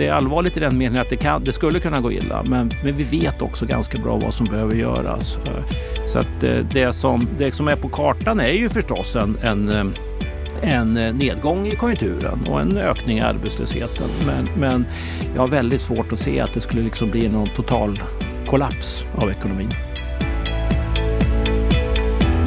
det 0.00 0.06
är 0.06 0.12
allvarligt 0.12 0.56
i 0.56 0.60
den 0.60 0.78
meningen 0.78 1.02
att 1.02 1.10
det, 1.10 1.16
kan, 1.16 1.44
det 1.44 1.52
skulle 1.52 1.80
kunna 1.80 2.00
gå 2.00 2.12
illa. 2.12 2.42
Men, 2.42 2.70
men 2.84 2.96
vi 2.96 3.04
vet 3.04 3.42
också 3.42 3.66
ganska 3.66 3.98
bra 3.98 4.16
vad 4.16 4.34
som 4.34 4.46
behöver 4.46 4.74
göras. 4.74 5.38
Så 6.06 6.18
att 6.18 6.42
eh, 6.42 6.56
det 6.72 6.92
som, 6.92 7.28
det 7.38 7.54
som 7.54 7.68
är 7.68 7.76
på 7.76 7.88
kartan 7.88 8.40
är 8.40 8.52
ju 8.52 8.68
förstås 8.68 9.16
en, 9.16 9.38
en 9.42 9.68
eh, 9.68 9.84
en 10.62 10.92
nedgång 10.92 11.66
i 11.66 11.70
konjunkturen 11.70 12.46
och 12.48 12.60
en 12.60 12.76
ökning 12.76 13.18
i 13.18 13.20
arbetslösheten. 13.20 14.08
Men, 14.26 14.48
men 14.56 14.86
jag 15.34 15.42
har 15.42 15.48
väldigt 15.48 15.80
svårt 15.80 16.12
att 16.12 16.18
se 16.18 16.40
att 16.40 16.52
det 16.52 16.60
skulle 16.60 16.82
liksom 16.82 17.10
bli 17.10 17.28
någon 17.28 17.48
total 17.48 18.02
kollaps 18.46 19.06
av 19.14 19.30
ekonomin. 19.30 19.70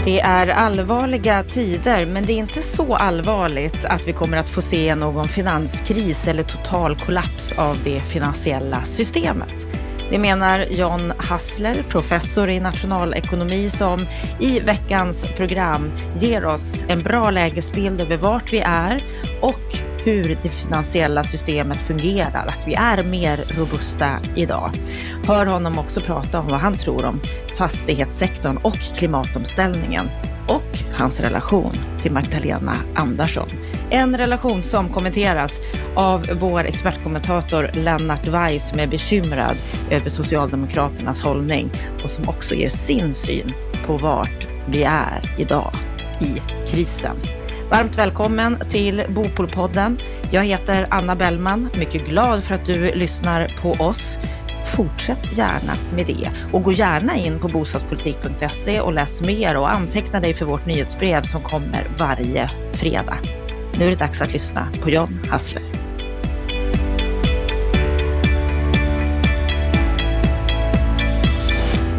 Det 0.06 0.20
är 0.20 0.48
allvarliga 0.48 1.44
tider, 1.44 2.06
men 2.06 2.26
det 2.26 2.34
är 2.34 2.38
inte 2.38 2.62
så 2.62 2.96
allvarligt 2.96 3.86
att 3.86 4.08
vi 4.08 4.14
kommer 4.14 4.38
att 4.38 4.50
få 4.50 4.62
se 4.62 4.96
någon 4.96 5.28
finanskris 5.28 6.28
eller 6.28 6.44
total 6.44 6.96
kollaps 7.00 7.54
av 7.58 7.78
det 7.84 8.00
finansiella 8.00 8.84
systemet. 8.84 9.68
Det 10.10 10.20
menar 10.20 10.66
John 10.70 11.14
Hassler, 11.18 11.86
professor 11.90 12.50
i 12.50 12.60
nationalekonomi 12.60 13.70
som 13.70 14.08
i 14.40 14.60
veckans 14.60 15.26
program 15.38 15.92
ger 16.20 16.46
oss 16.46 16.76
en 16.88 17.04
bra 17.04 17.32
lägesbild 17.32 18.02
över 18.02 18.18
vart 18.18 18.54
vi 18.54 18.60
är 18.60 19.04
och 19.42 19.93
hur 20.04 20.38
det 20.44 20.50
finansiella 20.50 21.24
systemet 21.24 21.82
fungerar, 21.82 22.46
att 22.48 22.68
vi 22.68 22.74
är 22.74 23.04
mer 23.04 23.46
robusta 23.48 24.20
idag. 24.36 24.72
Hör 25.28 25.46
honom 25.46 25.80
också 25.80 26.02
prata 26.02 26.40
om 26.40 26.48
vad 26.48 26.60
han 26.60 26.78
tror 26.78 27.06
om 27.06 27.22
fastighetssektorn 27.58 28.58
och 28.58 28.80
klimatomställningen 28.80 30.10
och 30.48 30.80
hans 30.94 31.20
relation 31.20 31.78
till 32.00 32.12
Magdalena 32.12 32.78
Andersson. 32.96 33.48
En 33.90 34.18
relation 34.18 34.64
som 34.64 34.90
kommenteras 34.90 35.60
av 35.96 36.30
vår 36.40 36.66
expertkommentator 36.66 37.72
Lennart 37.74 38.28
Weiss 38.28 38.70
som 38.70 38.80
är 38.80 38.88
bekymrad 38.88 39.58
över 39.92 40.10
Socialdemokraternas 40.10 41.22
hållning 41.22 41.72
och 42.04 42.10
som 42.10 42.30
också 42.30 42.56
ger 42.56 42.70
sin 42.70 43.14
syn 43.14 43.54
på 43.86 43.98
vart 43.98 44.48
vi 44.68 44.84
är 44.84 45.36
idag 45.38 45.76
i 46.22 46.42
krisen. 46.68 47.43
Varmt 47.74 47.98
välkommen 47.98 48.60
till 48.70 49.04
Bopolpodden. 49.10 49.98
Jag 50.32 50.46
heter 50.46 50.88
Anna 50.90 51.16
Bellman, 51.16 51.70
mycket 51.78 52.06
glad 52.06 52.44
för 52.44 52.56
att 52.56 52.66
du 52.66 52.92
lyssnar 52.92 53.48
på 53.62 53.72
oss. 53.72 54.18
Fortsätt 54.76 55.38
gärna 55.38 55.74
med 55.96 56.06
det 56.06 56.32
och 56.52 56.64
gå 56.64 56.72
gärna 56.72 57.16
in 57.16 57.40
på 57.40 57.48
bostadspolitik.se 57.48 58.82
och 58.82 58.94
läs 58.94 59.22
mer 59.22 59.58
och 59.58 59.72
anteckna 59.72 60.20
dig 60.20 60.34
för 60.34 60.46
vårt 60.46 60.66
nyhetsbrev 60.66 61.24
som 61.24 61.42
kommer 61.42 61.88
varje 61.98 62.52
fredag. 62.74 63.18
Nu 63.80 63.86
är 63.86 63.90
det 63.90 63.96
dags 63.96 64.22
att 64.22 64.34
lyssna 64.34 64.68
på 64.82 64.90
John 64.90 65.20
Hassler. 65.30 65.83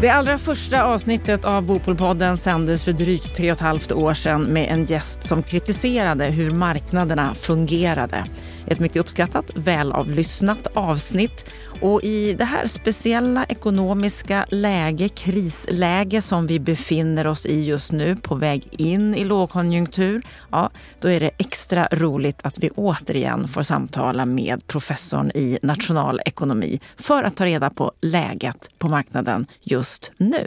Det 0.05 0.11
allra 0.11 0.39
första 0.39 0.85
avsnittet 0.85 1.45
av 1.45 1.63
Bopolpodden 1.63 2.37
sändes 2.37 2.85
för 2.85 2.93
drygt 2.93 3.37
tre 3.37 3.51
och 3.51 3.57
ett 3.57 3.61
halvt 3.61 3.93
år 3.93 4.15
sedan 4.15 4.43
med 4.43 4.69
en 4.71 4.85
gäst 4.85 5.23
som 5.23 5.43
kritiserade 5.43 6.25
hur 6.25 6.51
marknaderna 6.51 7.35
fungerade. 7.35 8.25
Ett 8.67 8.81
mycket 8.81 8.97
uppskattat, 8.97 9.51
välavlyssnat 9.55 10.67
avsnitt. 10.75 11.45
Och 11.81 12.05
i 12.05 12.35
det 12.35 12.45
här 12.45 12.67
speciella 12.67 13.45
ekonomiska 13.45 14.47
läge, 14.49 15.09
krisläge 15.09 16.23
som 16.23 16.47
vi 16.47 16.61
befinner 16.61 17.27
oss 17.27 17.47
i 17.47 17.65
just 17.65 17.93
nu, 17.93 18.17
på 18.17 18.35
väg 18.35 18.69
in 18.71 19.15
i 19.15 19.25
lågkonjunktur, 19.25 20.23
ja, 20.51 20.71
då 21.01 21.09
är 21.09 21.21
det 21.21 21.31
extra 21.39 21.89
roligt 21.93 22.39
att 22.43 22.59
vi 22.59 22.71
återigen 22.71 23.49
får 23.49 23.63
samtala 23.63 24.27
med 24.27 24.67
professorn 24.67 25.31
i 25.35 25.59
nationalekonomi 25.63 26.81
för 26.97 27.23
att 27.23 27.37
ta 27.37 27.47
reda 27.47 27.71
på 27.71 27.93
läget 28.01 28.69
på 28.79 28.89
marknaden 28.89 29.47
just 29.61 30.11
nu. 30.17 30.47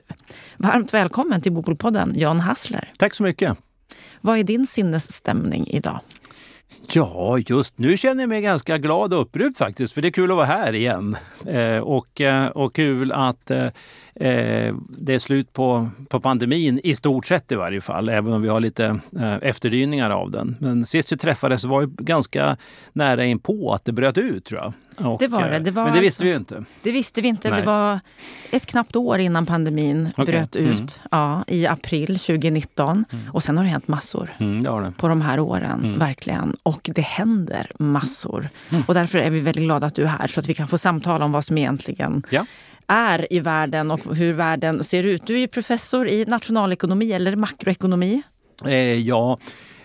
Varmt 0.58 0.94
välkommen 0.94 1.42
till 1.42 1.52
Bopolpodden, 1.52 2.14
Jan 2.16 2.40
Hassler. 2.40 2.92
Tack 2.98 3.14
så 3.14 3.24
mycket. 3.24 3.58
Vad 4.22 4.38
är 4.38 4.44
din 4.44 4.68
sinnesstämning 4.68 5.68
idag? 5.68 6.00
Ja, 6.94 7.38
just 7.38 7.78
nu 7.78 7.98
känner 7.98 8.24
jag 8.24 8.30
mig 8.30 8.42
ganska 8.42 8.78
glad 8.78 9.14
och 9.14 9.22
upprymd 9.22 9.58
faktiskt, 9.58 9.94
för 9.94 10.02
det 10.02 10.08
är 10.08 10.12
kul 10.12 10.32
att 10.32 10.38
vara 10.38 10.46
här 10.46 10.76
igen. 10.76 11.16
Eh, 11.48 11.80
och, 11.80 12.22
eh, 12.22 12.48
och 12.48 12.76
kul 12.76 13.12
att 13.12 13.52
eh, 13.52 13.66
eh, 14.16 14.76
det 14.98 15.14
är 15.14 15.20
slut 15.20 15.54
på, 15.54 15.90
på 16.10 16.20
pandemin, 16.20 16.80
i 16.84 16.96
stort 16.96 17.26
sett 17.26 17.52
i 17.52 17.56
varje 17.56 17.82
fall, 17.82 18.10
även 18.10 18.34
om 18.34 18.42
vi 18.42 18.50
har 18.50 18.60
lite 18.60 19.00
eh, 19.20 19.36
efterdyningar 19.42 20.10
av 20.10 20.32
den. 20.32 20.56
Men 20.60 20.86
sist 20.86 21.12
vi 21.12 21.18
träffades 21.18 21.64
var 21.64 21.82
ju 21.82 21.88
ganska 21.88 22.58
nära 22.94 23.26
in 23.26 23.40
på 23.40 23.74
att 23.74 23.86
det 23.86 23.92
bröt 23.92 24.18
ut, 24.18 24.46
tror 24.46 24.62
jag. 24.62 24.74
Och, 24.98 25.20
det 25.20 25.28
var 25.28 25.50
det. 25.50 25.60
det 25.60 25.72
var 25.72 25.84
men 25.84 25.94
det 25.94 26.00
visste 26.00 26.24
vi 26.24 26.30
ju 26.30 26.36
inte. 26.36 26.64
Det 26.84 26.92
visste 26.92 27.22
vi 27.22 27.28
inte. 27.28 27.50
Nej. 27.50 27.60
Det 27.60 27.66
var 27.66 28.00
ett 28.52 28.66
knappt 28.66 28.96
år 28.96 29.20
innan 29.20 29.46
pandemin 29.46 30.10
okay. 30.18 30.26
bröt 30.26 30.56
ut. 30.56 30.80
Mm. 30.80 30.88
Ja, 31.12 31.44
I 31.48 31.68
april 31.68 32.08
2019. 32.20 33.06
Mm. 33.12 33.26
Och 33.32 33.44
sen 33.44 33.58
har 33.58 33.64
det 33.64 33.70
hänt 33.70 33.88
massor 33.88 34.36
mm, 34.38 34.64
det 34.64 34.70
det. 34.70 34.94
på 34.98 35.08
de 35.08 35.22
här 35.22 35.40
åren. 35.40 35.84
Mm. 35.84 36.00
Verkligen. 36.00 36.56
Och 36.64 36.90
det 36.94 37.02
händer 37.02 37.72
massor. 37.80 38.50
Mm. 38.70 38.84
Och 38.88 38.94
därför 38.94 39.18
är 39.18 39.30
vi 39.30 39.40
väldigt 39.40 39.64
glada 39.64 39.88
att 39.88 39.96
du 39.96 40.04
är 40.04 40.08
här 40.08 40.28
så 40.28 40.40
att 40.40 40.48
vi 40.48 40.54
kan 40.54 40.68
få 40.68 40.78
samtala 40.78 41.26
om 41.26 41.32
vad 41.32 41.46
som 41.46 41.58
egentligen 41.58 42.24
ja 42.30 42.46
är 42.88 43.34
i 43.34 43.40
världen 43.40 43.92
och 43.92 44.16
hur 44.16 44.34
världen 44.34 44.84
ser 44.84 45.04
ut. 45.04 45.28
Du 45.28 45.40
är 45.40 45.48
professor 45.48 46.08
i 46.08 46.26
nationalekonomi 46.26 47.14
eller 47.14 47.36
makroekonomi. 47.36 48.22
Eh, 48.66 48.94
ja, 48.94 49.32
eh, 49.32 49.38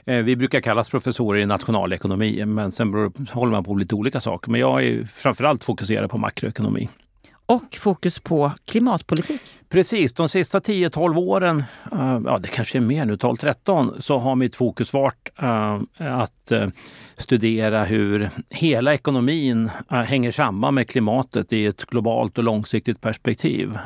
vi 0.04 0.36
brukar 0.36 0.60
kallas 0.60 0.90
professorer 0.90 1.40
i 1.40 1.46
nationalekonomi, 1.46 2.46
men 2.46 2.72
sen 2.72 3.12
håller 3.30 3.52
man 3.52 3.64
på 3.64 3.74
lite 3.74 3.94
olika 3.94 4.20
saker. 4.20 4.50
Men 4.50 4.60
jag 4.60 4.84
är 4.84 5.04
framförallt 5.04 5.64
fokuserad 5.64 6.10
på 6.10 6.18
makroekonomi 6.18 6.88
och 7.46 7.76
fokus 7.76 8.18
på 8.18 8.52
klimatpolitik. 8.64 9.40
Precis, 9.68 10.12
de 10.12 10.28
sista 10.28 10.58
10-12 10.58 11.16
åren, 11.18 11.64
eh, 11.92 12.20
ja 12.24 12.38
det 12.38 12.48
kanske 12.48 12.78
är 12.78 12.80
mer 12.80 13.06
nu, 13.06 13.16
12-13, 13.16 14.00
så 14.00 14.18
har 14.18 14.34
mitt 14.34 14.56
fokus 14.56 14.92
varit 14.92 15.30
uh, 15.42 15.80
att 15.98 16.52
studera 17.16 17.84
hur 17.84 18.28
hela 18.50 18.94
ekonomin 18.94 19.70
hänger 19.88 20.30
samman 20.30 20.74
med 20.74 20.88
klimatet 20.88 21.52
i 21.52 21.66
ett 21.66 21.84
globalt 21.84 22.38
och 22.38 22.44
långsiktigt 22.44 23.00
perspektiv. 23.00 23.78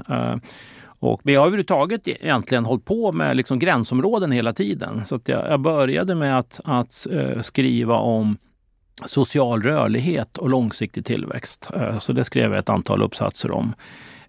Och 0.98 1.20
vi 1.24 1.34
har 1.34 1.46
överhuvudtaget 1.46 2.08
egentligen 2.08 2.64
hållit 2.64 2.84
på 2.84 3.12
med 3.12 3.36
liksom 3.36 3.58
gränsområden 3.58 4.32
hela 4.32 4.52
tiden. 4.52 5.04
Så 5.04 5.14
att 5.14 5.28
jag, 5.28 5.50
jag 5.50 5.60
började 5.60 6.14
med 6.14 6.38
att, 6.38 6.60
att 6.64 7.06
eh, 7.10 7.42
skriva 7.42 7.94
om 7.94 8.36
social 9.04 9.62
rörlighet 9.62 10.38
och 10.38 10.50
långsiktig 10.50 11.04
tillväxt. 11.04 11.70
Eh, 11.74 11.98
så 11.98 12.12
det 12.12 12.24
skrev 12.24 12.50
jag 12.50 12.58
ett 12.58 12.68
antal 12.68 13.02
uppsatser 13.02 13.50
om. 13.50 13.74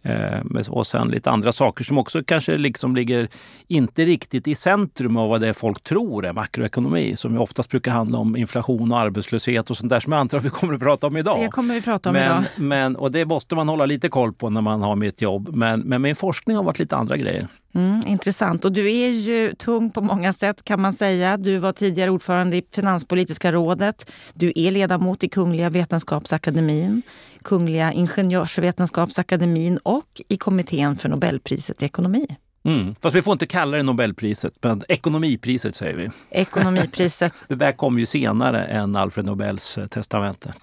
Eh, 0.01 0.69
och 0.69 0.87
sen 0.87 1.07
lite 1.07 1.31
andra 1.31 1.51
saker 1.51 1.83
som 1.83 1.97
också 1.97 2.23
kanske 2.23 2.57
liksom 2.57 2.95
ligger 2.95 3.29
inte 3.67 4.05
riktigt 4.05 4.47
i 4.47 4.55
centrum 4.55 5.17
av 5.17 5.29
vad 5.29 5.41
det 5.41 5.47
är 5.47 5.53
folk 5.53 5.83
tror 5.83 6.25
är 6.25 6.33
makroekonomi. 6.33 7.15
Som 7.15 7.33
ju 7.33 7.39
oftast 7.39 7.69
brukar 7.69 7.91
handla 7.91 8.17
om 8.17 8.35
inflation 8.35 8.91
och 8.91 8.99
arbetslöshet 8.99 9.69
och 9.69 9.77
sånt 9.77 9.89
där 9.89 9.99
som 9.99 10.13
jag 10.13 10.19
antar 10.19 10.37
att 10.37 10.45
vi 10.45 10.49
kommer 10.49 10.73
att 10.73 10.79
prata 10.79 11.07
om 11.07 11.17
idag. 11.17 11.41
Det 11.41 11.47
kommer 11.47 11.73
vi 11.73 11.81
prata 11.81 12.09
om 12.09 12.13
men, 12.13 12.23
idag. 12.23 12.43
Men, 12.55 12.95
och 12.95 13.11
det 13.11 13.25
måste 13.25 13.55
man 13.55 13.69
hålla 13.69 13.85
lite 13.85 14.09
koll 14.09 14.33
på 14.33 14.49
när 14.49 14.61
man 14.61 14.81
har 14.81 14.95
mitt 14.95 15.21
jobb. 15.21 15.49
Men, 15.55 15.79
men 15.79 16.01
min 16.01 16.15
forskning 16.15 16.57
har 16.57 16.63
varit 16.63 16.79
lite 16.79 16.95
andra 16.95 17.17
grejer. 17.17 17.47
Mm, 17.77 18.01
intressant. 18.07 18.65
Och 18.65 18.71
du 18.71 18.91
är 18.91 19.09
ju 19.09 19.55
tung 19.55 19.91
på 19.91 20.01
många 20.01 20.33
sätt 20.33 20.63
kan 20.63 20.81
man 20.81 20.93
säga. 20.93 21.37
Du 21.37 21.57
var 21.57 21.71
tidigare 21.71 22.11
ordförande 22.11 22.57
i 22.57 22.63
Finanspolitiska 22.71 23.51
rådet. 23.51 24.11
Du 24.33 24.53
är 24.55 24.71
ledamot 24.71 25.23
i 25.23 25.29
Kungliga 25.29 25.69
Vetenskapsakademin, 25.69 27.01
Kungliga 27.47 27.93
Ingenjörsvetenskapsakademin 27.93 29.79
och 29.83 30.21
i 30.27 30.37
kommittén 30.37 30.95
för 30.95 31.09
Nobelpriset 31.09 31.81
i 31.81 31.85
ekonomi. 31.85 32.27
Mm. 32.65 32.95
Fast 33.01 33.15
vi 33.15 33.21
får 33.21 33.33
inte 33.33 33.47
kalla 33.47 33.77
det 33.77 33.83
Nobelpriset, 33.83 34.53
men 34.61 34.81
ekonomipriset 34.89 35.75
säger 35.75 35.97
vi. 35.97 36.09
Ekonomipriset. 36.29 37.43
det 37.47 37.55
där 37.55 37.71
kom 37.71 37.99
ju 37.99 38.05
senare 38.05 38.63
än 38.63 38.95
Alfred 38.95 39.25
Nobels 39.25 39.79
testamente. 39.89 40.53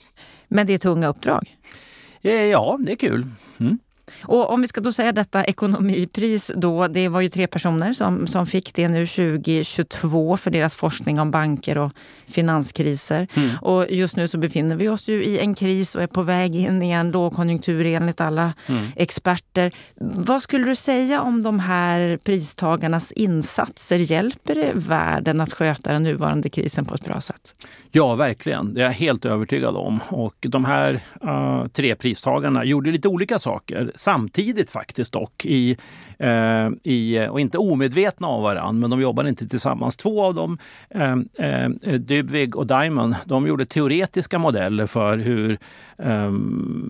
Men 0.49 0.67
det 0.67 0.75
är 0.75 0.79
tunga 0.79 1.07
uppdrag? 1.07 1.57
Eh, 2.23 2.33
ja, 2.33 2.79
det 2.81 2.93
är 2.93 2.97
kul. 2.97 3.27
Mm. 3.61 3.79
Och 4.23 4.51
om 4.51 4.61
vi 4.61 4.69
ska 4.69 4.81
då 4.81 4.93
säga 4.93 5.13
detta 5.13 5.45
ekonomipris 5.45 6.53
då, 6.57 6.89
det 6.89 7.09
var 7.09 7.21
ju 7.21 7.29
tre 7.29 7.47
personer 7.47 7.93
som, 7.93 8.27
som 8.27 8.47
fick 8.47 8.75
det 8.75 8.89
nu 8.89 9.07
2022 9.07 10.37
för 10.37 10.51
deras 10.51 10.77
forskning 10.77 11.21
om 11.21 11.31
banker 11.31 11.79
och 11.79 11.93
finanskriser. 12.27 13.29
Mm. 13.35 13.51
Och 13.61 13.87
just 13.91 14.17
nu 14.17 14.29
så 14.29 14.39
befinner 14.39 14.77
vi 14.77 14.89
oss 14.89 15.09
ju 15.09 15.25
i 15.25 15.39
en 15.39 15.55
kris 15.55 15.95
och 15.95 16.03
är 16.03 16.07
på 16.07 16.23
väg 16.23 16.55
in 16.55 16.83
i 16.83 16.91
en 16.91 17.11
lågkonjunktur 17.11 17.87
enligt 17.87 18.21
alla 18.21 18.53
mm. 18.69 18.87
experter. 18.97 19.73
Vad 19.97 20.43
skulle 20.43 20.65
du 20.65 20.77
säga 20.77 21.23
om 21.23 21.43
de 21.43 21.61
här 21.61 22.17
pristagarnas 22.17 23.13
insatser? 23.13 23.99
Hjälper 23.99 24.55
det 24.55 24.73
världen 24.75 25.41
att 25.41 25.53
sköta 25.53 25.93
den 25.93 26.03
nuvarande 26.03 26.49
krisen 26.49 26.85
på 26.85 26.95
ett 26.95 27.05
bra 27.05 27.21
sätt? 27.21 27.55
Ja, 27.91 28.15
verkligen. 28.15 28.75
Det 28.75 28.81
är 28.81 28.85
jag 28.85 28.93
helt 28.93 29.25
övertygad 29.25 29.77
om. 29.77 30.01
Och 30.09 30.37
de 30.41 30.65
här 30.65 31.01
uh, 31.25 31.67
tre 31.67 31.95
pristagarna 31.95 32.65
gjorde 32.65 32.91
lite 32.91 33.09
olika 33.09 33.39
saker 33.39 33.93
samtidigt 33.95 34.71
faktiskt 34.71 35.13
dock. 35.13 35.45
I, 35.47 35.77
eh, 36.19 36.69
i, 36.83 37.27
och 37.31 37.41
inte 37.41 37.59
omedvetna 37.59 38.27
av 38.27 38.43
varandra, 38.43 38.73
men 38.73 38.91
de 38.91 39.01
jobbade 39.01 39.29
inte 39.29 39.47
tillsammans. 39.47 39.97
Två 39.97 40.25
av 40.25 40.35
dem, 40.35 40.59
eh, 40.91 41.13
eh 41.39 41.71
Dybvig 41.99 42.57
och 42.57 42.67
Diamond, 42.67 43.15
de 43.25 43.47
gjorde 43.47 43.67
teoretiska 43.67 44.39
modeller 44.39 44.87
för 44.87 45.19
hur, 45.19 45.59
eh, 45.99 46.33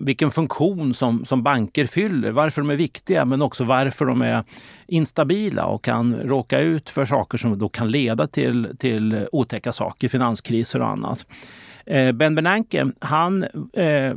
vilken 0.05 0.31
funktion 0.31 0.93
som, 0.93 1.25
som 1.25 1.43
banker 1.43 1.85
fyller, 1.85 2.31
varför 2.31 2.61
de 2.61 2.69
är 2.69 2.75
viktiga 2.75 3.25
men 3.25 3.41
också 3.41 3.63
varför 3.63 4.05
de 4.05 4.21
är 4.21 4.43
instabila 4.87 5.65
och 5.65 5.83
kan 5.83 6.15
råka 6.15 6.59
ut 6.59 6.89
för 6.89 7.05
saker 7.05 7.37
som 7.37 7.59
då 7.59 7.69
kan 7.69 7.91
leda 7.91 8.27
till, 8.27 8.75
till 8.79 9.27
otäcka 9.31 9.71
saker, 9.71 10.07
finanskriser 10.07 10.81
och 10.81 10.87
annat. 10.87 11.25
Eh, 11.85 12.11
ben 12.11 12.35
Bernanke 12.35 12.91
han 12.99 13.43
eh, 13.73 14.13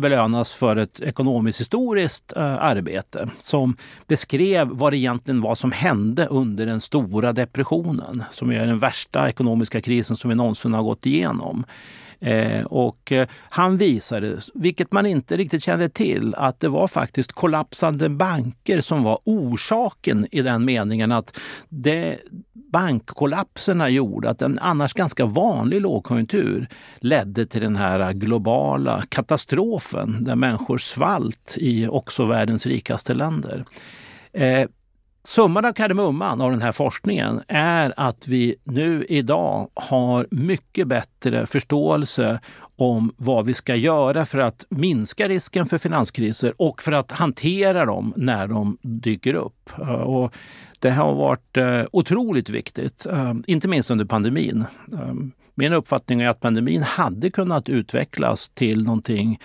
belönas 0.00 0.52
för 0.52 0.76
ett 0.76 1.00
ekonomiskt 1.00 1.60
historiskt 1.60 2.32
eh, 2.36 2.42
arbete 2.42 3.28
som 3.40 3.76
beskrev 4.06 4.68
vad 4.68 4.92
det 4.92 4.96
egentligen 4.96 5.40
var 5.40 5.54
som 5.54 5.72
hände 5.72 6.26
under 6.26 6.66
den 6.66 6.80
stora 6.80 7.32
depressionen 7.32 8.22
som 8.32 8.52
är 8.52 8.66
den 8.66 8.78
värsta 8.78 9.28
ekonomiska 9.28 9.80
krisen 9.80 10.16
som 10.16 10.28
vi 10.28 10.34
någonsin 10.36 10.74
har 10.74 10.82
gått 10.82 11.06
igenom. 11.06 11.64
Eh, 12.20 12.64
och 12.64 13.12
eh, 13.12 13.28
han 13.50 13.76
visade, 13.76 14.36
vilket 14.54 14.92
man 14.92 15.06
inte 15.06 15.36
riktigt 15.36 15.62
kände 15.62 15.88
till, 15.88 16.34
att 16.34 16.60
det 16.60 16.68
var 16.68 16.88
faktiskt 16.88 17.32
kollapsande 17.32 18.08
banker 18.08 18.80
som 18.80 19.02
var 19.02 19.18
orsaken 19.24 20.26
i 20.30 20.42
den 20.42 20.64
meningen 20.64 21.12
att 21.12 21.40
det, 21.68 22.18
bankkollapserna 22.72 23.88
gjorde 23.88 24.30
att 24.30 24.42
en 24.42 24.58
annars 24.58 24.94
ganska 24.94 25.24
vanlig 25.24 25.80
lågkonjunktur 25.80 26.68
ledde 27.00 27.46
till 27.46 27.60
den 27.60 27.76
här 27.76 28.12
globala 28.12 29.02
katastrofen 29.08 30.24
där 30.24 30.36
människor 30.36 30.78
svalt 30.78 31.56
i 31.56 31.86
också 31.86 32.24
världens 32.24 32.66
rikaste 32.66 33.14
länder. 33.14 33.64
Eh, 34.32 34.68
Summan 35.22 35.64
av 35.64 35.72
kardemumman 35.72 36.40
av 36.40 36.50
den 36.50 36.62
här 36.62 36.72
forskningen 36.72 37.40
är 37.48 37.94
att 37.96 38.28
vi 38.28 38.54
nu 38.64 39.04
idag 39.08 39.68
har 39.74 40.26
mycket 40.30 40.86
bättre 40.86 41.46
förståelse 41.46 42.40
om 42.76 43.14
vad 43.16 43.46
vi 43.46 43.54
ska 43.54 43.76
göra 43.76 44.24
för 44.24 44.38
att 44.38 44.64
minska 44.68 45.28
risken 45.28 45.66
för 45.66 45.78
finanskriser 45.78 46.54
och 46.56 46.82
för 46.82 46.92
att 46.92 47.12
hantera 47.12 47.84
dem 47.84 48.12
när 48.16 48.48
de 48.48 48.78
dyker 48.82 49.34
upp. 49.34 49.70
Eh, 49.78 49.90
och 49.90 50.36
det 50.78 50.90
har 50.90 51.14
varit 51.14 51.56
eh, 51.56 51.82
otroligt 51.92 52.50
viktigt, 52.50 53.06
eh, 53.06 53.34
inte 53.46 53.68
minst 53.68 53.90
under 53.90 54.04
pandemin. 54.04 54.64
Min 55.54 55.72
uppfattning 55.72 56.20
är 56.22 56.28
att 56.28 56.40
pandemin 56.40 56.82
hade 56.82 57.30
kunnat 57.30 57.68
utvecklas 57.68 58.48
till 58.48 58.84
någonting 58.84 59.38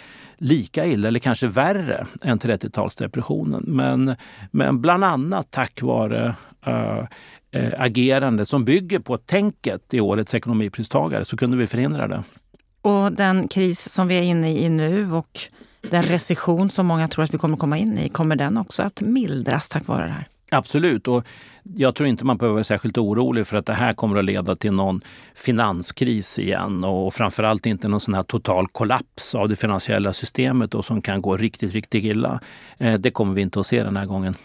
lika 0.46 0.86
illa 0.86 1.08
eller 1.08 1.20
kanske 1.20 1.48
värre 1.48 2.06
än 2.22 2.40
30-talsdepressionen. 2.40 3.64
Men, 3.68 4.16
men 4.52 4.82
bland 4.82 5.04
annat 5.04 5.52
tack 5.52 5.82
vare 5.82 6.36
äh, 6.66 7.06
agerande 7.78 8.46
som 8.46 8.66
bygger 8.66 9.00
på 9.00 9.18
tänket 9.18 9.94
i 9.94 10.00
årets 10.00 10.36
ekonomipristagare 10.36 11.26
så 11.26 11.38
kunde 11.38 11.58
vi 11.58 11.68
förhindra 11.68 12.08
det. 12.08 12.24
Och 12.82 13.12
den 13.12 13.48
kris 13.48 13.92
som 13.92 14.08
vi 14.08 14.18
är 14.18 14.24
inne 14.24 14.60
i 14.60 14.70
nu 14.70 15.12
och 15.12 15.40
den 15.82 16.04
recession 16.04 16.70
som 16.70 16.86
många 16.86 17.08
tror 17.08 17.24
att 17.24 17.34
vi 17.34 17.38
kommer 17.38 17.58
komma 17.58 17.78
in 17.78 17.98
i, 17.98 18.10
kommer 18.10 18.36
den 18.36 18.58
också 18.58 18.84
att 18.84 19.02
mildras 19.02 19.70
tack 19.70 19.88
vare 19.88 20.06
det 20.06 20.12
här? 20.12 20.28
Absolut. 20.52 21.08
Och 21.08 21.28
jag 21.76 21.96
tror 21.96 22.10
inte 22.10 22.26
man 22.26 22.38
behöver 22.38 22.54
vara 22.54 22.64
särskilt 22.64 22.98
orolig 22.98 23.48
för 23.48 23.58
att 23.58 23.66
det 23.66 23.74
här 23.74 23.94
kommer 23.94 24.20
att 24.20 24.26
leda 24.26 24.56
till 24.56 24.72
någon 24.72 25.02
finanskris 25.36 26.40
igen 26.40 26.84
och 26.84 27.14
framförallt 27.14 27.66
inte 27.66 27.88
någon 27.88 28.00
sån 28.00 28.14
här 28.14 28.24
total 28.24 28.68
kollaps 28.68 29.36
av 29.36 29.50
det 29.50 29.56
finansiella 29.56 30.14
systemet 30.14 30.76
och 30.76 30.86
som 30.86 31.02
kan 31.02 31.22
gå 31.22 31.38
riktigt, 31.38 31.74
riktigt 31.74 32.04
illa. 32.04 32.40
Eh, 32.78 32.94
det 32.94 33.12
kommer 33.12 33.34
vi 33.34 33.42
inte 33.42 33.60
att 33.60 33.66
se 33.66 33.84
den 33.84 33.98
här 33.98 34.06
gången. 34.06 34.36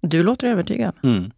Du 0.00 0.22
låter 0.22 0.46
övertygad. 0.46 0.94
Mm. 1.02 1.30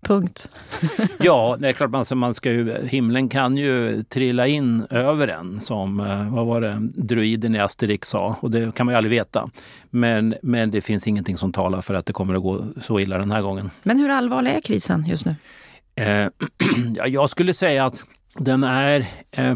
Punkt. 0.00 0.48
ja, 1.18 1.56
det 1.60 1.68
är 1.68 1.72
klart 1.72 1.90
man, 1.90 2.04
man 2.14 2.34
ska 2.34 2.52
ju, 2.52 2.86
himlen 2.86 3.28
kan 3.28 3.56
ju 3.56 4.02
trilla 4.02 4.46
in 4.46 4.86
över 4.90 5.28
en 5.28 5.60
som, 5.60 6.00
eh, 6.00 6.34
vad 6.34 6.46
var 6.46 6.60
det, 6.60 6.78
druiden 6.80 7.54
i 7.54 7.58
Asterix 7.58 8.08
sa 8.08 8.36
och 8.40 8.50
det 8.50 8.74
kan 8.74 8.86
man 8.86 8.92
ju 8.92 8.96
aldrig 8.96 9.10
veta. 9.10 9.50
Men, 9.90 10.34
men 10.42 10.70
det 10.70 10.80
finns 10.80 11.08
ingenting 11.08 11.36
som 11.36 11.52
talar 11.52 11.80
för 11.80 11.94
att 11.94 12.06
det 12.06 12.12
kommer 12.12 12.34
att 12.34 12.42
gå 12.42 12.64
så 12.82 13.00
illa 13.00 13.18
den 13.18 13.30
här 13.30 13.42
gången. 13.42 13.70
Men 13.82 13.98
hur 13.98 14.08
allvarlig 14.08 14.50
är 14.50 14.60
krisen 14.60 15.06
just 15.08 15.24
nu? 15.24 15.36
Eh, 15.94 16.28
ja, 16.94 17.06
jag 17.06 17.30
skulle 17.30 17.54
säga 17.54 17.84
att 17.84 18.04
den 18.38 18.64
är 18.64 19.06
eh, 19.30 19.54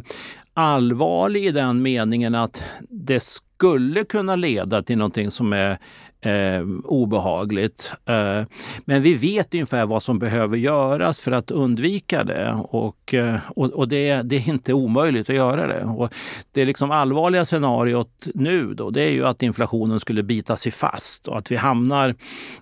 allvarlig 0.54 1.46
i 1.46 1.50
den 1.50 1.82
meningen 1.82 2.34
att 2.34 2.64
det 2.88 3.22
skulle 3.22 4.04
kunna 4.04 4.36
leda 4.36 4.82
till 4.82 4.98
någonting 4.98 5.30
som 5.30 5.52
är 5.52 5.78
eh, 6.22 6.66
obehagligt. 6.84 7.92
Eh, 8.06 8.42
men 8.84 9.02
vi 9.02 9.14
vet 9.14 9.54
ungefär 9.54 9.86
vad 9.86 10.02
som 10.02 10.18
behöver 10.18 10.56
göras 10.56 11.20
för 11.20 11.32
att 11.32 11.50
undvika 11.50 12.24
det 12.24 12.52
och, 12.62 13.14
eh, 13.14 13.36
och, 13.48 13.66
och 13.66 13.88
det, 13.88 14.22
det, 14.22 14.36
är 14.36 14.48
inte 14.48 14.72
omöjligt 14.72 15.30
att 15.30 15.36
göra 15.36 15.66
det. 15.66 15.84
Och 15.84 16.14
det 16.52 16.64
liksom 16.64 16.90
allvarliga 16.90 17.44
scenariot 17.44 18.26
nu 18.34 18.74
då, 18.74 18.90
det 18.90 19.02
är 19.02 19.10
ju 19.10 19.26
att 19.26 19.42
inflationen 19.42 20.00
skulle 20.00 20.22
bita 20.22 20.56
sig 20.56 20.72
fast 20.72 21.28
och 21.28 21.38
att 21.38 21.52
vi 21.52 21.56
hamnar 21.56 22.14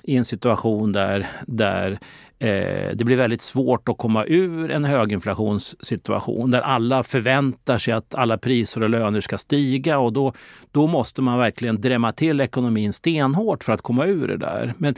i 0.02 0.16
en 0.16 0.24
situation 0.24 0.92
där, 0.92 1.26
där 1.46 1.98
eh, 2.38 2.90
det 2.94 3.04
blir 3.04 3.16
väldigt 3.16 3.42
svårt 3.42 3.88
att 3.88 3.98
komma 3.98 4.24
ur 4.24 4.70
en 4.70 4.84
höginflationssituation 4.84 6.50
där 6.50 6.60
alla 6.60 7.02
förväntar 7.02 7.78
sig 7.78 7.94
att 7.94 8.14
alla 8.14 8.38
priser 8.38 8.82
och 8.82 8.90
löner 8.90 9.20
ska 9.20 9.38
stiga 9.38 9.98
och 9.98 10.12
då, 10.12 10.32
då 10.70 10.86
måste 10.86 11.22
man 11.22 11.38
verkligen 11.38 11.80
drämma 11.80 12.12
till 12.12 12.40
ekonomin 12.40 12.92
stenhårt 12.92 13.49
för 13.58 13.72
att 13.72 13.82
komma 13.82 14.06
ur 14.06 14.28
det 14.28 14.36
där. 14.36 14.74
Men 14.78 14.94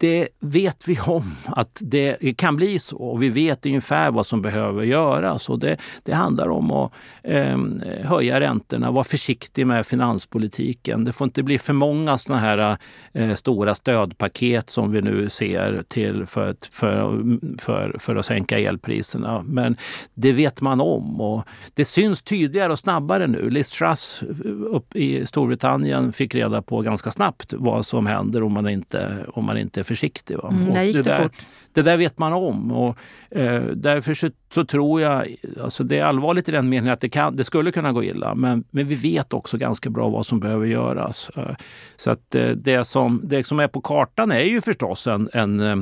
det 0.00 0.28
vet 0.40 0.88
vi 0.88 0.98
om 1.00 1.36
att 1.46 1.78
det 1.80 2.36
kan 2.36 2.56
bli 2.56 2.78
så 2.78 2.96
och 2.96 3.22
vi 3.22 3.28
vet 3.28 3.66
ungefär 3.66 4.10
vad 4.10 4.26
som 4.26 4.42
behöver 4.42 4.84
göras. 4.84 5.48
Och 5.48 5.58
det, 5.58 5.76
det 6.02 6.12
handlar 6.12 6.48
om 6.48 6.70
att 6.70 6.92
eh, 7.22 7.58
höja 8.04 8.40
räntorna, 8.40 8.90
vara 8.90 9.04
försiktig 9.04 9.66
med 9.66 9.86
finanspolitiken. 9.86 11.04
Det 11.04 11.12
får 11.12 11.24
inte 11.24 11.42
bli 11.42 11.58
för 11.58 11.72
många 11.72 12.18
såna 12.18 12.38
här 12.38 12.76
eh, 13.12 13.34
stora 13.34 13.74
stödpaket 13.74 14.70
som 14.70 14.90
vi 14.90 15.02
nu 15.02 15.28
ser 15.28 15.82
till 15.88 16.26
för, 16.26 16.56
för, 16.70 17.24
för, 17.58 17.96
för 17.98 18.16
att 18.16 18.26
sänka 18.26 18.58
elpriserna. 18.58 19.42
Men 19.46 19.76
det 20.14 20.32
vet 20.32 20.60
man 20.60 20.80
om 20.80 21.20
och 21.20 21.44
det 21.74 21.84
syns 21.84 22.22
tydligare 22.22 22.72
och 22.72 22.78
snabbare 22.78 23.26
nu. 23.26 23.50
Liz 23.50 23.70
Truss 23.70 24.22
upp 24.70 24.96
i 24.96 25.26
Storbritannien 25.26 26.12
fick 26.12 26.34
reda 26.34 26.62
på 26.62 26.80
ganska 26.80 27.10
snabbt 27.10 27.54
vad 27.56 27.86
som 27.86 28.06
händer 28.06 28.42
om 28.42 28.52
man 28.52 28.68
inte, 28.68 29.26
om 29.28 29.46
man 29.46 29.58
inte 29.58 29.84
försiktig. 29.90 30.36
Va? 30.36 30.48
Mm, 30.48 30.72
där 30.72 30.82
gick 30.82 30.96
det, 30.96 31.02
det 31.02 31.10
där, 31.10 31.22
fort. 31.22 31.36
Det 31.72 31.82
där 31.82 31.96
vet 31.96 32.18
man 32.18 32.32
om. 32.32 32.72
Och, 32.72 32.98
eh, 33.30 33.62
därför 33.62 34.14
så, 34.14 34.30
så, 34.54 34.64
tror 34.64 35.00
jag, 35.00 35.36
alltså 35.60 35.84
det 35.84 35.98
är 35.98 36.04
allvarligt 36.04 36.48
i 36.48 36.52
den 36.52 36.68
meningen 36.68 36.92
att 36.92 37.00
det, 37.00 37.08
kan, 37.08 37.36
det 37.36 37.44
skulle 37.44 37.72
kunna 37.72 37.92
gå 37.92 38.04
illa. 38.04 38.34
Men, 38.34 38.64
men 38.70 38.88
vi 38.88 38.94
vet 38.94 39.32
också 39.32 39.58
ganska 39.58 39.90
bra 39.90 40.08
vad 40.08 40.26
som 40.26 40.40
behöver 40.40 40.66
göras. 40.66 41.30
Eh, 41.36 41.56
så 41.96 42.10
att 42.10 42.34
eh, 42.34 42.48
det, 42.48 42.84
som, 42.84 43.20
det 43.24 43.46
som 43.46 43.60
är 43.60 43.68
på 43.68 43.80
kartan 43.80 44.32
är 44.32 44.44
ju 44.44 44.60
förstås 44.60 45.06
en, 45.06 45.28
en 45.32 45.60
eh, 45.60 45.76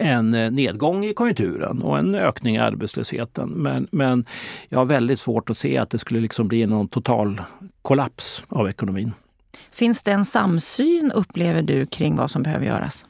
en 0.00 0.30
nedgång 0.30 1.04
i 1.04 1.14
konjunkturen 1.14 1.82
och 1.82 1.98
en 1.98 2.14
ökning 2.14 2.56
i 2.56 2.58
arbetslösheten. 2.58 3.48
Men, 3.50 3.88
men 3.90 4.24
jag 4.68 4.78
har 4.78 4.84
väldigt 4.84 5.20
svårt 5.20 5.50
att 5.50 5.56
se 5.56 5.78
att 5.78 5.90
det 5.90 5.98
skulle 5.98 6.20
liksom 6.20 6.48
bli 6.48 6.66
någon 6.66 6.88
total 6.88 7.40
kollaps 7.82 8.44
av 8.48 8.68
ekonomin. 8.68 9.12
Finns 9.72 10.02
det 10.02 10.12
en 10.12 10.24
samsyn, 10.24 11.12
upplever 11.14 11.62
du, 11.62 11.86
kring 11.86 12.16
vad 12.16 12.30
som 12.30 12.42
behöver 12.42 12.66
göras? 12.66 13.04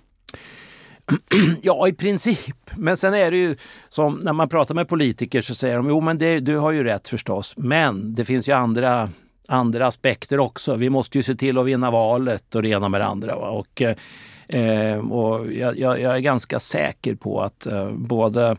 Ja, 1.63 1.89
i 1.89 1.93
princip. 1.93 2.71
Men 2.77 2.97
sen 2.97 3.15
är 3.15 3.31
det 3.31 3.37
ju 3.37 3.57
som 3.89 4.15
när 4.15 4.33
man 4.33 4.49
pratar 4.49 4.75
med 4.75 4.89
politiker 4.89 5.41
så 5.41 5.55
säger 5.55 5.77
de 5.77 5.89
jo 5.89 6.01
men 6.01 6.19
det, 6.19 6.41
du 6.41 6.57
har 6.57 6.73
ju 6.73 6.85
rätt 6.85 7.09
förstås. 7.09 7.55
Men 7.57 8.15
det 8.15 8.25
finns 8.25 8.49
ju 8.49 8.53
andra, 8.53 9.09
andra 9.49 9.87
aspekter 9.87 10.41
också. 10.41 10.75
Vi 10.75 10.91
måste 10.91 11.19
ju 11.19 11.23
se 11.23 11.35
till 11.35 11.59
att 11.59 11.67
vinna 11.67 11.91
valet 11.91 12.55
och 12.55 12.63
det 12.63 12.69
ena 12.69 12.89
med 12.89 13.01
det 13.01 13.07
andra. 13.07 13.37
Va? 13.37 13.49
Och, 13.49 13.83
eh, 14.55 14.99
och 14.99 15.53
jag, 15.53 15.79
jag, 15.79 16.01
är 16.01 16.19
ganska 16.19 16.59
säker 16.59 17.15
på 17.15 17.43
att 17.43 17.67
eh, 17.67 17.91
både 17.91 18.57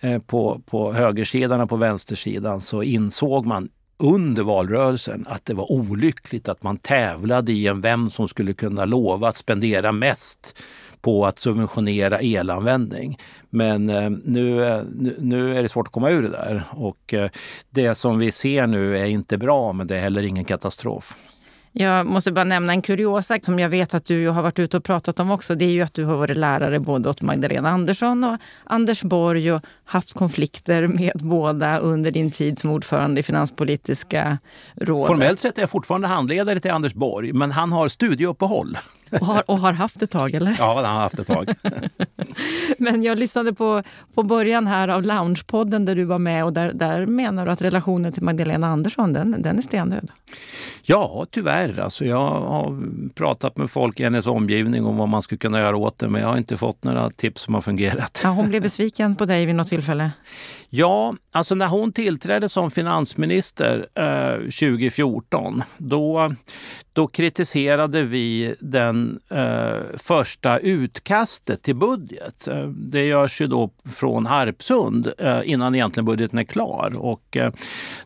eh, 0.00 0.18
på, 0.18 0.60
på 0.66 0.92
högersidan 0.92 1.60
och 1.60 1.68
på 1.68 1.76
vänstersidan 1.76 2.60
så 2.60 2.82
insåg 2.82 3.46
man 3.46 3.68
under 3.96 4.42
valrörelsen 4.42 5.26
att 5.28 5.44
det 5.44 5.54
var 5.54 5.72
olyckligt 5.72 6.48
att 6.48 6.62
man 6.62 6.76
tävlade 6.76 7.52
i 7.52 7.66
en 7.66 7.80
vem 7.80 8.10
som 8.10 8.28
skulle 8.28 8.52
kunna 8.52 8.84
lova 8.84 9.28
att 9.28 9.36
spendera 9.36 9.92
mest 9.92 10.58
på 11.04 11.26
att 11.26 11.38
subventionera 11.38 12.18
elanvändning. 12.18 13.16
Men 13.50 13.88
eh, 13.90 14.04
eh, 14.04 14.10
nu, 14.24 15.16
nu 15.18 15.58
är 15.58 15.62
det 15.62 15.68
svårt 15.68 15.86
att 15.86 15.92
komma 15.92 16.10
ur 16.10 16.22
det 16.22 16.28
där 16.28 16.62
och 16.70 17.14
eh, 17.14 17.30
det 17.70 17.94
som 17.94 18.18
vi 18.18 18.30
ser 18.30 18.66
nu 18.66 18.98
är 18.98 19.04
inte 19.04 19.38
bra 19.38 19.72
men 19.72 19.86
det 19.86 19.96
är 19.96 20.00
heller 20.00 20.22
ingen 20.22 20.44
katastrof. 20.44 21.16
Jag 21.76 22.06
måste 22.06 22.32
bara 22.32 22.44
nämna 22.44 22.72
en 22.72 22.82
kuriosa 22.82 23.38
som 23.42 23.58
jag 23.58 23.68
vet 23.68 23.94
att 23.94 24.06
du 24.06 24.28
har 24.28 24.42
varit 24.42 24.58
ute 24.58 24.76
och 24.76 24.84
pratat 24.84 25.20
om 25.20 25.30
också. 25.30 25.54
Det 25.54 25.64
är 25.64 25.70
ju 25.70 25.82
att 25.82 25.94
du 25.94 26.04
har 26.04 26.16
varit 26.16 26.36
lärare 26.36 26.80
både 26.80 27.08
åt 27.08 27.22
Magdalena 27.22 27.68
Andersson 27.70 28.24
och 28.24 28.36
Anders 28.64 29.02
Borg 29.02 29.52
och 29.52 29.62
haft 29.84 30.12
konflikter 30.12 30.86
med 30.86 31.12
båda 31.14 31.78
under 31.78 32.10
din 32.10 32.30
tid 32.30 32.58
som 32.58 32.70
ordförande 32.70 33.20
i 33.20 33.22
Finanspolitiska 33.22 34.38
rådet. 34.74 35.06
Formellt 35.06 35.40
sett 35.40 35.58
är 35.58 35.62
jag 35.62 35.70
fortfarande 35.70 36.08
handledare 36.08 36.60
till 36.60 36.70
Anders 36.70 36.94
Borg, 36.94 37.32
men 37.32 37.52
han 37.52 37.72
har 37.72 37.88
studieuppehåll. 37.88 38.78
Och 39.20 39.26
har, 39.26 39.50
och 39.50 39.58
har 39.58 39.72
haft 39.72 40.02
ett 40.02 40.10
tag, 40.10 40.34
eller? 40.34 40.56
Ja, 40.58 40.74
han 40.74 40.84
har 40.84 41.02
haft 41.02 41.18
ett 41.18 41.26
tag. 41.26 41.54
men 42.78 43.02
jag 43.02 43.18
lyssnade 43.18 43.52
på, 43.52 43.82
på 44.14 44.22
början 44.22 44.66
här 44.66 44.88
av 44.88 45.02
Loungepodden 45.02 45.84
där 45.84 45.94
du 45.94 46.04
var 46.04 46.18
med 46.18 46.44
och 46.44 46.52
där, 46.52 46.72
där 46.72 47.06
menar 47.06 47.46
du 47.46 47.52
att 47.52 47.62
relationen 47.62 48.12
till 48.12 48.22
Magdalena 48.22 48.66
Andersson, 48.66 49.12
den, 49.12 49.42
den 49.42 49.58
är 49.58 49.62
stendöd. 49.62 50.10
Ja, 50.86 51.26
tyvärr. 51.30 51.80
Alltså, 51.80 52.04
jag 52.04 52.30
har 52.30 52.76
pratat 53.14 53.56
med 53.56 53.70
folk 53.70 54.00
i 54.00 54.04
hennes 54.04 54.26
omgivning 54.26 54.84
om 54.86 54.96
vad 54.96 55.08
man 55.08 55.22
skulle 55.22 55.38
kunna 55.38 55.60
göra 55.60 55.76
åt 55.76 55.98
det, 55.98 56.08
men 56.08 56.20
jag 56.20 56.28
har 56.28 56.36
inte 56.36 56.56
fått 56.56 56.84
några 56.84 57.10
tips 57.10 57.42
som 57.42 57.54
har 57.54 57.60
fungerat. 57.60 58.20
Ja, 58.24 58.30
hon 58.30 58.48
blev 58.48 58.62
besviken 58.62 59.16
på 59.16 59.24
dig 59.24 59.46
vid 59.46 59.54
något 59.54 59.68
tillfälle? 59.68 60.10
Ja, 60.76 61.14
alltså 61.32 61.54
när 61.54 61.66
hon 61.66 61.92
tillträdde 61.92 62.48
som 62.48 62.70
finansminister 62.70 63.86
eh, 63.94 64.36
2014, 64.38 65.62
då, 65.78 66.34
då 66.94 67.06
kritiserade 67.06 68.02
vi 68.02 68.54
den 68.60 69.20
eh, 69.30 69.76
första 69.96 70.58
utkastet 70.58 71.62
till 71.62 71.76
budget. 71.76 72.48
Eh, 72.48 72.66
det 72.68 73.04
görs 73.04 73.40
ju 73.40 73.46
då 73.46 73.70
från 73.84 74.26
Harpsund 74.26 75.12
eh, 75.18 75.40
innan 75.44 75.74
egentligen 75.74 76.04
budgeten 76.04 76.38
är 76.38 76.44
klar. 76.44 76.92
Och, 76.96 77.36
eh, 77.36 77.52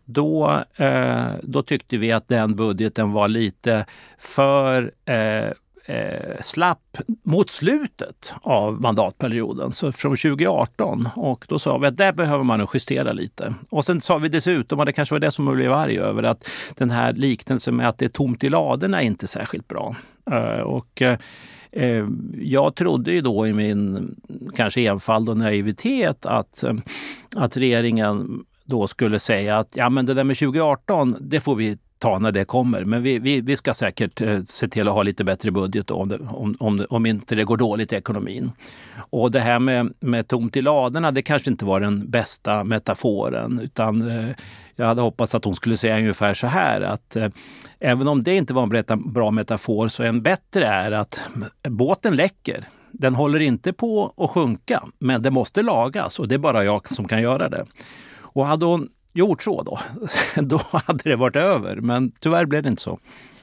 då, 0.04 0.62
eh, 0.76 1.26
då 1.42 1.62
tyckte 1.62 1.96
vi 1.96 2.12
att 2.12 2.28
den 2.28 2.56
budgeten 2.56 3.12
var 3.12 3.28
lite 3.28 3.86
för 4.18 4.92
eh, 5.04 5.52
eh, 5.88 6.36
slapp 6.40 6.98
mot 7.22 7.50
slutet 7.50 8.34
av 8.42 8.80
mandatperioden, 8.80 9.72
så 9.72 9.92
från 9.92 10.16
2018. 10.16 11.08
Och 11.16 11.44
då 11.48 11.58
sa 11.58 11.78
vi 11.78 11.86
att 11.86 11.96
där 11.96 12.12
behöver 12.12 12.44
man 12.44 12.66
justera 12.74 13.12
lite. 13.12 13.54
Och 13.70 13.84
sen 13.84 14.00
sa 14.00 14.18
vi 14.18 14.28
dessutom, 14.28 14.78
och 14.78 14.86
det 14.86 14.92
kanske 14.92 15.14
var 15.14 15.20
det 15.20 15.30
som 15.30 15.46
jag 15.46 15.56
blev 15.56 15.72
arg 15.72 15.98
över, 15.98 16.22
att 16.22 16.50
den 16.74 16.90
här 16.90 17.12
liknelsen 17.12 17.76
med 17.76 17.88
att 17.88 17.98
det 17.98 18.04
är 18.04 18.08
tomt 18.08 18.44
i 18.44 18.48
ladorna 18.48 19.02
är 19.02 19.06
inte 19.06 19.26
särskilt 19.26 19.68
bra. 19.68 19.96
Eh, 20.30 20.60
och 20.60 21.02
eh, 21.02 21.18
eh 21.72 22.06
jag 22.34 22.74
trodde 22.74 23.12
ju 23.12 23.20
då 23.20 23.46
i 23.46 23.52
min 23.52 24.14
kanske 24.56 24.80
enfald 24.80 25.28
och 25.28 25.36
naivitet 25.36 26.26
att, 26.26 26.62
eh, 26.62 26.74
att 27.36 27.56
regeringen 27.56 28.44
då 28.64 28.86
skulle 28.86 29.18
säga 29.18 29.58
att 29.58 29.76
ja, 29.76 29.90
men 29.90 30.06
det 30.06 30.14
där 30.14 30.24
med 30.24 30.36
2018, 30.36 31.16
det 31.20 31.40
får 31.40 31.54
vi 31.54 31.78
ta 31.98 32.18
när 32.18 32.32
det 32.32 32.44
kommer. 32.44 32.84
Men 32.84 33.02
vi, 33.02 33.18
vi, 33.18 33.40
vi 33.40 33.56
ska 33.56 33.74
säkert 33.74 34.20
eh, 34.20 34.42
se 34.42 34.68
till 34.68 34.88
att 34.88 34.94
ha 34.94 35.02
lite 35.02 35.24
bättre 35.24 35.50
budget 35.50 35.86
då, 35.86 35.94
om, 35.94 36.08
det, 36.08 36.18
om, 36.18 36.54
om, 36.58 36.86
om 36.90 37.06
inte 37.06 37.34
det 37.34 37.44
går 37.44 37.56
dåligt 37.56 37.92
i 37.92 37.96
ekonomin. 37.96 38.50
Och 39.10 39.30
det 39.30 39.40
här 39.40 39.58
med, 39.58 39.92
med 40.00 40.28
tomt 40.28 40.56
i 40.56 40.62
ladorna, 40.62 41.10
det 41.10 41.22
kanske 41.22 41.50
inte 41.50 41.64
var 41.64 41.80
den 41.80 42.10
bästa 42.10 42.64
metaforen. 42.64 43.60
Utan 43.60 44.10
eh, 44.10 44.28
jag 44.76 44.86
hade 44.86 45.02
hoppats 45.02 45.34
att 45.34 45.44
hon 45.44 45.54
skulle 45.54 45.76
säga 45.76 45.98
ungefär 45.98 46.34
så 46.34 46.46
här 46.46 46.80
att 46.80 47.16
eh, 47.16 47.28
även 47.80 48.08
om 48.08 48.22
det 48.22 48.36
inte 48.36 48.54
var 48.54 48.90
en 48.90 49.12
bra 49.12 49.30
metafor 49.30 49.88
så 49.88 50.02
en 50.02 50.22
bättre 50.22 50.66
är 50.66 50.92
att 50.92 51.30
båten 51.68 52.16
läcker. 52.16 52.64
Den 52.92 53.14
håller 53.14 53.40
inte 53.40 53.72
på 53.72 54.12
att 54.16 54.30
sjunka, 54.30 54.82
men 54.98 55.22
det 55.22 55.30
måste 55.30 55.62
lagas 55.62 56.18
och 56.18 56.28
det 56.28 56.34
är 56.34 56.38
bara 56.38 56.64
jag 56.64 56.88
som 56.88 57.08
kan 57.08 57.22
göra 57.22 57.48
det. 57.48 57.66
Och 58.20 58.46
hade 58.46 58.66
hon 58.66 58.88
gjort 59.18 59.42
så 59.42 59.62
då, 59.62 59.78
då 60.42 60.60
hade 60.72 61.10
det 61.10 61.16
varit 61.16 61.36
över. 61.36 61.76
Men 61.76 62.10
tyvärr 62.10 62.46
blev 62.46 62.62
det 62.62 62.68
inte 62.68 62.82
så. 62.82 62.98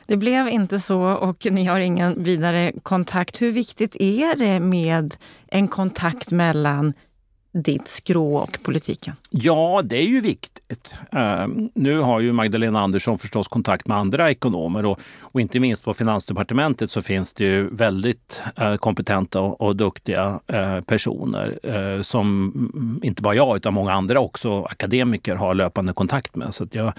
Det 0.07 0.17
blev 0.17 0.47
inte 0.47 0.79
så 0.79 1.01
och 1.01 1.47
ni 1.51 1.65
har 1.65 1.79
ingen 1.79 2.23
vidare 2.23 2.71
kontakt. 2.83 3.41
Hur 3.41 3.51
viktigt 3.51 3.95
är 3.99 4.35
det 4.35 4.59
med 4.59 5.15
en 5.47 5.67
kontakt 5.67 6.31
mellan 6.31 6.93
ditt 7.55 7.87
skrå 7.87 8.37
och 8.37 8.57
politiken? 8.63 9.15
Ja, 9.29 9.81
det 9.83 9.97
är 9.97 10.07
ju 10.07 10.21
viktigt. 10.21 10.95
Ehm, 11.11 11.69
nu 11.75 11.99
har 11.99 12.19
ju 12.19 12.33
Magdalena 12.33 12.81
Andersson 12.81 13.17
förstås 13.17 13.47
kontakt 13.47 13.87
med 13.87 13.97
andra 13.97 14.31
ekonomer 14.31 14.85
och, 14.85 14.99
och 15.21 15.41
inte 15.41 15.59
minst 15.59 15.83
på 15.83 15.93
Finansdepartementet 15.93 16.89
så 16.89 17.01
finns 17.01 17.33
det 17.33 17.45
ju 17.45 17.69
väldigt 17.69 18.43
eh, 18.55 18.75
kompetenta 18.75 19.39
och, 19.39 19.61
och 19.61 19.75
duktiga 19.75 20.39
eh, 20.47 20.81
personer 20.81 21.59
eh, 21.63 22.01
som 22.01 22.51
mm, 22.55 22.99
inte 23.03 23.21
bara 23.21 23.35
jag 23.35 23.57
utan 23.57 23.73
många 23.73 23.93
andra 23.93 24.19
också 24.19 24.63
akademiker 24.63 25.35
har 25.35 25.55
löpande 25.55 25.93
kontakt 25.93 26.35
med. 26.35 26.53
Så 26.53 26.67
jag, 26.71 26.93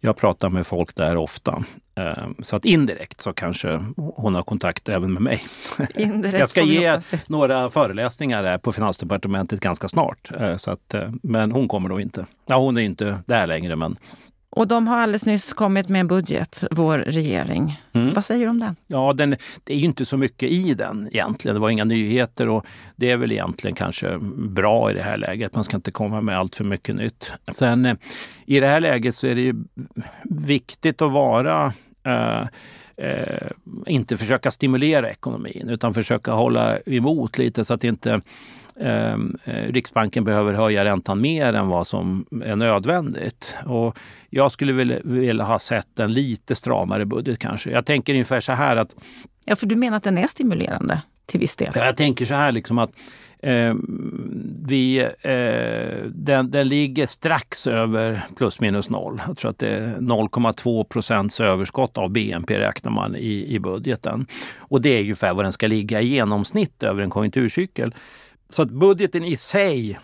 jag 0.00 0.16
pratar 0.16 0.50
med 0.50 0.66
folk 0.66 0.94
där 0.94 1.16
ofta. 1.16 1.64
Ehm, 1.94 2.34
så 2.38 2.56
att 2.56 2.64
indirekt 2.64 3.20
så 3.20 3.32
kanske 3.32 3.84
hon 3.96 4.34
har 4.34 4.42
kontakt 4.42 4.88
även 4.88 5.12
med 5.12 5.22
mig. 5.22 5.42
Indirekt 5.94 6.38
jag 6.38 6.48
ska 6.48 6.62
ge 6.62 7.00
några 7.26 7.70
föreläsningar 7.70 8.58
på 8.58 8.72
Finansdepartementet 8.72 9.60
ganska 9.60 9.88
snart. 9.88 10.30
Eh, 10.40 10.56
så 10.56 10.70
att, 10.70 10.94
eh, 10.94 11.10
men 11.22 11.52
hon 11.52 11.68
kommer 11.68 11.88
nog 11.88 12.00
inte. 12.00 12.26
Ja, 12.46 12.56
hon 12.56 12.76
är 12.76 12.82
inte 12.82 13.18
där 13.26 13.46
längre 13.46 13.76
men 13.76 13.96
och 14.56 14.68
de 14.68 14.88
har 14.88 14.96
alldeles 14.96 15.26
nyss 15.26 15.52
kommit 15.52 15.88
med 15.88 16.00
en 16.00 16.08
budget, 16.08 16.64
vår 16.70 16.98
regering. 16.98 17.82
Mm. 17.92 18.14
Vad 18.14 18.24
säger 18.24 18.44
du 18.44 18.50
om 18.50 18.60
den? 18.60 18.76
Ja, 18.86 19.12
den, 19.12 19.36
det 19.64 19.74
är 19.74 19.78
ju 19.78 19.84
inte 19.84 20.04
så 20.04 20.16
mycket 20.16 20.50
i 20.50 20.74
den 20.74 21.08
egentligen. 21.12 21.54
Det 21.54 21.60
var 21.60 21.70
inga 21.70 21.84
nyheter 21.84 22.48
och 22.48 22.66
det 22.96 23.10
är 23.10 23.16
väl 23.16 23.32
egentligen 23.32 23.74
kanske 23.74 24.18
bra 24.36 24.90
i 24.90 24.94
det 24.94 25.02
här 25.02 25.16
läget. 25.16 25.54
Man 25.54 25.64
ska 25.64 25.76
inte 25.76 25.90
komma 25.90 26.20
med 26.20 26.38
allt 26.38 26.56
för 26.56 26.64
mycket 26.64 26.94
nytt. 26.94 27.32
Sen 27.52 27.86
eh, 27.86 27.94
i 28.46 28.60
det 28.60 28.66
här 28.66 28.80
läget 28.80 29.14
så 29.14 29.26
är 29.26 29.34
det 29.34 29.40
ju 29.40 29.54
viktigt 30.24 31.02
att 31.02 31.12
vara 31.12 31.72
eh, 32.06 32.40
eh, 32.96 33.50
inte 33.86 34.16
försöka 34.16 34.50
stimulera 34.50 35.10
ekonomin 35.10 35.68
utan 35.70 35.94
försöka 35.94 36.32
hålla 36.32 36.78
emot 36.78 37.38
lite 37.38 37.64
så 37.64 37.74
att 37.74 37.84
inte 37.84 38.20
eh, 38.80 39.16
Riksbanken 39.44 40.24
behöver 40.24 40.52
höja 40.52 40.84
räntan 40.84 41.20
mer 41.20 41.52
än 41.52 41.68
vad 41.68 41.86
som 41.86 42.26
är 42.44 42.56
nödvändigt. 42.56 43.56
Och 43.66 43.98
jag 44.30 44.52
skulle 44.52 44.72
vilja, 44.72 44.98
vilja 45.04 45.44
ha 45.44 45.58
sett 45.58 45.98
en 45.98 46.12
lite 46.12 46.54
stramare 46.54 47.04
budget 47.04 47.38
kanske. 47.38 47.70
Jag 47.70 47.86
tänker 47.86 48.12
ungefär 48.12 48.40
så 48.40 48.52
här 48.52 48.76
att... 48.76 48.94
Ja, 49.44 49.56
för 49.56 49.66
du 49.66 49.76
menar 49.76 49.96
att 49.96 50.02
den 50.02 50.18
är 50.18 50.26
stimulerande 50.26 51.00
till 51.26 51.40
viss 51.40 51.56
del? 51.56 51.72
Jag 51.74 51.96
tänker 51.96 52.24
så 52.24 52.34
här 52.34 52.52
liksom 52.52 52.78
att 52.78 52.90
eh, 53.38 53.74
vi, 54.66 54.98
eh, 55.20 56.06
den, 56.08 56.50
den 56.50 56.68
ligger 56.68 57.06
strax 57.06 57.66
över 57.66 58.22
plus 58.36 58.60
minus 58.60 58.90
noll. 58.90 59.22
Jag 59.26 59.36
tror 59.36 59.50
att 59.50 59.58
det 59.58 59.68
är 59.68 59.96
0,2 59.96 60.84
procents 60.84 61.40
överskott 61.40 61.98
av 61.98 62.10
BNP 62.10 62.58
räknar 62.58 62.92
man 62.92 63.16
i, 63.16 63.54
i 63.54 63.58
budgeten. 63.58 64.26
Och 64.58 64.82
det 64.82 64.88
är 64.88 65.00
ungefär 65.00 65.34
vad 65.34 65.44
den 65.44 65.52
ska 65.52 65.66
ligga 65.66 66.00
i 66.00 66.06
genomsnitt 66.06 66.82
över 66.82 67.02
en 67.02 67.10
konjunkturcykel. 67.10 67.94
Så 68.48 68.62
att 68.62 68.70
budgeten 68.70 69.24
i 69.24 69.36
sig 69.36 69.98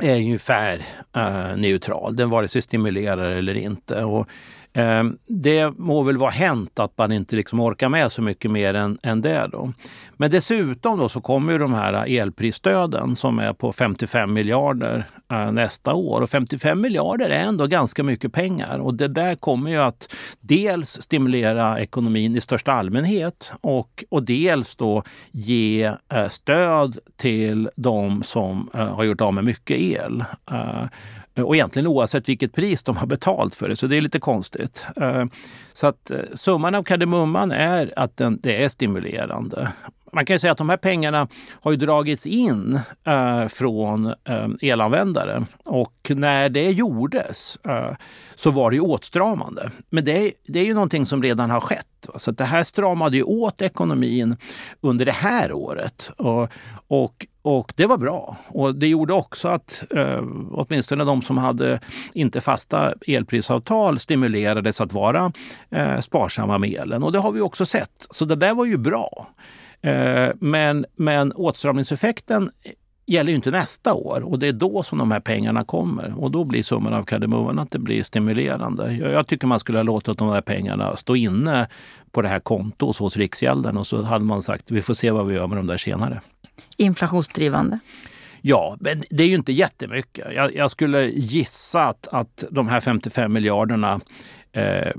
är 0.00 0.16
ungefär 0.16 0.82
eh, 1.16 1.56
neutral. 1.56 2.16
Den 2.16 2.30
vare 2.30 2.48
sig 2.48 2.62
stimulerar 2.62 3.30
eller 3.30 3.56
inte. 3.56 4.04
Och 4.04 4.28
Eh, 4.28 4.59
Ehm, 4.72 5.18
det 5.26 5.78
må 5.78 6.02
väl 6.02 6.16
vara 6.16 6.30
hänt 6.30 6.78
att 6.78 6.98
man 6.98 7.12
inte 7.12 7.36
liksom 7.36 7.60
orkar 7.60 7.88
med 7.88 8.12
så 8.12 8.22
mycket 8.22 8.50
mer 8.50 8.74
än, 8.74 8.98
än 9.02 9.20
det. 9.20 9.48
Då. 9.52 9.72
Men 10.16 10.30
dessutom 10.30 10.98
då 10.98 11.08
så 11.08 11.20
kommer 11.20 11.52
ju 11.52 11.58
de 11.58 11.74
här 11.74 12.18
elprisstöden 12.18 13.16
som 13.16 13.38
är 13.38 13.52
på 13.52 13.72
55 13.72 14.32
miljarder 14.32 15.04
eh, 15.32 15.52
nästa 15.52 15.94
år. 15.94 16.20
Och 16.20 16.30
55 16.30 16.80
miljarder 16.80 17.28
är 17.28 17.44
ändå 17.44 17.66
ganska 17.66 18.02
mycket 18.02 18.32
pengar. 18.32 18.78
Och 18.78 18.94
det 18.94 19.08
där 19.08 19.34
kommer 19.34 19.70
ju 19.70 19.76
att 19.76 20.16
dels 20.40 21.02
stimulera 21.02 21.80
ekonomin 21.80 22.36
i 22.36 22.40
största 22.40 22.72
allmänhet 22.72 23.52
och, 23.60 24.04
och 24.08 24.22
dels 24.22 24.76
då 24.76 25.02
ge 25.30 25.92
eh, 26.12 26.28
stöd 26.28 26.98
till 27.16 27.70
de 27.76 28.22
som 28.22 28.70
eh, 28.74 28.94
har 28.94 29.04
gjort 29.04 29.20
av 29.20 29.34
med 29.34 29.44
mycket 29.44 29.78
el. 29.78 30.24
Eh, 31.40 31.46
och 31.46 31.54
egentligen 31.56 31.86
oavsett 31.86 32.28
vilket 32.28 32.52
pris 32.52 32.82
de 32.82 32.96
har 32.96 33.06
betalt 33.06 33.54
för 33.54 33.68
det, 33.68 33.76
så 33.76 33.86
det 33.86 33.96
är 33.96 34.00
lite 34.00 34.20
konstigt. 34.20 34.86
Eh, 34.96 35.24
så 35.72 35.86
att 35.86 36.10
eh, 36.10 36.18
summan 36.34 36.74
av 36.74 36.82
kardemumman 36.82 37.52
är 37.52 37.92
att 37.96 38.16
den, 38.16 38.38
det 38.42 38.64
är 38.64 38.68
stimulerande. 38.68 39.72
Man 40.12 40.24
kan 40.24 40.38
säga 40.38 40.52
att 40.52 40.58
de 40.58 40.68
här 40.68 40.76
pengarna 40.76 41.28
har 41.62 41.70
ju 41.70 41.76
dragits 41.76 42.26
in 42.26 42.80
eh, 43.06 43.48
från 43.48 44.06
eh, 44.06 44.48
elanvändare 44.60 45.44
och 45.64 45.94
när 46.08 46.48
det 46.48 46.70
gjordes 46.70 47.58
eh, 47.64 47.96
så 48.34 48.50
var 48.50 48.70
det 48.70 48.76
ju 48.76 48.80
åtstramande. 48.80 49.70
Men 49.90 50.04
det, 50.04 50.32
det 50.46 50.60
är 50.60 50.64
ju 50.64 50.74
någonting 50.74 51.06
som 51.06 51.22
redan 51.22 51.50
har 51.50 51.60
skett. 51.60 51.86
Så 52.16 52.30
det 52.30 52.44
här 52.44 52.62
stramade 52.62 53.16
ju 53.16 53.22
åt 53.22 53.62
ekonomin 53.62 54.36
under 54.80 55.04
det 55.04 55.12
här 55.12 55.52
året. 55.52 56.10
Och, 56.16 56.48
och 56.88 57.26
och 57.42 57.72
det 57.76 57.86
var 57.86 57.98
bra. 57.98 58.36
Och 58.48 58.74
det 58.74 58.88
gjorde 58.88 59.12
också 59.12 59.48
att 59.48 59.84
eh, 59.90 60.22
åtminstone 60.50 61.04
de 61.04 61.22
som 61.22 61.38
hade 61.38 61.80
inte 62.14 62.40
fasta 62.40 62.94
elprisavtal 63.06 63.98
stimulerades 63.98 64.80
att 64.80 64.92
vara 64.92 65.32
eh, 65.70 66.00
sparsamma 66.00 66.58
med 66.58 66.70
elen. 66.70 67.02
Och 67.02 67.12
det 67.12 67.18
har 67.18 67.32
vi 67.32 67.40
också 67.40 67.66
sett. 67.66 68.06
Så 68.10 68.24
det 68.24 68.36
där 68.36 68.54
var 68.54 68.64
ju 68.64 68.76
bra. 68.76 69.26
Eh, 69.82 70.28
men, 70.40 70.86
men 70.96 71.32
åtstramningseffekten 71.32 72.50
gäller 73.06 73.30
ju 73.30 73.36
inte 73.36 73.50
nästa 73.50 73.94
år 73.94 74.20
och 74.20 74.38
det 74.38 74.48
är 74.48 74.52
då 74.52 74.82
som 74.82 74.98
de 74.98 75.10
här 75.10 75.20
pengarna 75.20 75.64
kommer. 75.64 76.14
Och 76.18 76.30
då 76.30 76.44
blir 76.44 76.62
summan 76.62 76.94
av 76.94 77.02
kardemumman 77.02 77.58
att 77.58 77.70
det 77.70 77.78
blir 77.78 78.02
stimulerande. 78.02 78.92
Jag 78.92 79.26
tycker 79.26 79.46
man 79.46 79.60
skulle 79.60 79.78
ha 79.78 79.82
låtit 79.82 80.18
de 80.18 80.28
här 80.28 80.40
pengarna 80.40 80.96
stå 80.96 81.16
inne 81.16 81.68
på 82.10 82.22
det 82.22 82.28
här 82.28 82.40
kontot 82.40 82.96
hos 82.96 83.16
Riksgälden 83.16 83.76
och 83.76 83.86
så 83.86 84.02
hade 84.02 84.24
man 84.24 84.42
sagt 84.42 84.70
vi 84.70 84.82
får 84.82 84.94
se 84.94 85.10
vad 85.10 85.26
vi 85.26 85.34
gör 85.34 85.46
med 85.46 85.58
dem 85.58 85.66
där 85.66 85.76
senare. 85.76 86.20
Inflationsdrivande? 86.76 87.78
Ja, 88.42 88.76
men 88.80 89.02
det 89.10 89.22
är 89.22 89.28
ju 89.28 89.34
inte 89.34 89.52
jättemycket. 89.52 90.26
Jag, 90.34 90.56
jag 90.56 90.70
skulle 90.70 91.06
gissa 91.06 91.82
att, 91.82 92.08
att 92.08 92.44
de 92.50 92.68
här 92.68 92.80
55 92.80 93.32
miljarderna 93.32 94.00
eh, 94.52 94.92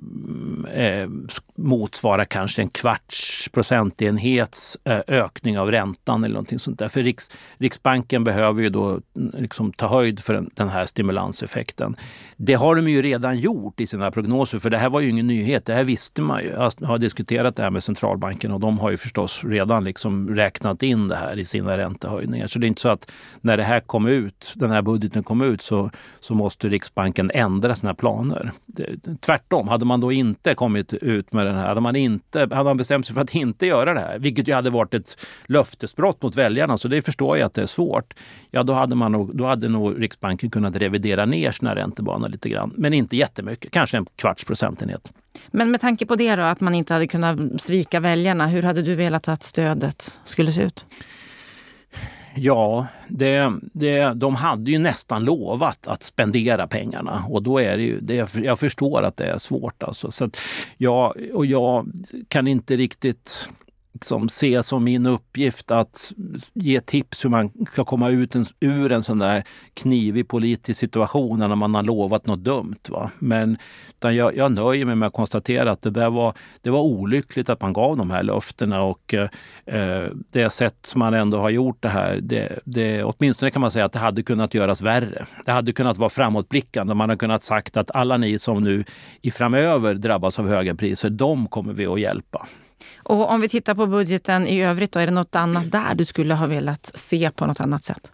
eh, 0.74 1.10
motsvarar 1.56 2.26
kanske 2.26 2.62
en 2.62 2.70
kvarts 2.70 3.50
procentenhets 3.50 4.78
eh, 4.84 5.00
ökning 5.08 5.60
av 5.60 5.72
räntan 5.72 6.24
eller 6.24 6.34
någonting 6.34 6.60
sånt 6.60 6.80
där. 6.80 6.88
För 6.88 7.04
Riks, 7.04 7.30
Riksbanken 7.58 8.24
behöver 8.24 8.62
ju 8.62 8.70
då 8.70 8.90
mm, 8.90 9.02
liksom 9.38 9.74
ta 9.74 9.88
höjd 9.88 10.20
för 10.20 10.34
den, 10.34 10.50
den 10.54 10.70
här 10.70 10.86
stimulanseffekten. 10.86 11.96
Det 12.38 12.54
har 12.54 12.76
de 12.76 12.88
ju 12.88 13.02
redan 13.02 13.38
gjort 13.38 13.80
i 13.80 13.88
sina 13.88 14.12
prognoser 14.12 14.60
för 14.60 14.70
det 14.70 14.78
här 14.78 14.90
var 14.90 15.00
ju 15.00 15.10
ingen 15.10 15.28
nyhet. 15.28 15.66
Det 15.66 15.74
här 15.74 15.84
visste 15.84 16.22
man 16.22 16.44
ju. 16.44 16.50
Jag 16.50 16.72
har 16.82 16.98
diskuterat 16.98 17.56
det 17.56 17.64
här 17.64 17.72
med 17.72 17.84
centralbanken 17.84 18.52
och 18.52 18.60
de 18.60 18.80
har 18.80 18.92
ju 18.92 18.98
förstås 18.98 19.44
redan 19.44 19.84
liksom 19.84 20.36
räknat 20.36 20.84
in 20.84 21.08
det 21.08 21.16
här 21.16 21.40
i 21.40 21.46
sina 21.46 21.78
räntehöjningar. 21.78 22.48
Så 22.48 22.60
det 22.60 22.66
är 22.66 22.68
inte 22.68 22.82
så 22.82 22.90
att 22.90 23.12
när 23.42 23.58
det 23.58 23.64
här 23.64 23.80
kom 23.80 24.08
ut, 24.08 24.54
den 24.56 24.72
här 24.72 24.82
budgeten 24.82 25.24
kom 25.24 25.42
ut 25.42 25.62
så, 25.62 25.92
så 26.20 26.34
måste 26.34 26.70
Riksbanken 26.70 27.32
ändra 27.34 27.76
sina 27.76 27.94
planer. 27.94 28.52
Tvärtom, 29.42 29.68
hade 29.68 29.86
man 29.86 30.00
då 30.00 30.12
inte 30.12 30.54
kommit 30.54 30.94
ut 30.94 31.34
med 31.34 31.46
den 31.46 31.56
här, 31.56 31.68
hade 31.68 31.82
man, 31.82 31.96
inte, 31.96 32.40
hade 32.40 32.64
man 32.64 32.78
bestämt 32.78 33.06
sig 33.06 33.14
för 33.14 33.22
att 33.22 33.36
inte 33.36 33.66
göra 33.66 33.94
det 33.94 34.00
här, 34.00 34.20
vilket 34.20 34.48
ju 34.48 34.54
hade 34.54 34.70
varit 34.70 34.94
ett 34.94 35.26
löftesbrott 35.46 36.22
mot 36.22 36.36
väljarna, 36.36 36.78
så 36.78 36.88
det 36.88 37.02
förstår 37.02 37.38
jag 37.38 37.46
att 37.46 37.54
det 37.54 37.62
är 37.62 37.66
svårt. 37.66 38.14
Ja, 38.52 38.64
då 38.64 38.74
hade, 38.74 38.96
man 38.96 39.12
nog, 39.12 39.36
då 39.36 39.46
hade 39.46 39.70
nog 39.70 40.02
Riksbanken 40.02 40.50
kunnat 40.50 40.76
revidera 40.76 41.26
ner 41.26 41.52
sina 41.52 41.76
räntebanor 41.76 42.30
lite 42.30 42.50
grann, 42.50 42.74
men 42.76 42.94
inte 42.94 43.18
jättemycket, 43.18 43.72
kanske 43.72 43.98
en 43.98 44.06
kvarts 44.16 44.46
procentenhet. 44.46 45.12
Men 45.52 45.72
med 45.72 45.82
tanke 45.82 46.06
på 46.06 46.16
det 46.16 46.36
då, 46.36 46.42
att 46.42 46.60
man 46.60 46.76
inte 46.76 46.94
hade 46.94 47.08
kunnat 47.08 47.62
svika 47.62 48.00
väljarna, 48.00 48.48
hur 48.48 48.64
hade 48.64 48.82
du 48.82 48.96
velat 48.96 49.28
att 49.28 49.44
stödet 49.44 50.20
skulle 50.26 50.52
se 50.52 50.62
ut? 50.62 50.86
Ja, 52.36 52.88
det, 53.08 53.52
det, 53.74 54.14
de 54.14 54.36
hade 54.36 54.72
ju 54.72 54.80
nästan 54.80 55.24
lovat 55.24 55.88
att 55.88 56.04
spendera 56.04 56.68
pengarna 56.68 57.24
och 57.30 57.44
då 57.44 57.60
är 57.60 57.78
det 57.78 57.84
ju, 57.84 58.00
det, 58.00 58.36
jag 58.36 58.60
förstår 58.60 59.04
att 59.04 59.18
det 59.18 59.26
är 59.26 59.38
svårt. 59.38 59.84
Alltså. 59.84 60.12
Så 60.12 60.26
att, 60.26 60.38
och 61.34 61.46
jag 61.46 61.92
kan 62.28 62.48
inte 62.48 62.76
riktigt 62.76 63.50
som 64.04 64.30
ser 64.30 64.62
som 64.62 64.84
min 64.84 65.06
uppgift 65.06 65.72
att 65.72 66.14
ge 66.54 66.80
tips 66.80 67.26
hur 67.26 67.30
man 67.30 67.52
ska 67.72 67.84
komma 67.84 68.10
ut 68.10 68.36
en, 68.36 68.46
ur 68.60 68.92
en 68.92 69.04
sån 69.04 69.20
där 69.20 69.44
knivig 69.74 70.28
politisk 70.28 70.80
situation 70.80 71.40
när 71.40 71.56
man 71.56 71.76
har 71.76 71.84
lovat 71.84 72.26
något 72.26 72.40
dumt. 72.40 72.80
Va? 72.90 73.12
Men 73.20 73.58
utan 73.90 74.16
jag, 74.16 74.38
jag 74.38 74.52
nöjer 74.52 74.86
mig 74.86 74.96
med 74.96 75.08
att 75.08 75.14
konstatera 75.14 75.72
att 75.72 75.82
det, 75.82 75.90
där 75.90 76.10
var, 76.10 76.34
det 76.62 76.70
var 76.70 76.82
olyckligt 76.82 77.50
att 77.50 77.62
man 77.62 77.74
gav 77.74 77.98
de 77.98 78.12
här 78.12 78.24
löftena 78.24 78.82
och 78.82 79.14
eh, 79.66 80.08
det 80.30 80.50
sätt 80.50 80.76
som 80.86 81.00
man 81.00 81.14
ändå 81.14 81.38
har 81.38 81.50
gjort 81.50 81.78
det 81.80 81.90
här, 81.90 82.20
det, 82.22 82.60
det, 82.66 83.04
åtminstone 83.04 83.52
kan 83.52 83.62
man 83.62 83.72
säga 83.72 83.86
att 83.86 83.94
det 83.94 84.00
hade 84.00 84.24
kunnat 84.24 84.54
göras 84.54 84.82
värre. 84.82 85.26
Det 85.46 85.52
hade 85.52 85.72
kunnat 85.74 85.98
vara 85.98 86.10
framåtblickande. 86.10 86.94
Man 86.94 87.10
hade 87.10 87.20
kunnat 87.20 87.44
sagt 87.44 87.78
att 87.78 87.92
alla 87.92 88.18
ni 88.18 88.40
som 88.40 88.64
nu 88.64 88.84
i 89.22 89.32
framöver 89.32 89.94
drabbas 89.94 90.40
av 90.40 90.48
höga 90.48 90.76
priser, 90.76 91.10
de 91.10 91.48
kommer 91.48 91.74
vi 91.74 91.86
att 91.86 92.00
hjälpa. 92.00 92.48
Och 92.98 93.32
om 93.32 93.42
vi 93.42 93.50
tittar 93.50 93.76
på 93.76 93.88
budgeten 93.88 94.48
i 94.48 94.64
övrigt, 94.64 94.92
då, 94.92 95.00
är 95.00 95.06
det 95.06 95.12
något 95.12 95.36
annat 95.36 95.72
där 95.72 95.96
du 95.96 96.06
skulle 96.06 96.34
ha 96.34 96.48
velat 96.48 96.92
se 96.94 97.32
på 97.32 97.46
något 97.46 97.60
annat 97.60 97.84
sätt? 97.84 98.12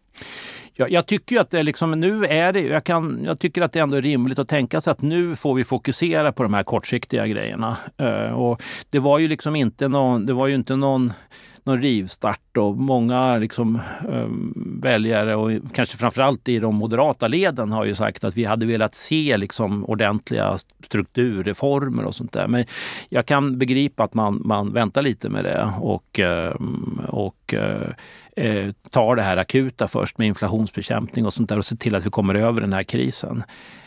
Jag, 0.73 0.91
jag 0.91 1.05
tycker 1.05 1.39
att 1.39 1.49
det 1.49 1.63
liksom, 1.63 1.91
nu 1.91 2.25
är 2.25 2.53
det, 2.53 2.61
jag, 2.61 2.83
kan, 2.83 3.23
jag 3.23 3.39
tycker 3.39 3.61
att 3.61 3.71
det 3.71 3.79
ändå 3.79 3.97
är 3.97 4.01
rimligt 4.01 4.39
att 4.39 4.47
tänka 4.47 4.81
sig 4.81 4.91
att 4.91 5.01
nu 5.01 5.35
får 5.35 5.53
vi 5.53 5.63
fokusera 5.63 6.31
på 6.31 6.43
de 6.43 6.53
här 6.53 6.63
kortsiktiga 6.63 7.27
grejerna. 7.27 7.77
Uh, 8.01 8.31
och 8.33 8.63
det 8.89 8.99
var 8.99 9.19
ju 9.19 9.27
liksom 9.27 9.55
inte 9.55 9.87
någon, 9.87 10.25
det 10.25 10.33
var 10.33 10.47
ju 10.47 10.55
inte 10.55 10.75
någon 10.75 11.13
någon 11.67 11.81
rivstart 11.81 12.57
och 12.57 12.77
många 12.77 13.37
liksom, 13.37 13.79
um, 14.07 14.79
väljare 14.83 15.35
och 15.35 15.51
kanske 15.73 15.97
framförallt 15.97 16.49
i 16.49 16.59
de 16.59 16.75
moderata 16.75 17.27
leden 17.27 17.71
har 17.71 17.85
ju 17.85 17.95
sagt 17.95 18.23
att 18.23 18.37
vi 18.37 18.45
hade 18.45 18.65
velat 18.65 18.95
se 18.95 19.37
liksom, 19.37 19.85
ordentliga 19.85 20.57
strukturreformer 20.83 22.05
och 22.05 22.15
sånt 22.15 22.33
där. 22.33 22.47
Men 22.47 22.65
jag 23.09 23.25
kan 23.25 23.57
begripa 23.57 24.03
att 24.03 24.13
man, 24.13 24.41
man 24.45 24.73
väntar 24.73 25.01
lite 25.01 25.29
med 25.29 25.43
det 25.43 25.69
och, 25.79 26.19
eh, 26.19 26.53
och 27.07 27.53
eh, 27.53 27.89
eh, 28.37 28.71
tar 28.89 29.15
det 29.15 29.21
här 29.21 29.37
akuta 29.37 29.87
först 29.87 30.17
med 30.17 30.27
inflationsbekämpning 30.27 31.25
och 31.25 31.33
sånt 31.33 31.49
där 31.49 31.57
och 31.57 31.65
ser 31.65 31.75
till 31.75 31.95
att 31.95 32.05
vi 32.05 32.09
kommer 32.09 32.35
över 32.35 32.61
den 32.61 32.73
här 32.73 32.83
krisen. 32.83 33.43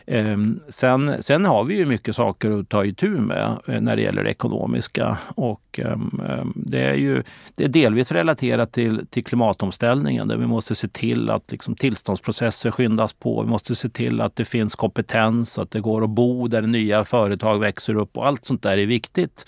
Eh, 0.07 0.38
sen, 0.69 1.23
sen 1.23 1.45
har 1.45 1.64
vi 1.64 1.76
ju 1.76 1.87
mycket 1.87 2.16
saker 2.16 2.50
att 2.50 2.69
ta 2.69 2.85
itu 2.85 3.09
med 3.09 3.59
eh, 3.66 3.80
när 3.80 3.97
det 3.97 4.02
gäller 4.02 4.25
det 4.25 4.30
ekonomiska 4.30 5.19
och 5.35 5.80
ehm, 5.83 6.21
ehm, 6.28 6.53
det 6.57 6.83
är 6.83 6.94
ju 6.94 7.22
det 7.55 7.64
är 7.64 7.68
delvis 7.68 8.12
relaterat 8.12 8.72
till, 8.72 9.07
till 9.11 9.24
klimatomställningen 9.24 10.29
där 10.29 10.37
vi 10.37 10.46
måste 10.46 10.74
se 10.74 10.88
till 10.88 11.31
att 11.31 11.53
liksom, 11.53 11.77
tillståndsprocesser 11.77 12.70
skyndas 12.70 13.12
på. 13.12 13.42
Vi 13.42 13.48
måste 13.48 13.74
se 13.74 13.88
till 13.88 14.20
att 14.20 14.37
det 14.37 14.44
finns 14.44 14.74
kompetens, 14.74 15.59
att 15.59 15.70
det 15.70 15.81
går 15.81 16.05
att 16.05 16.11
bo 16.11 16.48
där 16.48 16.62
nya 16.62 17.05
företag 17.05 17.59
växer 17.59 17.94
upp 17.94 18.16
och 18.16 18.27
allt 18.27 18.44
sånt 18.44 18.62
där 18.62 18.79
är 18.79 18.87
viktigt. 18.87 19.46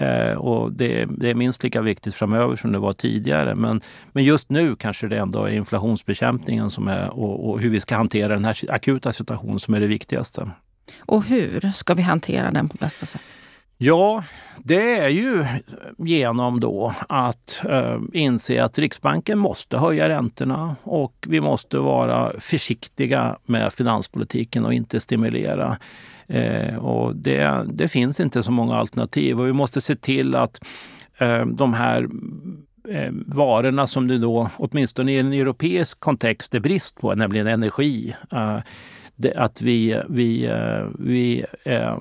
Eh, 0.00 0.32
och 0.32 0.72
det, 0.72 1.04
det, 1.04 1.30
är 1.30 1.34
minst 1.34 1.62
lika 1.62 1.80
viktigt 1.80 2.14
framöver 2.14 2.56
som 2.56 2.72
det 2.72 2.78
var 2.78 2.92
tidigare. 2.92 3.54
Men, 3.54 3.80
men 4.12 4.24
just 4.24 4.50
nu 4.50 4.76
kanske 4.76 5.08
det 5.08 5.18
ändå 5.18 5.44
är 5.44 5.52
inflationsbekämpningen 5.52 6.70
som 6.70 6.88
är, 6.88 7.08
och, 7.08 7.50
och 7.50 7.60
hur 7.60 7.70
vi 7.70 7.80
ska 7.80 7.94
hantera 7.94 8.32
den 8.32 8.44
här 8.44 8.56
akuta 8.68 9.12
situationen 9.12 9.58
som 9.58 9.74
är 9.74 9.80
det 9.80 9.86
viktigaste. 9.86 10.50
Och 10.98 11.24
hur 11.24 11.72
ska 11.74 11.94
vi 11.94 12.02
hantera 12.02 12.50
den 12.50 12.68
på 12.68 12.76
bästa 12.80 13.06
sätt? 13.06 13.22
Ja, 13.82 14.24
det 14.58 14.98
är 14.98 15.08
ju 15.08 15.44
genom 15.98 16.60
då 16.60 16.94
att 17.08 17.64
eh, 17.68 17.98
inse 18.12 18.64
att 18.64 18.78
Riksbanken 18.78 19.38
måste 19.38 19.78
höja 19.78 20.08
räntorna 20.08 20.76
och 20.82 21.26
vi 21.28 21.40
måste 21.40 21.78
vara 21.78 22.32
försiktiga 22.40 23.36
med 23.46 23.72
finanspolitiken 23.72 24.64
och 24.64 24.74
inte 24.74 25.00
stimulera. 25.00 25.76
Eh, 26.30 26.76
och 26.76 27.16
det, 27.16 27.66
det 27.72 27.88
finns 27.88 28.20
inte 28.20 28.42
så 28.42 28.52
många 28.52 28.76
alternativ 28.76 29.40
och 29.40 29.46
vi 29.46 29.52
måste 29.52 29.80
se 29.80 29.96
till 29.96 30.34
att 30.34 30.60
eh, 31.18 31.46
de 31.46 31.74
här 31.74 32.08
eh, 32.88 33.12
varorna 33.26 33.86
som 33.86 34.08
det 34.08 34.18
då, 34.18 34.50
åtminstone 34.56 35.12
i 35.12 35.18
en 35.18 35.32
europeisk 35.32 36.00
kontext, 36.00 36.54
är 36.54 36.60
brist 36.60 37.00
på, 37.00 37.14
nämligen 37.14 37.46
energi. 37.46 38.14
Eh, 38.32 38.58
att 39.36 39.62
vi, 39.62 40.00
vi, 40.08 40.46
eh, 40.46 40.86
vi 40.98 41.44
eh, 41.64 41.98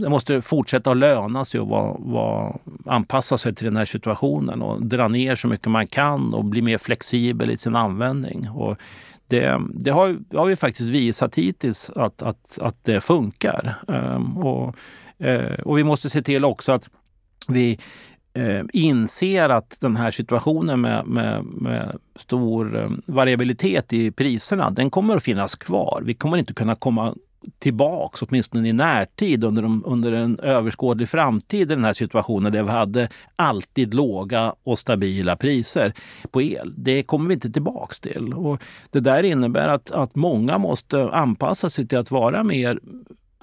det 0.00 0.08
måste 0.08 0.42
fortsätta 0.42 0.90
att 0.90 0.96
löna 0.96 1.44
sig 1.44 1.60
och 1.60 1.68
var, 1.68 1.96
var, 1.98 2.58
anpassa 2.86 3.38
sig 3.38 3.54
till 3.54 3.64
den 3.64 3.76
här 3.76 3.84
situationen 3.84 4.62
och 4.62 4.86
dra 4.86 5.08
ner 5.08 5.34
så 5.34 5.48
mycket 5.48 5.66
man 5.66 5.86
kan 5.86 6.34
och 6.34 6.44
bli 6.44 6.62
mer 6.62 6.78
flexibel 6.78 7.50
i 7.50 7.56
sin 7.56 7.76
användning. 7.76 8.50
Och 8.50 8.76
det, 9.28 9.60
det 9.74 9.90
har, 9.90 10.18
har 10.36 10.46
vi 10.46 10.56
faktiskt 10.56 10.90
visat 10.90 11.38
hittills 11.38 11.90
att, 11.90 12.22
att, 12.22 12.58
att 12.60 12.84
det 12.84 13.00
funkar. 13.00 13.74
Ehm, 13.88 14.36
och, 14.36 14.76
eh, 15.18 15.60
och 15.64 15.78
vi 15.78 15.84
måste 15.84 16.10
se 16.10 16.22
till 16.22 16.44
också 16.44 16.72
att 16.72 16.90
vi 17.48 17.78
eh, 18.34 18.62
inser 18.72 19.48
att 19.48 19.76
den 19.80 19.96
här 19.96 20.10
situationen 20.10 20.80
med, 20.80 21.06
med, 21.06 21.44
med 21.44 21.98
stor 22.16 22.76
ehm, 22.76 23.02
variabilitet 23.06 23.92
i 23.92 24.10
priserna, 24.10 24.70
den 24.70 24.90
kommer 24.90 25.16
att 25.16 25.24
finnas 25.24 25.54
kvar. 25.54 26.02
Vi 26.04 26.14
kommer 26.14 26.38
inte 26.38 26.54
kunna 26.54 26.74
komma 26.74 27.14
tillbaks, 27.58 28.22
åtminstone 28.22 28.68
i 28.68 28.72
närtid, 28.72 29.44
under, 29.44 29.62
de, 29.62 29.82
under 29.86 30.12
en 30.12 30.38
överskådlig 30.38 31.08
framtid 31.08 31.72
i 31.72 31.74
den 31.74 31.84
här 31.84 31.92
situationen 31.92 32.52
där 32.52 32.62
vi 32.62 32.70
hade 32.70 33.08
alltid 33.36 33.94
låga 33.94 34.54
och 34.62 34.78
stabila 34.78 35.36
priser 35.36 35.92
på 36.30 36.42
el. 36.42 36.74
Det 36.76 37.02
kommer 37.02 37.28
vi 37.28 37.34
inte 37.34 37.50
tillbaks 37.50 38.00
till. 38.00 38.32
Och 38.32 38.62
det 38.90 39.00
där 39.00 39.22
innebär 39.22 39.68
att, 39.68 39.90
att 39.90 40.14
många 40.14 40.58
måste 40.58 41.10
anpassa 41.10 41.70
sig 41.70 41.86
till 41.86 41.98
att 41.98 42.10
vara 42.10 42.44
mer 42.44 42.80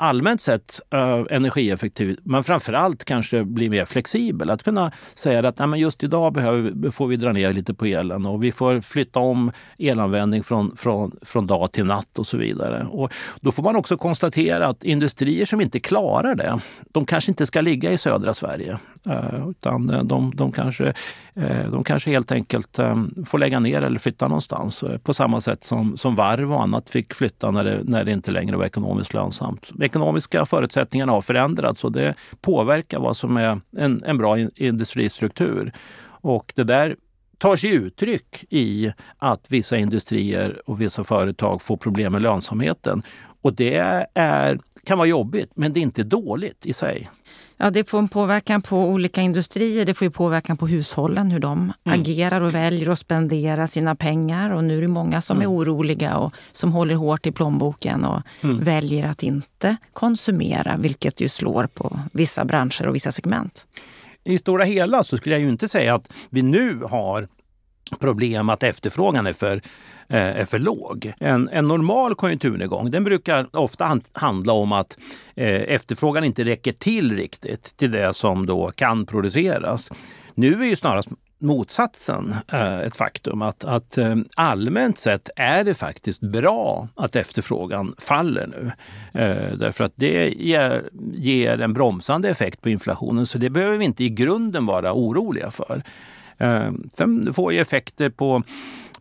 allmänt 0.01 0.41
sett 0.41 0.79
uh, 0.93 1.25
energieffektiv, 1.29 2.17
men 2.23 2.43
framförallt 2.43 3.05
kanske 3.05 3.43
bli 3.43 3.69
mer 3.69 3.85
flexibel. 3.85 4.49
Att 4.49 4.63
kunna 4.63 4.91
säga 5.13 5.47
att 5.47 5.59
nej, 5.59 5.81
just 5.81 6.03
idag 6.03 6.33
behöver, 6.33 6.91
får 6.91 7.07
vi 7.07 7.15
dra 7.15 7.31
ner 7.31 7.53
lite 7.53 7.73
på 7.73 7.85
elen 7.85 8.25
och 8.25 8.43
vi 8.43 8.51
får 8.51 8.81
flytta 8.81 9.19
om 9.19 9.51
elanvändning 9.77 10.43
från, 10.43 10.77
från, 10.77 11.11
från 11.21 11.47
dag 11.47 11.71
till 11.71 11.85
natt 11.85 12.19
och 12.19 12.27
så 12.27 12.37
vidare. 12.37 12.85
Och 12.89 13.13
då 13.41 13.51
får 13.51 13.63
man 13.63 13.75
också 13.75 13.97
konstatera 13.97 14.67
att 14.67 14.83
industrier 14.83 15.45
som 15.45 15.61
inte 15.61 15.79
klarar 15.79 16.35
det, 16.35 16.59
de 16.91 17.05
kanske 17.05 17.31
inte 17.31 17.45
ska 17.45 17.61
ligga 17.61 17.91
i 17.91 17.97
södra 17.97 18.33
Sverige. 18.33 18.79
Uh, 19.07 19.49
utan 19.49 19.89
eh, 19.89 20.03
de, 20.03 20.35
de, 20.35 20.51
kanske, 20.51 20.93
uh, 21.37 21.71
de 21.71 21.83
kanske 21.83 22.11
helt 22.11 22.31
enkelt 22.31 22.79
um, 22.79 23.25
får 23.27 23.37
lägga 23.37 23.59
ner 23.59 23.81
eller 23.81 23.99
flytta 23.99 24.27
någonstans. 24.27 24.83
På 25.03 25.13
samma 25.13 25.41
sätt 25.41 25.63
som, 25.63 25.97
som 25.97 26.15
varv 26.15 26.53
och 26.53 26.63
annat 26.63 26.89
fick 26.89 27.13
flytta 27.13 27.51
när 27.51 27.63
det, 27.63 27.79
när 27.83 28.03
det 28.03 28.11
inte 28.11 28.31
längre 28.31 28.57
var 28.57 28.65
ekonomiskt 28.65 29.13
lönsamt 29.13 29.71
ekonomiska 29.91 30.45
förutsättningarna 30.45 31.11
har 31.11 31.21
förändrats 31.21 31.83
och 31.83 31.91
det 31.91 32.13
påverkar 32.41 32.99
vad 32.99 33.17
som 33.17 33.37
är 33.37 33.61
en, 33.77 34.03
en 34.03 34.17
bra 34.17 34.37
industristruktur. 34.55 35.71
Och 36.21 36.53
det 36.55 36.63
där 36.63 36.95
tar 37.37 37.55
sig 37.55 37.69
uttryck 37.69 38.45
i 38.49 38.93
att 39.17 39.51
vissa 39.51 39.77
industrier 39.77 40.61
och 40.65 40.81
vissa 40.81 41.03
företag 41.03 41.61
får 41.61 41.77
problem 41.77 42.11
med 42.11 42.21
lönsamheten. 42.21 43.03
Och 43.41 43.53
det 43.53 43.77
är, 44.13 44.59
kan 44.83 44.97
vara 44.97 45.07
jobbigt, 45.07 45.51
men 45.55 45.73
det 45.73 45.79
är 45.79 45.81
inte 45.81 46.03
dåligt 46.03 46.65
i 46.65 46.73
sig. 46.73 47.09
Ja, 47.63 47.69
det 47.71 47.89
får 47.89 47.99
en 47.99 48.07
påverkan 48.07 48.61
på 48.61 48.89
olika 48.89 49.21
industrier. 49.21 49.85
Det 49.85 49.93
får 49.93 50.05
ju 50.05 50.11
påverkan 50.11 50.57
på 50.57 50.67
hushållen, 50.67 51.31
hur 51.31 51.39
de 51.39 51.59
mm. 51.59 51.99
agerar 51.99 52.41
och 52.41 52.55
väljer 52.55 52.89
att 52.89 52.99
spendera 52.99 53.67
sina 53.67 53.95
pengar. 53.95 54.49
Och 54.49 54.63
nu 54.63 54.77
är 54.77 54.81
det 54.81 54.87
många 54.87 55.21
som 55.21 55.37
mm. 55.37 55.49
är 55.49 55.55
oroliga 55.55 56.17
och 56.17 56.33
som 56.51 56.71
håller 56.71 56.95
hårt 56.95 57.25
i 57.25 57.31
plånboken 57.31 58.05
och 58.05 58.21
mm. 58.41 58.63
väljer 58.63 59.07
att 59.07 59.23
inte 59.23 59.77
konsumera, 59.93 60.77
vilket 60.77 61.21
ju 61.21 61.29
slår 61.29 61.67
på 61.67 61.99
vissa 62.13 62.45
branscher 62.45 62.87
och 62.87 62.95
vissa 62.95 63.11
segment. 63.11 63.65
I 64.23 64.37
stora 64.37 64.63
hela 64.63 65.03
så 65.03 65.17
skulle 65.17 65.35
jag 65.35 65.41
ju 65.41 65.49
inte 65.49 65.67
säga 65.67 65.95
att 65.95 66.13
vi 66.29 66.41
nu 66.41 66.79
har 66.89 67.27
problem 67.99 68.49
att 68.49 68.63
efterfrågan 68.63 69.27
är 69.27 69.33
för, 69.33 69.61
Eh, 70.11 70.41
är 70.41 70.45
för 70.45 70.59
låg. 70.59 71.13
En, 71.19 71.49
en 71.51 71.67
normal 71.67 72.15
konjunkturnedgång 72.15 72.91
den 72.91 73.03
brukar 73.03 73.55
ofta 73.55 73.99
handla 74.13 74.53
om 74.53 74.71
att 74.71 74.97
eh, 75.35 75.61
efterfrågan 75.61 76.23
inte 76.23 76.43
räcker 76.43 76.71
till 76.71 77.15
riktigt 77.17 77.77
till 77.77 77.91
det 77.91 78.13
som 78.13 78.45
då 78.45 78.71
kan 78.75 79.05
produceras. 79.05 79.91
Nu 80.35 80.61
är 80.61 80.65
ju 80.65 80.75
snarast 80.75 81.09
motsatsen 81.39 82.35
eh, 82.47 82.79
ett 82.79 82.95
faktum. 82.95 83.41
Att, 83.41 83.63
att 83.63 83.97
allmänt 84.35 84.97
sett 84.97 85.29
är 85.35 85.63
det 85.63 85.73
faktiskt 85.73 86.21
bra 86.21 86.87
att 86.95 87.15
efterfrågan 87.15 87.95
faller 87.97 88.47
nu. 88.47 88.71
Därför 89.57 89.83
att 89.83 89.93
det 89.95 90.29
ger, 90.29 90.89
ger 91.13 91.61
en 91.61 91.73
bromsande 91.73 92.29
effekt 92.29 92.61
på 92.61 92.69
inflationen. 92.69 93.25
Så 93.25 93.37
det 93.37 93.49
behöver 93.49 93.77
vi 93.77 93.85
inte 93.85 94.03
i 94.03 94.09
grunden 94.09 94.65
vara 94.65 94.93
oroliga 94.93 95.51
för. 95.51 95.83
Sen 96.93 97.33
får 97.33 97.53
ju 97.53 97.59
effekter 97.59 98.09
på 98.09 98.43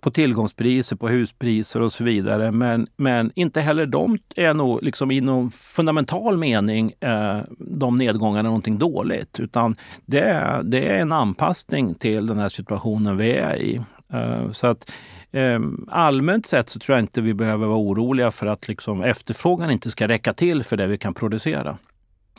på 0.01 0.11
tillgångspriser, 0.11 0.97
på 0.97 1.09
huspriser 1.09 1.81
och 1.81 1.93
så 1.93 2.05
vidare. 2.05 2.53
Men, 2.53 2.87
men 2.97 3.33
inte 3.35 3.61
heller 3.61 3.87
de 3.87 4.19
är 4.37 4.55
nog 4.55 4.83
liksom 4.83 5.11
i 5.11 5.21
någon 5.21 5.51
fundamental 5.51 6.39
mening 6.39 6.93
eh, 7.01 7.39
de 7.59 7.97
nedgångarna 7.97 8.49
någonting 8.49 8.79
dåligt. 8.79 9.41
Utan 9.41 9.77
det 10.07 10.21
är, 10.21 10.63
det 10.63 10.89
är 10.89 11.03
en 11.03 11.13
anpassning 11.13 11.95
till 11.95 12.27
den 12.27 12.39
här 12.39 12.49
situationen 12.49 13.17
vi 13.17 13.33
är 13.33 13.57
i. 13.57 13.81
Eh, 14.13 14.51
så 14.53 14.67
att 14.67 14.93
eh, 15.33 15.61
allmänt 15.89 16.47
sett 16.47 16.69
så 16.69 16.79
tror 16.79 16.97
jag 16.97 17.03
inte 17.03 17.21
vi 17.21 17.35
behöver 17.35 17.67
vara 17.67 17.79
oroliga 17.79 18.31
för 18.31 18.47
att 18.47 18.69
liksom 18.69 19.03
efterfrågan 19.03 19.71
inte 19.71 19.91
ska 19.91 20.09
räcka 20.09 20.33
till 20.33 20.63
för 20.65 20.77
det 20.77 20.87
vi 20.87 20.99
kan 20.99 21.15
producera 21.15 21.79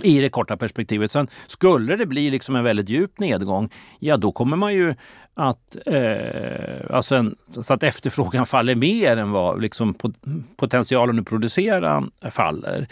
i 0.04 0.22
det 0.22 0.30
korta 0.30 0.58
perspektivet. 0.58 1.12
Sen 1.12 1.28
skulle 1.48 1.96
det 1.96 2.06
bli 2.06 2.32
liksom 2.32 2.56
en 2.56 2.64
väldigt 2.64 2.90
djup 2.90 3.20
nedgång, 3.20 3.70
ja 4.00 4.18
då 4.18 4.32
kommer 4.32 4.58
man 4.58 4.74
ju 4.74 4.94
att, 5.34 5.78
eh, 5.86 6.96
alltså 6.96 7.16
en, 7.16 7.36
så 7.62 7.74
att 7.74 7.84
efterfrågan 7.84 8.46
faller 8.46 8.76
mer 8.76 9.18
än 9.18 9.32
vad 9.32 9.62
liksom 9.62 9.96
potentialen 10.58 11.20
att 11.20 11.26
producera 11.26 12.04
faller. 12.32 12.88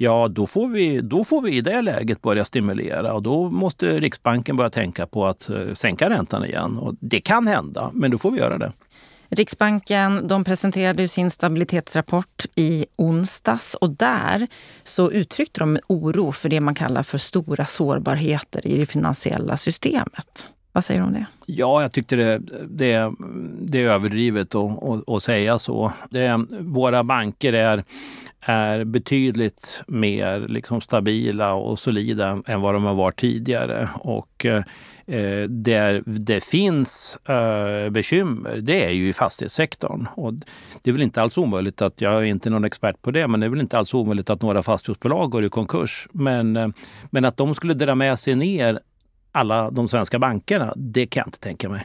Ja, 0.00 0.28
då 0.28 0.46
får, 0.46 0.68
vi, 0.68 1.00
då 1.00 1.24
får 1.24 1.42
vi 1.42 1.56
i 1.56 1.60
det 1.60 1.82
läget 1.82 2.22
börja 2.22 2.44
stimulera 2.44 3.12
och 3.12 3.22
då 3.22 3.50
måste 3.50 4.00
Riksbanken 4.00 4.56
börja 4.56 4.70
tänka 4.70 5.06
på 5.06 5.26
att 5.26 5.50
eh, 5.50 5.74
sänka 5.74 6.10
räntan 6.10 6.44
igen. 6.44 6.78
Och 6.78 6.94
det 7.00 7.20
kan 7.20 7.46
hända, 7.46 7.90
men 7.92 8.10
då 8.10 8.18
får 8.18 8.30
vi 8.30 8.38
göra 8.38 8.58
det. 8.58 8.72
Riksbanken 9.30 10.28
de 10.28 10.44
presenterade 10.44 11.08
sin 11.08 11.30
stabilitetsrapport 11.30 12.46
i 12.54 12.86
onsdags 12.96 13.74
och 13.74 13.90
där 13.90 14.46
så 14.82 15.10
uttryckte 15.10 15.60
de 15.60 15.78
oro 15.86 16.32
för 16.32 16.48
det 16.48 16.60
man 16.60 16.74
kallar 16.74 17.02
för 17.02 17.18
stora 17.18 17.66
sårbarheter 17.66 18.66
i 18.66 18.78
det 18.78 18.86
finansiella 18.86 19.56
systemet. 19.56 20.46
Vad 20.72 20.84
säger 20.84 21.00
du 21.00 21.06
om 21.06 21.12
det? 21.12 21.26
Ja, 21.46 21.82
jag 21.82 21.92
tyckte 21.92 22.16
det, 22.16 22.38
det, 22.68 23.12
det 23.60 23.82
är 23.82 23.90
överdrivet 23.90 24.54
att, 24.54 24.82
att, 24.82 25.08
att 25.08 25.22
säga 25.22 25.58
så. 25.58 25.92
Det, 26.10 26.46
våra 26.60 27.04
banker 27.04 27.52
är, 27.52 27.84
är 28.40 28.84
betydligt 28.84 29.82
mer 29.86 30.40
liksom 30.48 30.80
stabila 30.80 31.54
och 31.54 31.78
solida 31.78 32.42
än 32.46 32.60
vad 32.60 32.74
de 32.74 32.84
har 32.84 32.94
varit 32.94 33.16
tidigare. 33.16 33.88
Och 33.94 34.46
eh, 34.46 34.62
där 35.48 36.02
det 36.06 36.44
finns 36.44 37.18
eh, 37.28 37.90
bekymmer, 37.90 38.56
det 38.62 38.84
är 38.84 38.90
ju 38.90 39.08
i 39.08 39.12
fastighetssektorn. 39.12 40.06
Och 40.14 40.34
det 40.82 40.90
är 40.90 40.92
väl 40.92 41.02
inte 41.02 41.22
alls 41.22 41.38
omöjligt 41.38 41.82
att, 41.82 42.00
jag 42.00 42.12
är 42.12 42.22
inte 42.22 42.50
någon 42.50 42.64
expert 42.64 43.02
på 43.02 43.10
det, 43.10 43.28
men 43.28 43.40
det 43.40 43.46
är 43.46 43.50
väl 43.50 43.60
inte 43.60 43.78
alls 43.78 43.94
omöjligt 43.94 44.30
att 44.30 44.42
några 44.42 44.62
fastighetsbolag 44.62 45.30
går 45.30 45.44
i 45.44 45.48
konkurs. 45.48 46.08
Men, 46.12 46.56
eh, 46.56 46.68
men 47.10 47.24
att 47.24 47.36
de 47.36 47.54
skulle 47.54 47.74
dra 47.74 47.94
med 47.94 48.18
sig 48.18 48.34
ner 48.34 48.80
alla 49.32 49.70
de 49.70 49.88
svenska 49.88 50.18
bankerna, 50.18 50.72
det 50.76 51.06
kan 51.06 51.20
jag 51.20 51.26
inte 51.26 51.38
tänka 51.38 51.68
mig. 51.68 51.84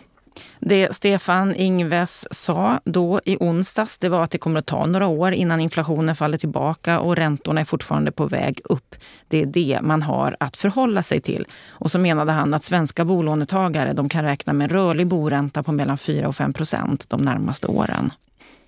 Det 0.59 0.95
Stefan 0.95 1.55
Ingves 1.55 2.27
sa 2.31 2.79
då 2.85 3.21
i 3.25 3.37
onsdags, 3.39 3.97
det 3.97 4.09
var 4.09 4.23
att 4.23 4.31
det 4.31 4.37
kommer 4.37 4.59
att 4.59 4.65
ta 4.65 4.85
några 4.85 5.07
år 5.07 5.31
innan 5.31 5.59
inflationen 5.59 6.15
faller 6.15 6.37
tillbaka 6.37 6.99
och 6.99 7.15
räntorna 7.15 7.61
är 7.61 7.65
fortfarande 7.65 8.11
på 8.11 8.25
väg 8.25 8.61
upp. 8.63 8.95
Det 9.27 9.41
är 9.41 9.45
det 9.45 9.79
man 9.81 10.03
har 10.03 10.35
att 10.39 10.57
förhålla 10.57 11.03
sig 11.03 11.21
till. 11.21 11.45
Och 11.69 11.91
så 11.91 11.99
menade 11.99 12.31
han 12.31 12.53
att 12.53 12.63
svenska 12.63 13.05
bolånetagare 13.05 13.93
de 13.93 14.09
kan 14.09 14.23
räkna 14.23 14.53
med 14.53 14.65
en 14.65 14.69
rörlig 14.69 15.07
boränta 15.07 15.63
på 15.63 15.71
mellan 15.71 15.97
4 15.97 16.27
och 16.27 16.35
5 16.35 16.53
procent 16.53 17.09
de 17.09 17.21
närmaste 17.21 17.67
åren. 17.67 18.13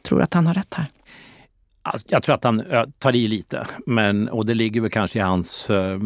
Tror 0.04 0.17
du 0.17 0.23
att 0.23 0.34
han 0.34 0.47
har 0.47 0.54
rätt 0.54 0.73
här? 0.73 0.88
Alltså, 1.88 2.08
jag 2.10 2.24
tror 2.24 2.36
att 2.36 2.43
han 2.43 2.63
tar 3.00 3.15
i 3.15 3.28
lite, 3.28 3.67
men, 3.86 4.30
och 4.30 4.45
det 4.45 4.54
ligger 4.54 4.82
väl 4.82 4.89
kanske 4.89 5.19
i 5.19 5.21
hans, 5.21 5.69
eh, 5.69 6.00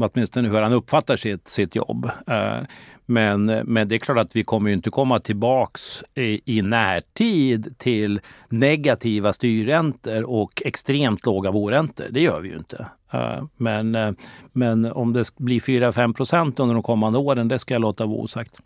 åtminstone 0.00 0.48
hur 0.48 0.62
han 0.62 0.72
uppfattar 0.72 1.16
sitt, 1.16 1.48
sitt 1.48 1.76
jobb. 1.76 2.10
Eh, 2.26 2.58
men, 3.06 3.44
men 3.44 3.88
det 3.88 3.94
är 3.94 3.98
klart 3.98 4.18
att 4.18 4.36
vi 4.36 4.44
kommer 4.44 4.70
inte 4.70 4.90
komma 4.90 5.18
tillbaks 5.18 6.04
i, 6.14 6.58
i 6.58 6.62
närtid 6.62 7.78
till 7.78 8.20
negativa 8.48 9.32
styrräntor 9.32 10.30
och 10.30 10.62
extremt 10.64 11.26
låga 11.26 11.52
boräntor. 11.52 12.06
Det 12.10 12.20
gör 12.20 12.40
vi 12.40 12.48
ju 12.48 12.56
inte. 12.56 12.86
Eh, 13.12 13.44
men, 13.56 13.94
eh, 13.94 14.12
men 14.52 14.92
om 14.92 15.12
det 15.12 15.36
blir 15.36 15.60
4-5 15.60 16.14
procent 16.14 16.60
under 16.60 16.74
de 16.74 16.82
kommande 16.82 17.18
åren, 17.18 17.48
det 17.48 17.58
ska 17.58 17.74
jag 17.74 17.80
låta 17.80 18.06
vara 18.06 18.18
osagt. 18.18 18.60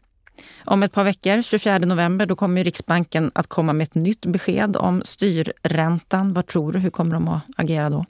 Om 0.65 0.83
ett 0.83 0.93
par 0.93 1.05
veckor, 1.05 1.43
24 1.43 1.79
november, 1.79 2.27
då 2.27 2.37
kommer 2.37 2.65
Riksbanken 2.65 3.31
att 3.35 3.47
komma 3.47 3.73
med 3.73 3.85
ett 3.85 3.95
nytt 3.95 4.27
besked 4.27 4.77
om 4.77 5.03
styrräntan. 5.05 6.33
Vad 6.33 6.47
tror 6.47 6.73
du? 6.73 6.79
Hur 6.79 6.91
kommer 6.91 7.15
de 7.15 7.29
att 7.29 7.43
agera 7.57 7.91
då? 7.91 8.05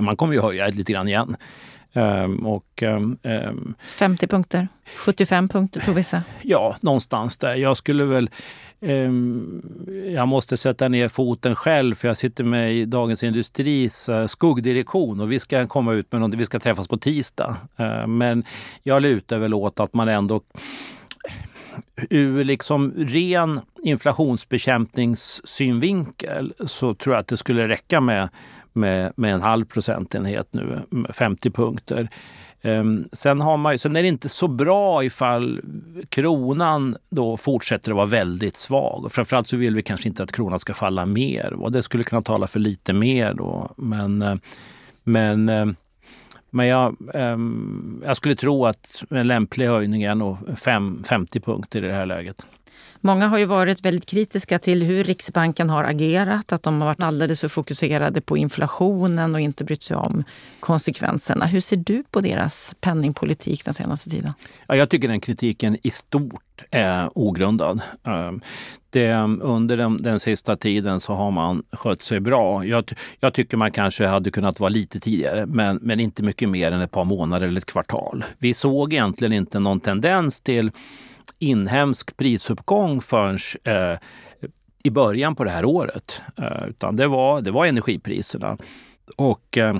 Man 0.00 0.16
kommer 0.16 0.34
ju 0.34 0.40
höja 0.40 0.66
lite 0.66 0.92
grann 0.92 1.08
igen. 1.08 1.36
Um, 1.94 2.46
och, 2.46 2.82
um, 2.82 3.74
50 3.78 4.26
punkter? 4.26 4.68
75 4.96 5.48
punkter 5.48 5.80
tror 5.80 5.94
vissa? 5.94 6.22
Ja, 6.42 6.76
någonstans 6.80 7.36
där. 7.36 7.54
Jag 7.54 7.76
skulle 7.76 8.04
väl... 8.04 8.30
Um, 8.80 9.62
jag 10.14 10.28
måste 10.28 10.56
sätta 10.56 10.88
ner 10.88 11.08
foten 11.08 11.54
själv 11.54 11.94
för 11.94 12.08
jag 12.08 12.16
sitter 12.16 12.44
med 12.44 12.74
i 12.74 12.84
Dagens 12.84 13.24
Industris 13.24 14.08
uh, 14.08 14.26
skuggdirektion 14.26 15.20
och 15.20 15.32
vi 15.32 15.40
ska 15.40 15.66
komma 15.66 15.92
ut 15.92 16.12
med 16.12 16.20
något. 16.20 16.34
Vi 16.34 16.44
ska 16.44 16.58
träffas 16.58 16.88
på 16.88 16.96
tisdag. 16.96 17.56
Uh, 17.80 18.06
men 18.06 18.44
jag 18.82 19.02
lutar 19.02 19.38
väl 19.38 19.54
åt 19.54 19.80
att 19.80 19.94
man 19.94 20.08
ändå 20.08 20.40
ur 22.10 22.44
liksom 22.44 22.92
ren 22.96 23.60
inflationsbekämpningssynvinkel 23.82 26.54
så 26.66 26.94
tror 26.94 27.14
jag 27.14 27.20
att 27.20 27.28
det 27.28 27.36
skulle 27.36 27.68
räcka 27.68 28.00
med, 28.00 28.28
med, 28.72 29.12
med 29.16 29.34
en 29.34 29.42
halv 29.42 29.64
procentenhet 29.64 30.48
nu, 30.50 30.78
50 31.12 31.50
punkter. 31.50 32.08
Ehm, 32.62 33.08
sen, 33.12 33.40
har 33.40 33.56
man, 33.56 33.78
sen 33.78 33.96
är 33.96 34.02
det 34.02 34.08
inte 34.08 34.28
så 34.28 34.48
bra 34.48 35.04
ifall 35.04 35.60
kronan 36.08 36.96
då 37.10 37.36
fortsätter 37.36 37.90
att 37.90 37.96
vara 37.96 38.06
väldigt 38.06 38.56
svag. 38.56 39.12
framförallt 39.12 39.48
så 39.48 39.56
vill 39.56 39.74
vi 39.74 39.82
kanske 39.82 40.08
inte 40.08 40.22
att 40.22 40.32
kronan 40.32 40.58
ska 40.58 40.74
falla 40.74 41.06
mer. 41.06 41.52
Och 41.52 41.72
det 41.72 41.82
skulle 41.82 42.04
kunna 42.04 42.22
tala 42.22 42.46
för 42.46 42.60
lite 42.60 42.92
mer 42.92 43.34
då. 43.34 43.70
Men, 43.76 44.22
eh, 44.22 44.34
men 45.04 45.48
eh, 45.48 45.66
men 46.52 46.66
jag, 46.66 46.96
um, 47.14 48.02
jag 48.04 48.16
skulle 48.16 48.34
tro 48.34 48.66
att 48.66 49.04
en 49.10 49.28
lämplig 49.28 49.66
höjning 49.66 50.02
är 50.02 50.14
nog 50.14 50.36
50 51.04 51.40
punkter 51.40 51.84
i 51.84 51.86
det 51.86 51.94
här 51.94 52.06
läget. 52.06 52.46
Många 53.04 53.28
har 53.28 53.38
ju 53.38 53.44
varit 53.44 53.84
väldigt 53.84 54.06
kritiska 54.06 54.58
till 54.58 54.82
hur 54.82 55.04
Riksbanken 55.04 55.70
har 55.70 55.84
agerat, 55.84 56.52
att 56.52 56.62
de 56.62 56.80
har 56.80 56.88
varit 56.88 57.02
alldeles 57.02 57.40
för 57.40 57.48
fokuserade 57.48 58.20
på 58.20 58.36
inflationen 58.36 59.34
och 59.34 59.40
inte 59.40 59.64
brytt 59.64 59.82
sig 59.82 59.96
om 59.96 60.24
konsekvenserna. 60.60 61.46
Hur 61.46 61.60
ser 61.60 61.76
du 61.76 62.04
på 62.10 62.20
deras 62.20 62.74
penningpolitik 62.80 63.64
den 63.64 63.74
senaste 63.74 64.10
tiden? 64.10 64.32
Ja, 64.68 64.76
jag 64.76 64.88
tycker 64.88 65.08
den 65.08 65.20
kritiken 65.20 65.76
i 65.82 65.90
stort 65.90 66.62
är 66.70 67.18
ogrundad. 67.18 67.82
Ehm, 68.96 69.40
under 69.42 69.76
den, 69.76 70.02
den 70.02 70.20
sista 70.20 70.56
tiden 70.56 71.00
så 71.00 71.12
har 71.12 71.30
man 71.30 71.62
skött 71.72 72.02
sig 72.02 72.20
bra. 72.20 72.64
Jag, 72.64 72.92
jag, 73.20 73.34
tycker 73.34 73.56
man 73.56 73.70
kanske 73.70 74.06
hade 74.06 74.30
kunnat 74.30 74.60
vara 74.60 74.70
lite 74.70 75.00
tidigare, 75.00 75.46
men, 75.46 75.78
men 75.82 76.00
inte 76.00 76.22
mycket 76.22 76.48
mer 76.48 76.72
än 76.72 76.80
ett 76.80 76.90
par 76.90 77.04
månader 77.04 77.46
eller 77.46 77.58
ett 77.58 77.72
kvartal. 77.72 78.24
Vi 78.38 78.54
såg 78.54 78.92
egentligen 78.92 79.32
inte 79.32 79.58
någon 79.58 79.80
tendens 79.80 80.40
till 80.40 80.70
inhemsk 81.38 82.16
prisuppgång 82.16 83.00
förrän 83.00 83.38
eh, 83.64 83.98
i 84.84 84.90
början 84.90 85.34
på 85.34 85.44
det 85.44 85.50
här 85.50 85.64
året. 85.64 86.22
Eh, 86.36 86.68
utan 86.68 86.96
det 86.96 87.06
var, 87.06 87.40
det 87.40 87.50
var 87.50 87.66
energipriserna. 87.66 88.56
Och 89.16 89.58
eh, 89.58 89.76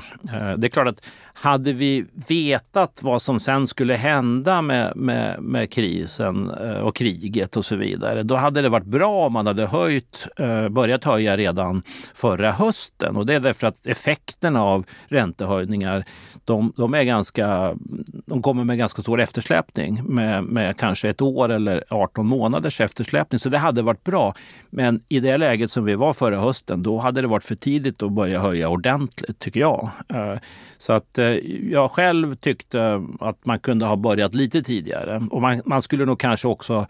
det 0.56 0.66
är 0.66 0.68
klart 0.68 0.88
att 0.88 1.06
hade 1.34 1.72
vi 1.72 2.04
vetat 2.28 3.00
vad 3.02 3.22
som 3.22 3.40
sen 3.40 3.66
skulle 3.66 3.94
hända 3.94 4.62
med, 4.62 4.96
med, 4.96 5.42
med 5.42 5.72
krisen 5.72 6.50
eh, 6.50 6.76
och 6.76 6.96
kriget 6.96 7.56
och 7.56 7.64
så 7.64 7.76
vidare, 7.76 8.22
då 8.22 8.36
hade 8.36 8.62
det 8.62 8.68
varit 8.68 8.86
bra 8.86 9.26
om 9.26 9.32
man 9.32 9.46
hade 9.46 9.66
höjt, 9.66 10.26
eh, 10.36 10.68
börjat 10.68 11.04
höja 11.04 11.36
redan 11.36 11.82
förra 12.14 12.52
hösten. 12.52 13.16
Och 13.16 13.26
det 13.26 13.34
är 13.34 13.40
därför 13.40 13.66
att 13.66 13.86
effekterna 13.86 14.62
av 14.62 14.86
räntehöjningar, 15.08 16.04
de, 16.44 16.72
de 16.76 16.94
är 16.94 17.02
ganska, 17.02 17.74
de 18.26 18.42
kommer 18.42 18.64
med 18.64 18.78
ganska 18.78 19.02
stor 19.02 19.20
eftersläpning 19.20 20.02
med, 20.04 20.44
med 20.44 20.76
kanske 20.76 21.08
ett 21.08 21.22
år 21.22 21.48
eller 21.48 21.84
18 21.88 22.26
månaders 22.26 22.80
eftersläpning. 22.80 23.38
Så 23.38 23.48
det 23.48 23.58
hade 23.58 23.82
varit 23.82 24.04
bra. 24.04 24.34
Men 24.70 25.00
i 25.08 25.20
det 25.20 25.36
läget 25.36 25.70
som 25.70 25.84
vi 25.84 25.94
var 25.94 26.12
förra 26.12 26.40
hösten, 26.40 26.82
då 26.82 26.98
hade 26.98 27.20
det 27.20 27.26
varit 27.26 27.44
för 27.44 27.54
tidigt 27.54 28.02
att 28.02 28.12
börja 28.12 28.40
höja 28.40 28.68
ordentligt, 28.68 29.38
tycker 29.38 29.60
jag. 29.60 29.90
Eh, 30.08 30.34
så 30.78 30.92
att 30.92 31.18
jag 31.70 31.90
själv 31.90 32.34
tyckte 32.34 33.02
att 33.20 33.46
man 33.46 33.58
kunde 33.58 33.86
ha 33.86 33.96
börjat 33.96 34.34
lite 34.34 34.62
tidigare. 34.62 35.22
Och 35.30 35.42
man, 35.42 35.62
man 35.64 35.82
skulle 35.82 36.04
nog 36.04 36.20
kanske 36.20 36.48
också 36.48 36.86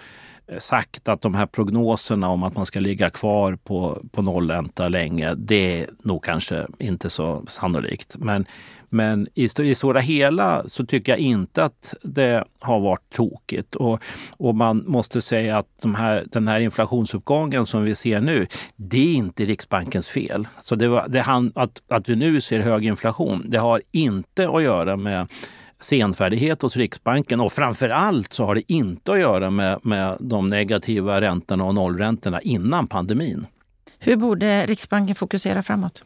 eh, 0.47 0.59
sagt 0.59 1.09
att 1.09 1.21
de 1.21 1.35
här 1.35 1.47
prognoserna 1.47 2.29
om 2.29 2.43
att 2.43 2.57
man 2.57 2.67
ska 2.67 2.81
ligga 2.81 3.11
kvar 3.11 3.59
på, 3.65 4.03
på 4.13 4.23
nollränta 4.23 4.89
länge, 4.89 5.35
det 5.35 5.81
är 5.81 5.87
nog 6.03 6.25
kanske 6.25 6.67
inte 6.79 7.11
så 7.11 7.43
sannolikt. 7.47 8.17
Men, 8.19 8.47
men 8.93 9.27
i, 9.35 9.49
i 9.59 9.75
stora 9.75 10.01
hela 10.01 10.63
så 10.67 10.87
tycker 10.87 11.13
jag 11.13 11.19
inte 11.19 11.65
att 11.65 11.95
det 12.03 12.45
har 12.61 12.81
varit 12.81 13.11
tokigt. 13.15 13.75
Och, 13.75 14.03
och 14.37 14.55
man 14.55 14.85
måste 14.87 15.23
säga 15.23 15.59
att 15.59 15.67
de 15.83 15.95
här, 15.95 16.25
den 16.33 16.49
här 16.49 16.61
inflationsuppgången 16.61 17.67
som 17.67 17.83
vi 17.83 17.95
ser 17.95 18.21
nu, 18.21 18.47
det 18.77 18.99
är 18.99 19.15
inte 19.15 19.45
Riksbankens 19.45 20.09
fel. 20.09 20.49
Så 20.61 20.75
det 20.75 20.89
var, 20.89 21.09
det, 21.09 21.25
att, 21.55 21.83
att 21.89 22.09
vi 22.09 22.17
nu 22.17 22.41
ser 22.41 22.61
hög 22.61 22.87
inflation, 22.87 23.45
det 23.49 23.59
har 23.59 23.83
inte 23.93 24.49
att 24.49 24.63
göra 24.63 24.97
med 24.97 25.29
senfärdighet 25.81 26.63
hos 26.63 26.77
Riksbanken 26.77 27.41
och 27.41 27.53
framför 27.53 27.89
allt 27.89 28.33
så 28.33 28.45
har 28.45 28.55
det 28.55 28.73
inte 28.73 29.13
att 29.13 29.19
göra 29.19 29.51
med, 29.51 29.79
med 29.83 30.17
de 30.21 30.49
negativa 30.49 31.21
räntorna 31.21 31.65
och 31.65 31.75
nollräntorna 31.75 32.41
innan 32.41 32.87
pandemin. 32.87 33.47
Hur 33.99 34.17
borde 34.17 34.67
Riksbanken 34.67 35.17
fokusera 35.17 35.63
framåt? 35.63 36.05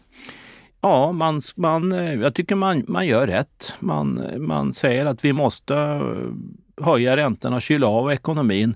Ja, 0.87 1.13
man, 1.13 1.41
man, 1.57 1.93
eh, 1.93 2.15
jag 2.15 2.35
tycker 2.35 2.55
man, 2.55 2.85
man 2.89 3.07
gör 3.07 3.27
rätt. 3.27 3.77
Man, 3.81 4.23
man 4.39 4.75
säger 4.75 5.07
att 5.07 5.25
vi 5.25 5.33
måste 5.33 5.75
eh, 5.75 6.85
höja 6.85 7.17
räntorna 7.17 7.57
och 7.57 7.63
kyla 7.63 7.87
av 7.87 8.13
ekonomin. 8.13 8.75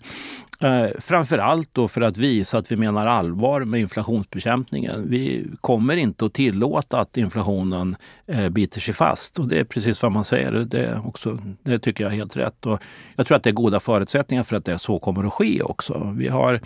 Eh, 0.63 1.63
då 1.73 1.89
för 1.89 2.01
att 2.01 2.17
visa 2.17 2.59
att 2.59 2.73
vi 2.73 2.77
menar 2.77 3.07
allvar 3.07 3.65
med 3.65 3.81
inflationsbekämpningen. 3.81 5.11
Vi 5.11 5.47
kommer 5.61 5.97
inte 5.97 6.25
att 6.25 6.33
tillåta 6.33 7.01
att 7.01 7.17
inflationen 7.17 7.97
eh, 8.27 8.49
biter 8.49 8.81
sig 8.81 8.95
fast. 8.95 9.39
Och 9.39 9.49
det 9.49 9.61
är 9.61 9.65
precis 9.65 10.03
vad 10.03 10.13
man 10.13 10.25
säger. 10.25 10.53
Det, 10.53 11.01
också, 11.05 11.39
det 11.63 11.79
tycker 11.79 12.05
jag 12.05 12.13
är 12.13 12.17
helt 12.17 12.37
rätt. 12.37 12.67
Och 12.67 12.83
jag 13.17 13.27
tror 13.27 13.37
att 13.37 13.43
det 13.43 13.51
är 13.51 13.55
goda 13.55 13.81
förutsättningar 13.81 14.43
för 14.43 14.57
att 14.57 14.65
det 14.65 14.79
så 14.79 14.99
kommer 14.99 15.25
att 15.25 15.33
ske 15.33 15.63
också. 15.63 16.15
Vi 16.17 16.29
har, 16.29 16.61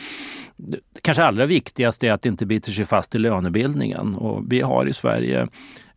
det 0.57 0.79
kanske 1.03 1.23
allra 1.23 1.47
viktigaste 1.47 2.09
är 2.09 2.13
att 2.13 2.23
det 2.23 2.29
inte 2.29 2.47
biter 2.47 2.73
sig 2.73 2.85
fast 2.85 3.15
i 3.15 3.19
lönebildningen. 3.19 4.15
Och 4.15 4.53
vi 4.53 4.61
har 4.61 4.87
i 4.87 4.93
Sverige 4.93 5.49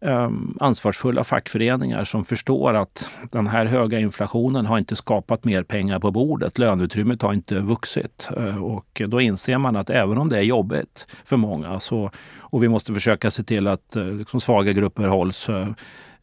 Ehm, 0.02 0.58
ansvarsfulla 0.60 1.24
fackföreningar 1.24 2.04
som 2.04 2.26
förstår 2.26 2.74
att 2.74 3.10
den 3.32 3.48
här 3.48 3.66
höga 3.66 4.00
inflationen 4.00 4.66
har 4.66 4.78
inte 4.78 4.96
skapat 4.96 5.46
mer 5.46 5.64
pengar 5.64 6.00
på 6.00 6.12
bordet. 6.12 6.58
Löneutrymmet 6.58 7.22
har 7.22 7.34
inte 7.34 7.60
vuxit. 7.60 8.30
Eh, 8.38 8.64
och 8.64 9.02
då 9.08 9.22
inser 9.22 9.58
man 9.58 9.76
att 9.76 9.90
även 9.90 10.18
om 10.18 10.30
det 10.30 10.38
är 10.38 10.44
jobbigt 10.44 11.08
för 11.26 11.38
många 11.38 11.80
så, 11.80 12.12
och 12.40 12.64
vi 12.64 12.68
måste 12.70 12.94
försöka 12.94 13.32
se 13.32 13.44
till 13.44 13.68
att 13.68 13.96
eh, 13.96 14.06
liksom, 14.06 14.42
svaga 14.42 14.74
grupper 14.74 15.08
hålls 15.08 15.50
eh, 15.50 15.68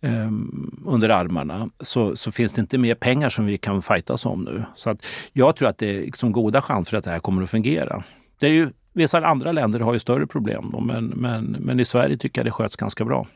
ehm, 0.01 0.83
under 0.87 1.09
armarna 1.09 1.69
så, 1.81 2.17
så, 2.17 2.33
finns 2.33 2.53
det 2.53 2.61
inte 2.61 2.79
mer 2.79 2.95
pengar 2.95 3.29
som 3.29 3.47
vi 3.47 3.59
kan 3.59 3.83
fightas 3.83 4.27
om 4.27 4.45
nu. 4.45 4.65
Så 4.75 4.91
att 4.91 5.07
jag 5.33 5.57
tror 5.57 5.69
att 5.69 5.79
det 5.79 5.97
är 5.97 6.01
liksom 6.01 6.33
goda 6.33 6.63
chanser 6.63 6.97
att 6.97 7.05
det 7.05 7.11
här 7.11 7.21
kommer 7.21 7.43
att 7.43 7.51
fungera. 7.51 8.03
Det 8.41 8.47
är 8.47 8.51
ju 8.51 8.71
Vissa 8.97 9.27
andra 9.27 9.53
länder 9.53 9.81
har 9.81 9.93
ju 9.93 9.99
större 9.99 10.27
problem, 10.27 10.71
då, 10.73 10.81
men, 10.81 11.07
men, 11.07 11.45
men 11.45 11.81
i 11.81 11.85
Sverige 11.85 12.17
tycker 12.17 12.41
jag 12.41 12.47
det 12.47 12.51
sköts 12.51 12.77
ganska 12.77 13.05
bra. 13.05 13.27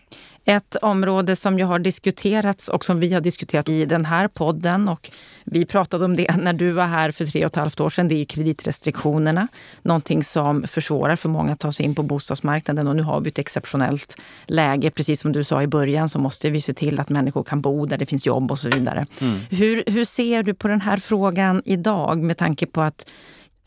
Ett 0.45 0.77
område 0.77 1.37
som 1.37 1.59
ju 1.59 1.65
har 1.65 1.79
diskuterats 1.79 2.69
och 2.69 2.85
som 2.85 3.01
vi 3.01 3.15
har 3.15 3.21
diskuterat 3.21 3.69
i 3.69 3.85
den 3.85 4.05
här 4.05 4.29
podden 4.29 4.89
och 4.89 5.11
vi 5.45 5.65
pratade 5.67 6.05
om 6.05 6.17
det 6.17 6.37
när 6.43 6.53
du 6.53 6.71
var 6.71 6.85
här 6.85 7.11
för 7.11 7.25
tre 7.25 7.45
och 7.45 7.51
ett 7.51 7.57
halvt 7.57 7.81
år 7.81 7.91
sedan, 7.91 8.09
det 8.09 8.15
är 8.15 8.25
kreditrestriktionerna. 8.25 9.49
Någonting 9.83 10.25
som 10.25 10.63
försvårar 10.63 11.17
för 11.17 11.29
många 11.29 11.53
att 11.53 11.61
ta 11.61 11.73
sig 11.73 11.87
in 11.87 11.95
på 11.95 12.03
bostadsmarknaden 12.03 12.89
och 12.89 12.97
nu 12.97 13.03
har 13.03 13.21
vi 13.21 13.29
ett 13.29 13.39
exceptionellt 13.39 14.17
läge. 14.47 14.91
Precis 14.91 15.21
som 15.21 15.33
du 15.33 15.45
sa 15.45 15.63
i 15.63 15.67
början 15.67 16.09
så 16.09 16.19
måste 16.19 16.51
vi 16.51 16.61
se 16.61 16.73
till 16.73 17.01
att 17.01 17.09
människor 17.09 17.45
kan 17.45 17.61
bo 17.61 17.87
där 17.87 17.99
det 17.99 18.07
finns 18.07 18.27
jobb 18.27 18.51
och 18.51 18.59
så 18.59 18.69
vidare. 18.69 19.07
Mm. 19.21 19.39
Hur, 19.51 19.85
hur 19.87 20.05
ser 20.05 20.43
du 20.43 20.55
på 20.55 20.69
den 20.69 20.81
här 20.81 20.97
frågan 20.97 21.63
idag 21.65 22.23
med 22.23 22.37
tanke 22.37 22.67
på 22.67 22.81
att 22.81 23.07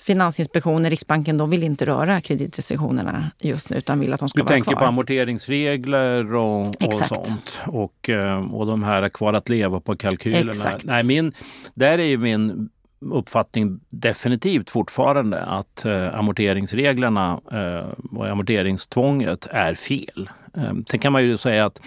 Finansinspektionen, 0.01 0.89
Riksbanken, 0.89 1.37
de 1.37 1.49
vill 1.49 1.63
inte 1.63 1.85
röra 1.85 2.21
kreditrestriktionerna 2.21 3.31
just 3.39 3.69
nu 3.69 3.77
utan 3.77 3.99
vill 3.99 4.13
att 4.13 4.19
de 4.19 4.29
ska 4.29 4.37
du 4.37 4.43
vara 4.43 4.47
kvar. 4.47 4.55
Du 4.57 4.63
tänker 4.63 4.79
på 4.79 4.85
amorteringsregler 4.85 6.35
och, 6.35 6.67
och 6.67 6.93
sånt 6.93 7.61
och, 7.67 8.09
eh, 8.09 8.53
och 8.53 8.65
de 8.65 8.83
här 8.83 9.09
kvar 9.09 9.33
att 9.33 9.49
leva 9.49 9.79
på 9.79 9.95
kalkylerna. 9.95 10.51
Exakt. 10.51 10.85
Nej, 10.85 11.03
min, 11.03 11.31
där 11.73 11.99
är 11.99 12.05
ju 12.05 12.17
min 12.17 12.69
uppfattning 13.01 13.79
definitivt 13.89 14.69
fortfarande 14.69 15.39
att 15.39 15.85
eh, 15.85 16.19
amorteringsreglerna 16.19 17.41
eh, 17.51 18.17
och 18.17 18.27
amorteringstvånget 18.27 19.47
är 19.51 19.73
fel. 19.73 20.29
Eh, 20.57 20.73
sen 20.87 20.99
kan 20.99 21.13
man 21.13 21.23
ju 21.23 21.37
säga 21.37 21.65
att 21.65 21.81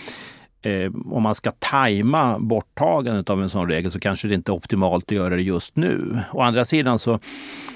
eh, 0.65 0.91
om 1.11 1.23
man 1.23 1.35
ska 1.35 1.51
tajma 1.59 2.39
borttagandet 2.39 3.31
av 3.31 3.43
en 3.43 3.49
sån 3.49 3.69
regel 3.69 3.91
så 3.91 4.01
kanske 4.01 4.29
det 4.29 4.35
inte 4.35 4.53
är 4.53 4.55
optimalt 4.55 5.05
att 5.05 5.17
göra 5.17 5.37
det 5.37 5.43
just 5.43 5.77
nu. 5.77 6.19
Å 6.33 6.41
andra 6.41 6.65
sidan 6.65 6.99
så, 6.99 7.19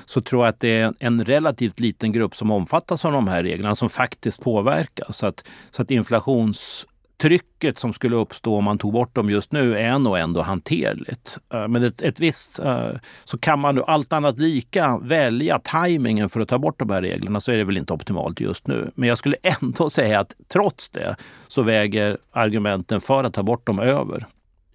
så 0.05 0.21
tror 0.21 0.45
jag 0.45 0.49
att 0.49 0.61
det 0.61 0.81
är 0.81 0.95
en 1.01 1.25
relativt 1.25 1.81
liten 1.81 2.13
grupp 2.13 2.35
som 2.35 2.51
omfattas 2.51 3.05
av 3.05 3.13
de 3.13 3.29
här 3.29 3.43
reglerna 3.43 3.75
som 3.75 3.89
faktiskt 3.89 4.43
påverkas. 4.43 5.17
Så 5.17 5.27
att, 5.27 5.49
så 5.71 5.83
att 5.83 5.91
inflations 5.91 6.87
trycket 7.19 7.79
som 7.79 7.93
skulle 7.93 8.17
uppstå 8.17 8.57
om 8.57 8.65
man 8.65 8.79
tog 8.79 8.93
bort 8.93 9.15
dem 9.15 9.31
just 9.31 9.53
nu 9.53 9.79
är 9.79 9.99
nog 9.99 10.19
ändå 10.19 10.43
hanterligt. 10.43 11.39
Eh, 11.55 11.69
men 11.69 11.83
ett, 11.83 12.03
ett 12.03 12.21
visst, 12.21 12.59
eh, 12.59 12.91
så 13.25 13.39
kan 13.39 13.59
man 13.59 13.85
allt 13.87 14.13
annat 14.13 14.39
lika 14.39 14.99
välja 15.03 15.59
tajmingen 15.59 16.29
för 16.29 16.41
att 16.41 16.49
ta 16.49 16.59
bort 16.59 16.79
de 16.79 16.91
här 16.91 17.03
reglerna 17.03 17.41
så 17.41 17.53
är 17.53 17.57
det 17.57 17.65
väl 17.65 17.77
inte 17.77 17.93
optimalt 17.93 18.41
just 18.41 18.67
nu. 18.67 18.91
Men 18.95 19.09
jag 19.09 19.19
skulle 19.19 19.37
ändå 19.61 19.91
säga 19.91 20.21
att 20.21 20.35
trots 20.49 20.89
det 20.89 21.17
så 21.49 21.63
väger 21.63 22.19
argumenten 22.31 23.01
för 23.01 23.25
att 23.25 23.35
ta 23.35 23.43
bort 23.43 23.67
dem 23.67 23.79
över. 23.79 24.27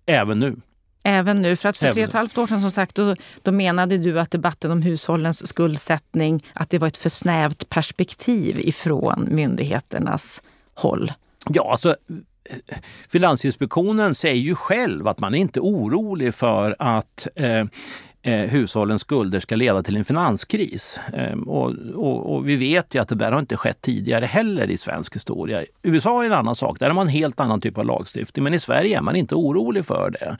Även 0.06 0.40
nu. 0.40 0.56
Även 1.04 1.42
nu, 1.42 1.56
för 1.56 1.70
att 1.70 1.78
för 1.78 1.92
tre 1.92 2.04
och 2.04 2.10
ett 2.10 2.14
halvt 2.14 2.38
år 2.38 2.48
sedan 2.48 2.62
som 2.62 2.72
sagt, 2.72 2.96
då, 2.96 3.16
då 3.42 3.52
menade 3.52 3.98
du 3.98 4.20
att 4.20 4.32
debatten 4.32 4.72
om 4.72 4.82
hushållens 4.82 5.48
skuldsättning, 5.48 6.46
att 6.54 6.70
det 6.70 6.80
var 6.80 6.88
ett 6.88 6.98
för 6.98 7.10
snävt 7.10 7.70
perspektiv 7.70 8.60
ifrån 8.60 9.28
myndigheternas 9.32 10.42
håll. 10.74 11.12
Ja, 11.50 11.72
alltså 11.72 11.96
Finansinspektionen 13.10 14.16
säger 14.16 14.42
ju 14.42 14.56
själv 14.56 15.08
att 15.08 15.20
man 15.20 15.36
är 15.36 15.40
inte 15.40 15.60
orolig 15.60 16.36
för 16.36 16.76
att 16.80 17.28
eh, 17.36 17.66
eh, 18.24 18.50
hushållens 18.50 19.02
skulder 19.02 19.40
ska 19.40 19.56
leda 19.56 19.84
till 19.84 19.98
en 19.98 20.06
finanskris. 20.06 21.00
Eh, 21.14 21.40
och, 21.40 21.74
och, 21.96 22.36
och, 22.36 22.48
vi 22.48 22.56
vet 22.56 22.96
ju 22.96 23.02
att 23.02 23.08
det 23.08 23.16
där 23.16 23.32
har 23.32 23.40
inte 23.40 23.58
skett 23.58 23.82
tidigare 23.82 24.26
heller 24.26 24.70
i 24.70 24.78
svensk 24.78 25.16
historia. 25.16 25.64
USA 25.84 26.24
är 26.24 26.26
en 26.26 26.34
annan 26.34 26.56
sak, 26.56 26.80
där 26.80 26.88
har 26.88 26.94
man 26.94 27.08
en 27.08 27.14
helt 27.14 27.40
annan 27.40 27.62
typ 27.62 27.78
av 27.78 27.86
lagstiftning. 27.86 28.44
Men 28.44 28.54
i 28.54 28.60
Sverige 28.60 28.98
är 28.98 29.02
man 29.02 29.16
inte 29.16 29.36
orolig 29.36 29.86
för 29.86 30.10
det. 30.10 30.38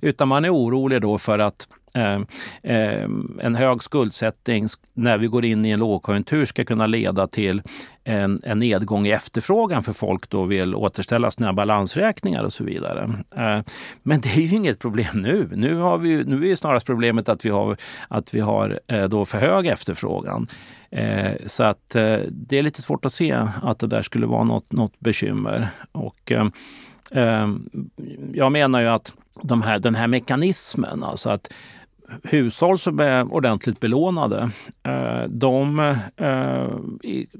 Utan 0.00 0.28
man 0.28 0.44
är 0.44 0.54
orolig 0.54 1.00
då 1.00 1.18
för 1.18 1.38
att 1.38 1.68
Ehm, 1.96 2.26
ehm, 2.62 3.38
en 3.42 3.54
hög 3.54 3.82
skuldsättning 3.82 4.66
när 4.94 5.18
vi 5.18 5.26
går 5.26 5.44
in 5.44 5.64
i 5.64 5.70
en 5.70 5.78
lågkonjunktur 5.78 6.44
ska 6.44 6.64
kunna 6.64 6.86
leda 6.86 7.26
till 7.26 7.62
en, 8.04 8.40
en 8.44 8.58
nedgång 8.58 9.06
i 9.06 9.10
efterfrågan 9.10 9.82
för 9.82 9.92
folk 9.92 10.30
då 10.30 10.44
vill 10.44 10.74
återställa 10.74 11.30
sina 11.30 11.52
balansräkningar 11.52 12.44
och 12.44 12.52
så 12.52 12.64
vidare. 12.64 13.12
Ehm, 13.36 13.64
men 14.02 14.20
det 14.20 14.36
är 14.36 14.40
ju 14.40 14.56
inget 14.56 14.78
problem 14.78 15.06
nu. 15.14 15.48
Nu, 15.52 15.74
har 15.74 15.98
vi, 15.98 16.24
nu 16.24 16.50
är 16.50 16.54
snarast 16.54 16.86
problemet 16.86 17.28
att 17.28 17.44
vi 17.44 17.50
har, 17.50 17.76
att 18.08 18.34
vi 18.34 18.40
har 18.40 18.80
eh, 18.86 19.04
då 19.04 19.24
för 19.24 19.38
hög 19.38 19.66
efterfrågan. 19.66 20.46
Så 21.46 21.64
att 21.64 21.94
eh, 21.94 22.18
det 22.30 22.58
är 22.58 22.62
lite 22.62 22.82
svårt 22.82 23.04
att 23.04 23.12
se 23.12 23.42
att 23.62 23.78
det 23.78 23.86
där 23.86 24.02
skulle 24.02 24.26
vara 24.26 24.44
något, 24.44 24.72
något 24.72 25.00
bekymmer. 25.00 25.68
Och, 25.92 26.32
jag 28.32 28.52
menar 28.52 28.80
ju 28.80 28.86
att 28.86 29.12
de 29.42 29.62
här, 29.62 29.78
den 29.78 29.94
här 29.94 30.06
mekanismen, 30.06 31.04
alltså 31.04 31.30
att 31.30 31.52
hushåll 32.22 32.78
som 32.78 33.00
är 33.00 33.32
ordentligt 33.32 33.80
belånade, 33.80 34.50
eh, 34.82 35.22
de 35.28 35.78
eh, 36.16 36.68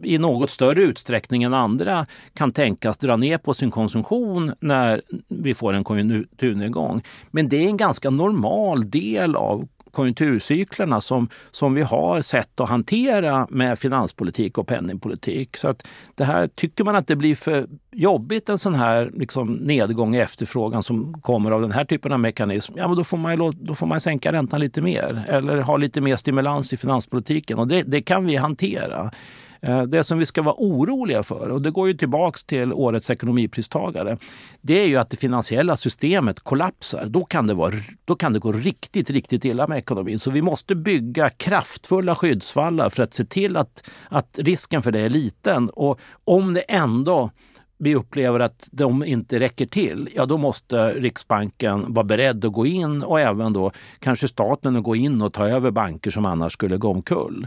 i 0.03 0.19
något 0.19 0.51
större 0.51 0.83
utsträckning 0.83 1.43
än 1.43 1.55
andra 1.55 2.07
kan 2.35 2.53
tänkas 2.53 2.99
dra 2.99 3.17
ner 3.17 3.39
på 3.39 3.55
sin 3.55 3.71
konsumtion 3.71 4.53
när 4.61 5.03
vi 5.29 5.55
får 5.55 5.75
en 5.75 5.85
konjunkturnedgång. 5.85 7.03
Men 7.31 7.49
det 7.49 7.65
är 7.65 7.69
en 7.69 7.77
ganska 7.77 8.11
normal 8.11 8.91
del 8.91 9.37
av 9.37 9.69
konjunkturcyklerna 9.97 11.01
som, 11.01 11.29
som 11.51 11.75
vi 11.75 11.83
har 11.83 12.23
sett 12.23 12.61
att 12.61 12.69
hantera 12.69 13.47
med 13.51 13.79
finanspolitik 13.79 14.59
och 14.59 14.67
penningpolitik. 14.67 15.57
Så 15.57 15.69
att 15.69 15.89
det 16.15 16.25
här, 16.25 16.47
tycker 16.47 16.85
man 16.85 16.97
att 16.97 17.07
det 17.07 17.17
blir 17.17 17.35
för 17.35 17.67
jobbigt 17.93 18.49
en 18.49 18.59
sån 18.59 18.75
här 18.75 19.11
liksom, 19.15 19.53
nedgång 19.53 20.15
i 20.15 20.19
efterfrågan 20.19 20.83
som 20.83 21.21
kommer 21.23 21.51
av 21.51 21.61
den 21.61 21.73
här 21.73 21.85
typen 21.85 22.13
av 22.13 22.21
mekanism, 22.21 22.73
ja 22.77 22.89
men 22.89 22.97
då 22.97 23.05
får 23.05 23.17
man, 23.17 23.55
då 23.61 23.75
får 23.75 23.87
man 23.87 24.01
sänka 24.01 24.33
räntan 24.33 24.61
lite 24.61 24.83
mer 24.83 25.25
eller 25.29 25.57
ha 25.57 25.77
lite 25.77 26.01
mer 26.01 26.17
stimulans 26.17 26.73
i 26.73 26.77
finanspolitiken 26.77 27.59
och 27.59 27.69
det, 27.69 27.83
det 27.83 28.03
kan 28.03 28.27
vi 28.27 28.37
hantera. 28.37 29.11
Eh, 29.61 29.83
det 29.83 30.05
som 30.05 30.19
vi 30.19 30.27
ska 30.27 30.43
vara 30.43 30.55
oroliga 30.59 31.23
för, 31.23 31.49
och 31.49 31.63
det 31.63 31.71
går 31.71 31.89
ju 31.89 31.95
tillbaks 31.95 32.45
till 32.45 32.73
årets 32.73 33.11
ekonomipristagare, 33.11 34.19
det 34.61 34.83
är 34.83 34.87
ju 34.87 34.97
att 34.97 35.11
det 35.11 35.17
finansiella 35.17 35.77
systemet 35.77 36.41
kollapsar. 36.41 37.07
Då 37.07 37.25
kan 37.25 37.47
det, 37.47 37.55
vara, 37.55 37.73
då 38.05 38.17
kan 38.17 38.33
det 38.33 38.39
gå 38.39 38.53
riktigt, 38.53 39.11
riktigt 39.11 39.45
illa 39.45 39.67
med 39.67 39.79
ekonomin. 39.79 40.19
Så 40.19 40.31
vi 40.31 40.43
måste 40.43 40.75
bygga 40.75 41.31
kraftfulla 41.31 42.15
skyddsvallar 42.15 42.91
för 42.91 43.03
att 43.03 43.15
se 43.15 43.25
till 43.25 43.57
att, 43.57 43.91
att 44.09 44.39
risken 44.43 44.83
för 44.83 44.93
det 44.93 45.01
är 45.01 45.11
liten. 45.11 45.69
Och 45.69 46.01
om 46.25 46.55
det 46.55 46.61
ändå 46.61 47.31
vi 47.79 47.95
upplever 47.95 48.41
att 48.41 48.69
de 48.73 49.05
inte 49.05 49.41
räcker 49.41 49.67
till, 49.67 50.09
ja 50.15 50.27
då 50.27 50.37
måste 50.37 50.91
Riksbanken 50.91 51.95
vara 51.95 52.05
beredd 52.05 52.45
att 52.45 52.53
gå 52.53 52.67
in 52.67 53.03
och 53.03 53.21
även 53.21 53.53
då 53.53 53.71
kanske 53.99 54.29
staten 54.29 54.77
att 54.77 54.83
gå 54.83 54.97
in 54.97 55.23
och 55.23 55.33
ta 55.33 55.49
över 55.49 55.71
banker 55.71 56.11
som 56.11 56.25
annars 56.25 56.53
skulle 56.53 56.77
gå 56.77 56.91
omkull. 56.91 57.47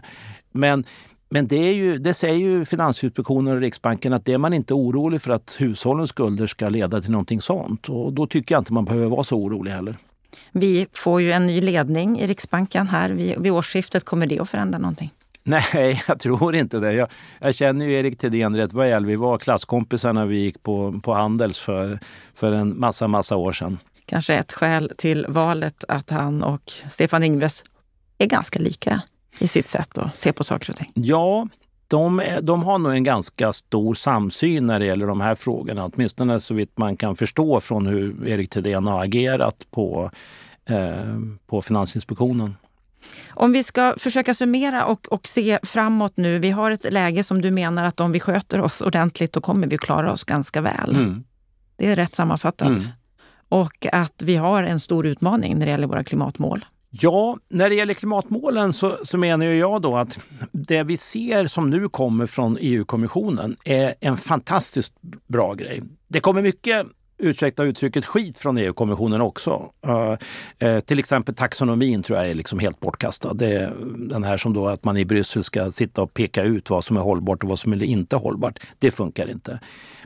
Men 0.51 0.83
men 1.29 1.47
det, 1.47 1.55
är 1.55 1.73
ju, 1.73 1.97
det 1.97 2.13
säger 2.13 2.37
ju 2.37 2.65
Finansinspektionen 2.65 3.53
och 3.53 3.61
Riksbanken 3.61 4.13
att 4.13 4.25
det 4.25 4.33
är 4.33 4.37
man 4.37 4.53
inte 4.53 4.73
orolig 4.73 5.21
för 5.21 5.31
att 5.31 5.55
hushållens 5.59 6.09
skulder 6.09 6.47
ska 6.47 6.69
leda 6.69 7.01
till 7.01 7.11
någonting 7.11 7.41
sånt. 7.41 7.89
Och 7.89 8.13
då 8.13 8.27
tycker 8.27 8.55
jag 8.55 8.61
inte 8.61 8.73
man 8.73 8.85
behöver 8.85 9.07
vara 9.07 9.23
så 9.23 9.37
orolig 9.37 9.71
heller. 9.71 9.97
Vi 10.51 10.87
får 10.93 11.21
ju 11.21 11.31
en 11.31 11.47
ny 11.47 11.61
ledning 11.61 12.19
i 12.19 12.27
Riksbanken 12.27 12.87
här. 12.87 13.09
Vid, 13.09 13.41
vid 13.41 13.51
årsskiftet, 13.51 14.03
kommer 14.03 14.27
det 14.27 14.39
att 14.39 14.49
förändra 14.49 14.79
någonting? 14.79 15.13
Nej, 15.43 16.01
jag 16.07 16.19
tror 16.19 16.55
inte 16.55 16.79
det. 16.79 16.93
Jag, 16.93 17.07
jag 17.39 17.55
känner 17.55 17.85
ju 17.85 17.93
Erik 17.93 18.17
Thedéen 18.17 18.55
rätt 18.55 18.73
väl. 18.73 19.05
Vi 19.05 19.15
var 19.15 19.37
klasskompisar 19.37 20.13
när 20.13 20.25
vi 20.25 20.37
gick 20.37 20.63
på, 20.63 20.99
på 21.03 21.13
Handels 21.13 21.59
för, 21.59 21.99
för 22.33 22.51
en 22.51 22.79
massa, 22.79 23.07
massa 23.07 23.35
år 23.35 23.51
sedan. 23.51 23.77
Kanske 24.05 24.35
ett 24.35 24.53
skäl 24.53 24.91
till 24.97 25.25
valet 25.29 25.83
att 25.87 26.09
han 26.09 26.43
och 26.43 26.71
Stefan 26.89 27.23
Ingves 27.23 27.63
är 28.17 28.25
ganska 28.25 28.59
lika 28.59 29.01
i 29.39 29.47
sitt 29.47 29.67
sätt 29.67 29.97
att 29.97 30.17
se 30.17 30.33
på 30.33 30.43
saker 30.43 30.69
och 30.69 30.75
ting? 30.75 30.91
Ja, 30.93 31.47
de, 31.87 32.21
de 32.41 32.63
har 32.63 32.77
nog 32.77 32.93
en 32.93 33.03
ganska 33.03 33.53
stor 33.53 33.93
samsyn 33.93 34.67
när 34.67 34.79
det 34.79 34.85
gäller 34.85 35.07
de 35.07 35.21
här 35.21 35.35
frågorna. 35.35 35.85
Åtminstone 35.85 36.39
så 36.39 36.53
vitt 36.53 36.77
man 36.77 36.97
kan 36.97 37.15
förstå 37.15 37.59
från 37.59 37.87
hur 37.87 38.27
Erik 38.27 38.49
Thedéen 38.49 38.87
har 38.87 39.03
agerat 39.03 39.67
på, 39.71 40.11
eh, 40.65 41.19
på 41.47 41.61
Finansinspektionen. 41.61 42.55
Om 43.29 43.51
vi 43.51 43.63
ska 43.63 43.95
försöka 43.97 44.33
summera 44.33 44.85
och, 44.85 45.07
och 45.11 45.27
se 45.27 45.59
framåt 45.63 46.17
nu. 46.17 46.39
Vi 46.39 46.51
har 46.51 46.71
ett 46.71 46.93
läge 46.93 47.23
som 47.23 47.41
du 47.41 47.51
menar 47.51 47.85
att 47.85 47.99
om 47.99 48.11
vi 48.11 48.19
sköter 48.19 48.61
oss 48.61 48.81
ordentligt 48.81 49.33
då 49.33 49.41
kommer 49.41 49.67
vi 49.67 49.77
klara 49.77 50.11
oss 50.11 50.23
ganska 50.23 50.61
väl. 50.61 50.95
Mm. 50.95 51.23
Det 51.75 51.87
är 51.87 51.95
rätt 51.95 52.15
sammanfattat. 52.15 52.67
Mm. 52.67 52.81
Och 53.49 53.85
att 53.91 54.23
vi 54.23 54.35
har 54.35 54.63
en 54.63 54.79
stor 54.79 55.05
utmaning 55.05 55.59
när 55.59 55.65
det 55.65 55.71
gäller 55.71 55.87
våra 55.87 56.03
klimatmål. 56.03 56.65
Ja, 56.89 57.37
när 57.49 57.69
det 57.69 57.75
gäller 57.75 57.93
klimatmålen 57.93 58.73
så, 58.73 58.97
så 59.03 59.17
menar 59.17 59.45
jag 59.45 59.81
då 59.81 59.97
att 59.97 60.19
det 60.51 60.83
vi 60.83 60.97
ser 60.97 61.47
som 61.47 61.69
nu 61.69 61.89
kommer 61.89 62.25
från 62.25 62.57
EU-kommissionen 62.59 63.55
är 63.65 63.93
en 63.99 64.17
fantastiskt 64.17 64.93
bra 65.27 65.53
grej. 65.53 65.83
Det 66.07 66.19
kommer 66.19 66.41
mycket 66.41 66.87
ursäkta 67.19 67.63
uttrycket, 67.63 68.05
skit 68.05 68.37
från 68.37 68.57
EU-kommissionen 68.57 69.21
också. 69.21 69.71
Uh, 69.87 70.15
uh, 70.63 70.79
till 70.79 70.99
exempel 70.99 71.35
taxonomin 71.35 72.03
tror 72.03 72.19
jag 72.19 72.29
är 72.29 72.33
liksom 72.33 72.59
helt 72.59 72.79
bortkastad. 72.79 73.33
Det 73.33 73.55
är 73.55 73.73
den 74.09 74.23
här 74.23 74.37
som 74.37 74.53
då 74.53 74.67
att 74.67 74.83
man 74.83 74.97
i 74.97 75.05
Bryssel 75.05 75.43
ska 75.43 75.71
sitta 75.71 76.01
och 76.01 76.13
peka 76.13 76.43
ut 76.43 76.69
vad 76.69 76.83
som 76.83 76.97
är 76.97 77.01
hållbart 77.01 77.43
och 77.43 77.49
vad 77.49 77.59
som 77.59 77.73
är 77.73 77.83
inte 77.83 78.15
hållbart. 78.15 78.59
Det 78.79 78.91
funkar 78.91 79.29
inte. 79.29 79.59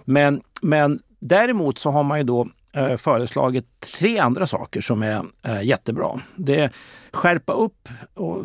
Men, 0.06 0.42
men 0.62 1.00
däremot 1.20 1.78
så 1.78 1.90
har 1.90 2.04
man 2.04 2.18
ju 2.18 2.24
då 2.24 2.46
Eh, 2.76 2.98
föreslagit 2.98 3.66
tre 4.00 4.18
andra 4.20 4.46
saker 4.46 4.82
som 4.82 5.04
är 5.04 5.26
eh, 5.44 5.62
jättebra. 5.64 6.22
Det 6.36 6.60
är 6.60 6.72
skärpa 7.12 7.54
upp 7.54 7.90
och, 8.14 8.44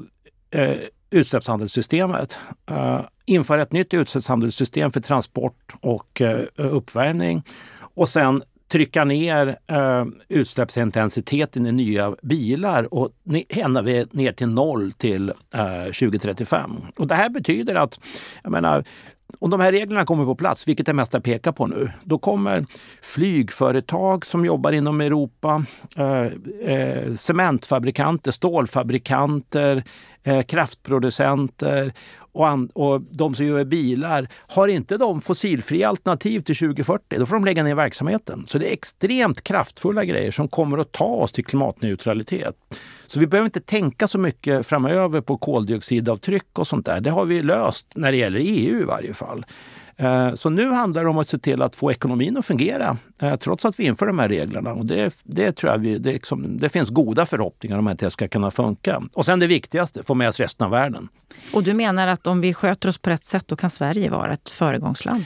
eh, 0.51 0.77
utsläppshandelssystemet. 1.11 2.39
eh, 2.71 3.01
införa 3.25 3.63
ett 3.63 3.73
nytt 3.73 3.95
utsläppshandelssystem 3.95 4.91
för 4.91 5.01
transport 5.01 5.75
och 5.81 6.21
eh, 6.21 6.45
uppvärmning 6.57 7.43
och 7.81 8.09
sen 8.09 8.43
trycka 8.69 9.05
ner 9.05 9.57
eh, 9.67 10.05
utsläppsintensiteten 10.29 11.67
i 11.67 11.73
nya 11.73 12.15
bilar 12.23 12.95
och 12.95 13.11
ända 13.49 13.83
ner 13.83 14.33
till 14.33 14.49
noll 14.49 14.93
till 14.93 15.33
eh, 15.55 15.85
2035. 15.85 16.77
Och 16.97 17.07
det 17.07 17.15
här 17.15 17.29
betyder 17.31 17.75
att, 17.75 18.01
jag 18.43 18.53
menar, 18.53 18.85
om 19.39 19.51
de 19.51 19.61
här 19.61 19.73
reglerna 19.73 20.05
kommer 20.05 20.25
på 20.25 20.35
plats, 20.35 20.69
vilket 20.69 20.87
det 20.87 20.93
mesta 20.93 21.21
pekar 21.21 21.53
på 21.53 21.67
nu, 21.67 21.91
då 22.05 22.19
kommer 22.19 22.67
flygföretag 23.03 24.27
som 24.27 24.45
jobbar 24.45 24.73
inom 24.73 25.01
Europa, 25.01 25.65
eh, 25.97 26.73
eh, 26.73 27.15
cementfabrikanter, 27.15 28.31
stålfabrikanter, 28.31 29.85
eh, 30.25 30.43
kraftproducenter 30.43 31.93
och, 32.33 32.49
an, 32.49 32.69
och 32.75 33.01
de 33.01 33.35
som 33.35 33.47
gör 33.47 33.65
bilar, 33.65 34.29
har 34.47 34.69
inte 34.69 34.97
de 34.97 35.21
fossilfria 35.21 35.89
alternativ 35.89 36.41
till 36.41 36.57
2040, 36.57 37.19
då 37.19 37.27
får 37.27 37.37
de 37.37 37.45
lägga 37.45 37.63
ner 37.63 37.75
verksamheten. 37.75 38.45
Så 38.47 38.59
det 38.59 38.69
är 38.69 38.73
extremt 38.73 39.43
kraftfulla 39.43 40.05
grejer 40.05 40.31
som 40.31 40.49
kommer 40.49 40.79
att 40.79 40.93
ta 40.93 41.05
oss 41.05 41.33
till 41.33 41.45
klimatneutralitet. 41.45 42.55
Så 43.07 43.21
vi 43.21 43.27
behöver 43.27 43.45
inte 43.47 43.61
tänka 43.61 44.07
så 44.07 44.19
mycket 44.19 44.67
framöver 44.67 45.21
på 45.21 45.37
koldioxidavtryck 45.37 46.59
och 46.59 46.67
sånt 46.67 46.87
där. 46.87 47.01
Det 47.01 47.11
har 47.11 47.25
vi 47.25 47.43
löst 47.43 47.87
när 47.97 48.13
det 48.13 48.19
gäller 48.19 48.41
EU 48.41 48.81
i 48.81 48.85
varje 48.85 49.15
fall. 49.15 49.45
Eh, 50.01 50.35
så 50.35 50.51
nu 50.51 50.71
handlar 50.71 51.05
det 51.05 51.11
om 51.11 51.19
att 51.19 51.29
se 51.29 51.39
till 51.39 51.63
att 51.63 51.77
få 51.77 51.91
ekonomin 51.91 52.37
att 52.37 52.47
fungera 52.47 52.97
eh, 53.23 53.37
trots 53.37 53.65
att 53.65 53.81
vi 53.81 53.85
inför 53.85 54.07
de 54.07 54.19
här 54.19 54.29
reglerna. 54.29 54.73
Och 54.73 54.87
det, 54.87 55.23
det 55.25 55.53
tror 55.53 55.73
jag 55.73 55.79
vi, 55.79 55.99
det, 55.99 56.13
liksom, 56.13 56.59
det 56.59 56.69
finns 56.69 56.89
goda 56.89 57.27
förhoppningar 57.27 57.79
om 57.79 57.87
att 57.87 57.99
det 57.99 58.11
ska 58.11 58.29
kunna 58.29 58.51
funka. 58.51 59.03
Och 59.15 59.25
sen 59.25 59.41
det 59.41 59.47
viktigaste, 59.47 60.03
få 60.03 60.15
med 60.15 60.29
oss 60.29 60.41
resten 60.41 60.65
av 60.65 60.71
världen. 60.71 61.09
Och 61.53 61.63
du 61.63 61.75
menar 61.75 62.07
att 62.07 62.27
om 62.27 62.41
vi 62.41 62.55
sköter 62.55 62.89
oss 62.89 62.99
på 62.99 63.11
rätt 63.11 63.25
sätt, 63.25 63.49
då 63.49 63.57
kan 63.57 63.71
Sverige 63.71 64.11
vara 64.11 64.33
ett 64.33 64.51
föregångsland? 64.51 65.25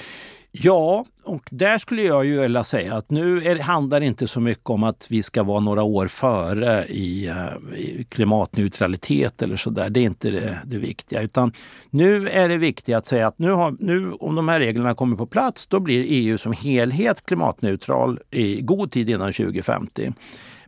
Ja, 0.55 1.05
och 1.25 1.49
där 1.51 1.79
skulle 1.79 2.03
jag 2.03 2.25
ju 2.25 2.41
vilja 2.41 2.65
säga 2.65 2.95
att 2.95 3.11
nu 3.11 3.45
är, 3.45 3.59
handlar 3.59 4.01
det 4.01 4.07
inte 4.07 4.27
så 4.27 4.41
mycket 4.41 4.71
om 4.71 4.83
att 4.83 5.07
vi 5.11 5.23
ska 5.23 5.43
vara 5.43 5.61
några 5.61 5.83
år 5.83 6.07
före 6.07 6.87
i, 6.87 7.29
eh, 7.29 7.79
i 7.79 8.07
klimatneutralitet 8.09 9.43
eller 9.43 9.57
sådär. 9.57 9.91
Det 9.91 10.01
är 10.01 10.05
inte 10.05 10.31
det, 10.31 10.59
det, 10.65 10.79
viktiga. 10.79 11.23
Utan 11.23 11.53
nu 11.91 12.29
är 12.29 12.49
det 12.49 12.57
viktigt 12.57 12.95
att 12.95 13.07
säga 13.07 13.27
att 13.27 13.38
nu, 13.38 13.51
har, 13.51 13.77
nu 13.81 14.12
om 14.12 14.35
de 14.35 14.49
här 14.49 14.61
reglerna 14.61 14.95
kommer 14.95 15.17
på 15.17 15.27
plats, 15.27 15.67
då 15.67 15.81
blir 15.81 16.05
EU 16.09 16.38
som 16.38 16.53
helhet 16.53 17.27
klimatneutral 17.27 18.21
i 18.31 18.61
god 18.61 18.93
tid 18.93 19.11
innan 19.11 19.33
2050. 19.33 20.12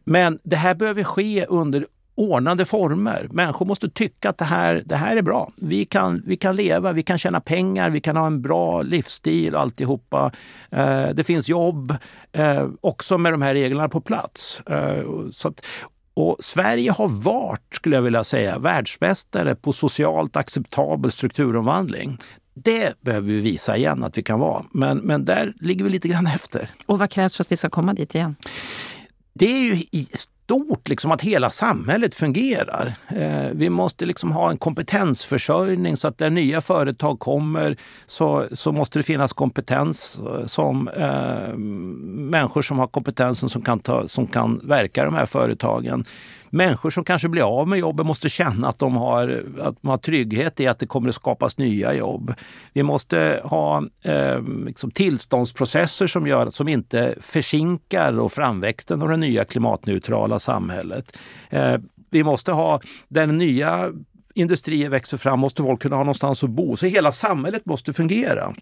Men 0.05 0.39
det 0.43 0.57
här 0.57 0.75
behöver 0.75 1.05
ske 1.05 1.47
under 1.47 1.87
ordnade 2.15 2.65
former. 2.65 3.29
Människor 3.31 3.67
måste 3.67 3.89
tycka 3.91 4.29
att 4.29 4.39
det 4.39 4.45
här, 4.45 4.83
det 4.87 4.97
här 4.97 5.17
är 5.17 5.23
bra. 5.23 5.53
Vi 5.57 5.85
kan, 5.85 6.23
vi 6.27 6.37
kan 6.37 6.57
leva, 6.57 6.93
vi 6.93 7.03
kan 7.03 7.19
tjäna 7.19 7.41
pengar, 7.41 7.91
vi 7.91 8.01
kan 8.01 8.17
ha 8.17 8.27
en 8.27 8.43
bra 8.43 8.83
livsstil 8.83 9.55
och 9.55 9.61
alltihopa. 9.61 10.33
Eh, 10.71 11.09
det 11.09 11.25
finns 11.25 11.49
jobb 11.49 11.97
eh, 12.33 12.69
också 12.81 13.19
med 13.19 13.33
de 13.33 13.43
här 13.43 13.55
reglerna 13.55 13.89
på 13.89 14.01
plats. 14.01 14.61
Eh, 14.61 15.05
så 15.31 15.49
att, 15.49 15.67
och 16.15 16.37
Sverige 16.41 16.91
har 16.93 17.09
varit, 17.09 17.75
skulle 17.75 17.97
jag 17.97 18.03
vilja 18.03 18.25
säga, 18.25 18.59
världsmästare 18.59 19.55
på 19.55 19.73
socialt 19.73 20.37
acceptabel 20.37 21.11
strukturomvandling. 21.11 22.19
Det 22.55 23.01
behöver 23.01 23.29
vi 23.29 23.41
visa 23.41 23.77
igen 23.77 24.05
att 24.05 24.19
vi 24.19 24.23
kan 24.23 24.41
vara. 24.41 24.65
Men, 24.73 24.99
men 24.99 25.25
där 25.25 25.53
ligger 25.61 25.85
vi 25.85 25.91
lite 25.91 26.09
grann 26.09 26.27
efter. 26.35 26.71
Och 26.87 26.99
vad 26.99 27.11
krävs 27.11 27.37
för 27.37 27.45
att 27.45 27.53
vi 27.53 27.57
ska 27.57 27.71
komma 27.71 27.95
dit 27.95 28.15
igen? 28.15 28.37
Det 29.35 29.47
är 29.47 29.75
ju 29.75 29.83
stort, 30.45 30.89
liksom 30.89 31.13
att 31.13 31.23
hela 31.23 31.51
samhället 31.51 32.15
fungerar. 32.15 32.93
Eh, 33.09 33.51
vi 33.53 33.71
måste 33.71 34.05
liksom 34.05 34.33
ha 34.33 34.51
en 34.51 34.57
kompetensförsörjning 34.57 35.97
så 35.97 36.09
att 36.09 36.19
där 36.19 36.31
nya 36.31 36.61
företag 36.61 37.19
kommer 37.19 37.77
så, 38.07 38.47
så 38.53 38.73
måste 38.73 38.99
det 38.99 39.03
finnas 39.03 39.33
kompetens 39.33 40.19
eh, 40.19 40.47
som 40.47 40.89
eh, 40.89 41.57
människor 42.31 42.63
som 42.63 42.79
har 42.79 42.87
kompetensen 42.87 43.49
som 43.49 43.63
kan, 43.63 43.79
ta, 43.79 44.09
som 44.09 44.27
kan 44.27 44.61
verka 44.65 45.03
i 45.03 45.05
de 45.05 45.15
här 45.15 45.27
företagen 45.27 46.05
människor 46.55 46.91
som 46.91 47.05
kanske 47.05 47.29
blir 47.29 47.61
av 47.61 47.69
med 47.69 47.79
jobbet 47.79 48.07
måste 48.07 48.29
känna 48.29 48.69
att 48.69 48.79
de 48.79 48.97
har, 48.97 49.45
att 49.61 49.83
de 49.83 49.89
har 49.89 49.97
trygghet 49.97 50.61
i 50.61 50.67
att 50.67 50.79
det 50.79 50.87
kommer 50.87 51.09
att 51.09 51.15
skapas 51.15 51.59
nya 51.59 51.95
jobb. 51.95 52.35
Vi 52.73 52.83
måste 52.83 53.41
ha 53.45 53.83
eh, 54.03 54.43
liksom 54.67 54.91
tillståndsprocesser 54.91 56.07
som, 56.07 56.27
gör, 56.27 56.51
som 56.51 56.69
inte 56.69 57.15
försinkar 57.21 58.19
och 58.19 58.33
framväxten 58.33 59.03
av 59.03 59.09
det 59.09 59.17
nya 59.17 59.45
klimatneutrala 59.45 60.39
samhället. 60.39 61.19
Eh, 61.51 61.77
vi 62.11 62.25
måste 62.25 62.53
ha 62.53 62.81
den 63.09 63.39
nya 63.39 63.93
industrier 64.35 64.89
växer 64.89 65.17
fram 65.17 65.41
måste 65.41 65.63
folk 65.63 65.83
kunna 65.83 65.97
ha 65.97 66.03
någonstans 66.03 66.45
att 66.45 66.51
bo. 66.51 66.77
Så 66.77 66.87
hela 66.87 67.13
samhället 67.13 67.67
måste 67.67 67.93
fungera. 67.93 68.55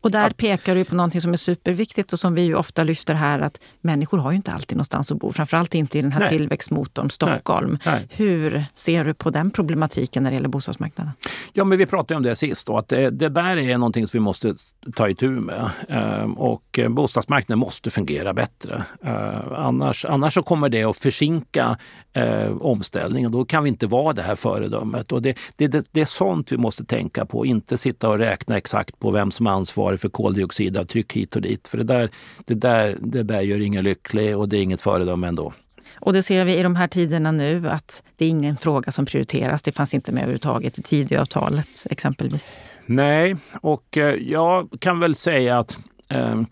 Och 0.00 0.10
där 0.10 0.30
pekar 0.30 0.74
du 0.74 0.84
på 0.84 0.94
någonting 0.94 1.20
som 1.20 1.32
är 1.32 1.36
superviktigt 1.36 2.12
och 2.12 2.18
som 2.18 2.34
vi 2.34 2.54
ofta 2.54 2.84
lyfter 2.84 3.14
här, 3.14 3.40
att 3.40 3.60
människor 3.80 4.18
har 4.18 4.30
ju 4.30 4.36
inte 4.36 4.52
alltid 4.52 4.76
någonstans 4.76 5.12
att 5.12 5.18
bo. 5.18 5.32
Framförallt 5.32 5.74
inte 5.74 5.98
i 5.98 6.02
den 6.02 6.12
här 6.12 6.20
Nej. 6.20 6.28
tillväxtmotorn 6.28 7.10
Stockholm. 7.10 7.78
Nej. 7.86 7.94
Nej. 7.94 8.08
Hur 8.10 8.64
ser 8.74 9.04
du 9.04 9.14
på 9.14 9.30
den 9.30 9.50
problematiken 9.50 10.22
när 10.22 10.30
det 10.30 10.34
gäller 10.34 10.48
bostadsmarknaden? 10.48 11.12
Ja, 11.52 11.64
men 11.64 11.78
vi 11.78 11.86
pratade 11.86 12.16
om 12.16 12.22
det 12.22 12.36
sist, 12.36 12.66
då, 12.66 12.78
att 12.78 12.88
det, 12.88 13.10
det 13.10 13.28
där 13.28 13.56
är 13.56 13.78
någonting 13.78 14.06
som 14.06 14.18
vi 14.18 14.22
måste 14.22 14.54
ta 14.94 15.08
itu 15.08 15.30
med. 15.30 15.70
Ehm, 15.88 16.34
och 16.38 16.78
bostadsmarknaden 16.88 17.58
måste 17.58 17.90
fungera 17.90 18.34
bättre. 18.34 18.82
Ehm, 19.02 19.52
annars, 19.56 20.04
annars 20.04 20.34
så 20.34 20.42
kommer 20.42 20.68
det 20.68 20.84
att 20.84 20.96
försinka 20.96 21.76
eh, 22.12 22.56
omställningen. 22.60 23.32
Då 23.32 23.44
kan 23.44 23.62
vi 23.62 23.68
inte 23.68 23.86
vara 23.86 24.12
det 24.12 24.22
här 24.22 24.36
föredömet. 24.36 25.12
Och 25.12 25.22
det, 25.22 25.38
det, 25.56 25.66
det, 25.68 25.86
det 25.92 26.00
är 26.00 26.04
sånt 26.04 26.52
vi 26.52 26.56
måste 26.56 26.84
tänka 26.84 27.26
på, 27.26 27.46
inte 27.46 27.78
sitta 27.78 28.08
och 28.08 28.18
räkna 28.18 28.56
exakt 28.56 28.98
på 28.98 29.10
vem 29.10 29.30
som 29.30 29.46
är 29.46 29.50
ansvarig 29.50 29.77
för 29.96 30.08
koldioxidavtryck 30.08 31.12
hit 31.12 31.36
och 31.36 31.42
dit. 31.42 31.68
För 31.68 31.78
det 31.78 31.84
där, 31.84 32.10
det 32.44 32.54
där, 32.54 32.96
det 33.00 33.22
där 33.22 33.40
gör 33.40 33.60
ingen 33.60 33.84
lycklig 33.84 34.38
och 34.38 34.48
det 34.48 34.58
är 34.58 34.62
inget 34.62 34.80
föredöme 34.80 35.28
ändå. 35.28 35.52
Och 36.00 36.12
det 36.12 36.22
ser 36.22 36.44
vi 36.44 36.56
i 36.56 36.62
de 36.62 36.76
här 36.76 36.88
tiderna 36.88 37.32
nu 37.32 37.68
att 37.68 38.02
det 38.16 38.24
är 38.24 38.28
ingen 38.28 38.56
fråga 38.56 38.92
som 38.92 39.06
prioriteras. 39.06 39.62
Det 39.62 39.72
fanns 39.72 39.94
inte 39.94 40.12
med 40.12 40.22
överhuvudtaget 40.22 40.78
i 40.78 40.82
Tidöavtalet 40.82 41.86
exempelvis. 41.90 42.56
Nej, 42.86 43.36
och 43.60 43.98
eh, 43.98 44.14
jag 44.14 44.68
kan 44.80 45.00
väl 45.00 45.14
säga 45.14 45.58
att 45.58 45.78
eh, 46.10 46.42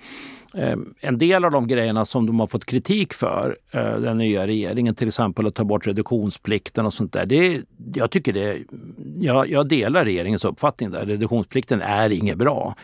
en 1.00 1.18
del 1.18 1.44
av 1.44 1.50
de 1.50 1.66
grejerna 1.66 2.04
som 2.04 2.26
de 2.26 2.40
har 2.40 2.46
fått 2.46 2.64
kritik 2.64 3.12
för, 3.12 3.56
eh, 3.70 3.96
den 3.96 4.18
nya 4.18 4.46
regeringen, 4.46 4.94
till 4.94 5.08
exempel 5.08 5.46
att 5.46 5.54
ta 5.54 5.64
bort 5.64 5.86
reduktionsplikten 5.86 6.86
och 6.86 6.94
sånt 6.94 7.12
där. 7.12 7.26
Det, 7.26 7.62
jag, 7.94 8.10
tycker 8.10 8.32
det, 8.32 8.58
jag, 9.16 9.50
jag 9.50 9.68
delar 9.68 10.04
regeringens 10.04 10.44
uppfattning 10.44 10.90
där. 10.90 11.06
Reduktionsplikten 11.06 11.82
är 11.82 12.12
inget 12.12 12.38
bra. 12.38 12.74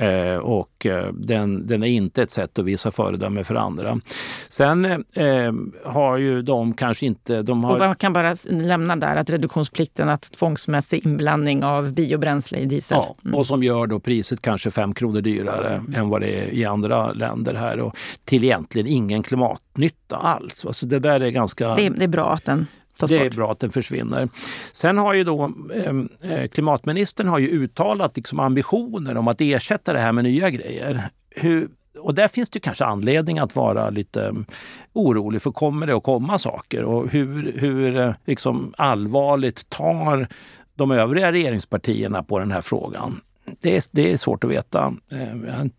Eh, 0.00 0.36
och 0.36 0.86
eh, 0.86 1.12
den, 1.12 1.66
den, 1.66 1.82
är 1.82 1.88
inte 1.88 2.22
ett 2.22 2.30
sätt 2.30 2.58
att 2.58 2.64
visa 2.64 2.90
föredöme 2.90 3.44
för 3.44 3.54
andra. 3.54 4.00
Sen 4.48 4.84
eh, 4.84 5.52
har 5.84 6.16
ju 6.16 6.42
de 6.42 6.72
kanske 6.72 7.06
inte... 7.06 7.42
De 7.42 7.64
har... 7.64 7.72
Och 7.72 7.78
man 7.78 7.94
kan 7.94 8.12
bara 8.12 8.34
lämna 8.48 8.96
där 8.96 9.16
att 9.16 9.30
reduktionsplikten, 9.30 10.08
att 10.08 10.22
tvångsmässig 10.22 11.06
inblandning 11.06 11.64
av 11.64 11.92
biobränsle 11.92 12.58
i 12.58 12.66
diesel. 12.66 12.98
Ja, 13.00 13.16
mm. 13.24 13.34
och 13.34 13.46
som 13.46 13.62
gör 13.62 13.86
då 13.86 14.00
priset 14.00 14.42
kanske 14.42 14.70
fem 14.70 14.94
kronor 14.94 15.20
dyrare 15.20 15.74
mm. 15.74 15.94
än 15.94 16.08
vad 16.08 16.20
det 16.20 16.44
är 16.44 16.50
i 16.50 16.64
andra 16.64 17.12
länder 17.12 17.54
här 17.54 17.80
och 17.80 17.96
till 18.24 18.44
egentligen 18.44 18.86
ingen 18.86 19.22
klimatnytta 19.22 20.16
alls. 20.16 20.66
Alltså 20.66 20.86
det 20.86 20.98
där 20.98 21.20
är 21.20 21.30
ganska... 21.30 21.74
Det 21.74 21.88
det 21.88 22.04
är 22.04 22.08
bra 22.08 22.32
att 22.32 22.44
den 22.44 22.66
det 23.08 23.18
är 23.18 23.30
bra 23.30 23.52
att 23.52 23.58
den 23.58 23.70
försvinner. 23.70 24.28
Sen 24.72 24.98
har 24.98 25.14
ju 25.14 25.24
då 25.24 25.52
ehm, 25.84 26.08
eh, 26.22 26.48
klimatministern 26.48 27.28
har 27.28 27.38
ju 27.38 27.48
uttalat 27.48 28.16
liksom 28.16 28.40
ambitioner 28.40 29.16
om 29.16 29.28
att 29.28 29.40
ersätta 29.40 29.92
det 29.92 29.98
här 29.98 30.12
med 30.12 30.24
nya 30.24 30.50
grejer. 30.50 31.02
Hur, 31.30 31.68
och 31.98 32.14
där 32.14 32.28
finns 32.28 32.50
det 32.50 32.60
kanske 32.60 32.84
anledning 32.84 33.38
att 33.38 33.56
vara 33.56 33.90
lite 33.90 34.26
ehm, 34.26 34.44
orolig 34.92 35.42
för 35.42 35.50
kommer 35.50 35.86
det 35.86 35.96
att 35.96 36.02
komma 36.02 36.38
saker 36.38 36.84
och 36.84 37.10
hur, 37.10 37.52
hur 37.56 37.96
eh, 37.96 38.14
liksom 38.24 38.74
allvarligt 38.76 39.70
tar 39.70 40.28
de 40.74 40.90
övriga 40.90 41.32
regeringspartierna 41.32 42.22
på 42.22 42.38
den 42.38 42.50
här 42.50 42.60
frågan? 42.60 43.20
Det 43.60 43.76
är, 43.76 43.82
det 43.90 44.12
är 44.12 44.16
svårt 44.16 44.44
att 44.44 44.50
veta. 44.50 44.94
Ehm, 45.12 45.70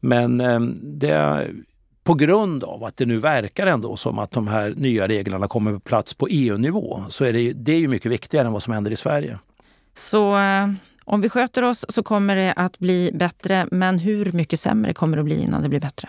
men 0.00 0.38
det, 0.82 1.46
på 2.04 2.14
grund 2.14 2.64
av 2.64 2.84
att 2.84 2.96
det 2.96 3.06
nu 3.06 3.18
verkar 3.18 3.66
ändå 3.66 3.96
som 3.96 4.18
att 4.18 4.30
de 4.30 4.48
här 4.48 4.74
nya 4.76 5.08
reglerna 5.08 5.48
kommer 5.48 5.72
på 5.72 5.80
plats 5.80 6.14
på 6.14 6.28
EU-nivå 6.30 7.04
så 7.08 7.24
är 7.24 7.32
det, 7.32 7.52
det 7.52 7.72
är 7.72 7.78
ju 7.78 7.88
mycket 7.88 8.12
viktigare 8.12 8.46
än 8.46 8.52
vad 8.52 8.62
som 8.62 8.74
händer 8.74 8.90
i 8.90 8.96
Sverige. 8.96 9.38
Så 9.94 10.38
eh, 10.38 10.68
om 11.04 11.20
vi 11.20 11.28
sköter 11.28 11.62
oss 11.62 11.84
så 11.88 12.02
kommer 12.02 12.36
det 12.36 12.52
att 12.52 12.78
bli 12.78 13.10
bättre, 13.14 13.66
men 13.70 13.98
hur 13.98 14.32
mycket 14.32 14.60
sämre 14.60 14.94
kommer 14.94 15.16
det 15.16 15.20
att 15.20 15.24
bli 15.24 15.42
innan 15.42 15.62
det 15.62 15.68
blir 15.68 15.80
bättre? 15.80 16.08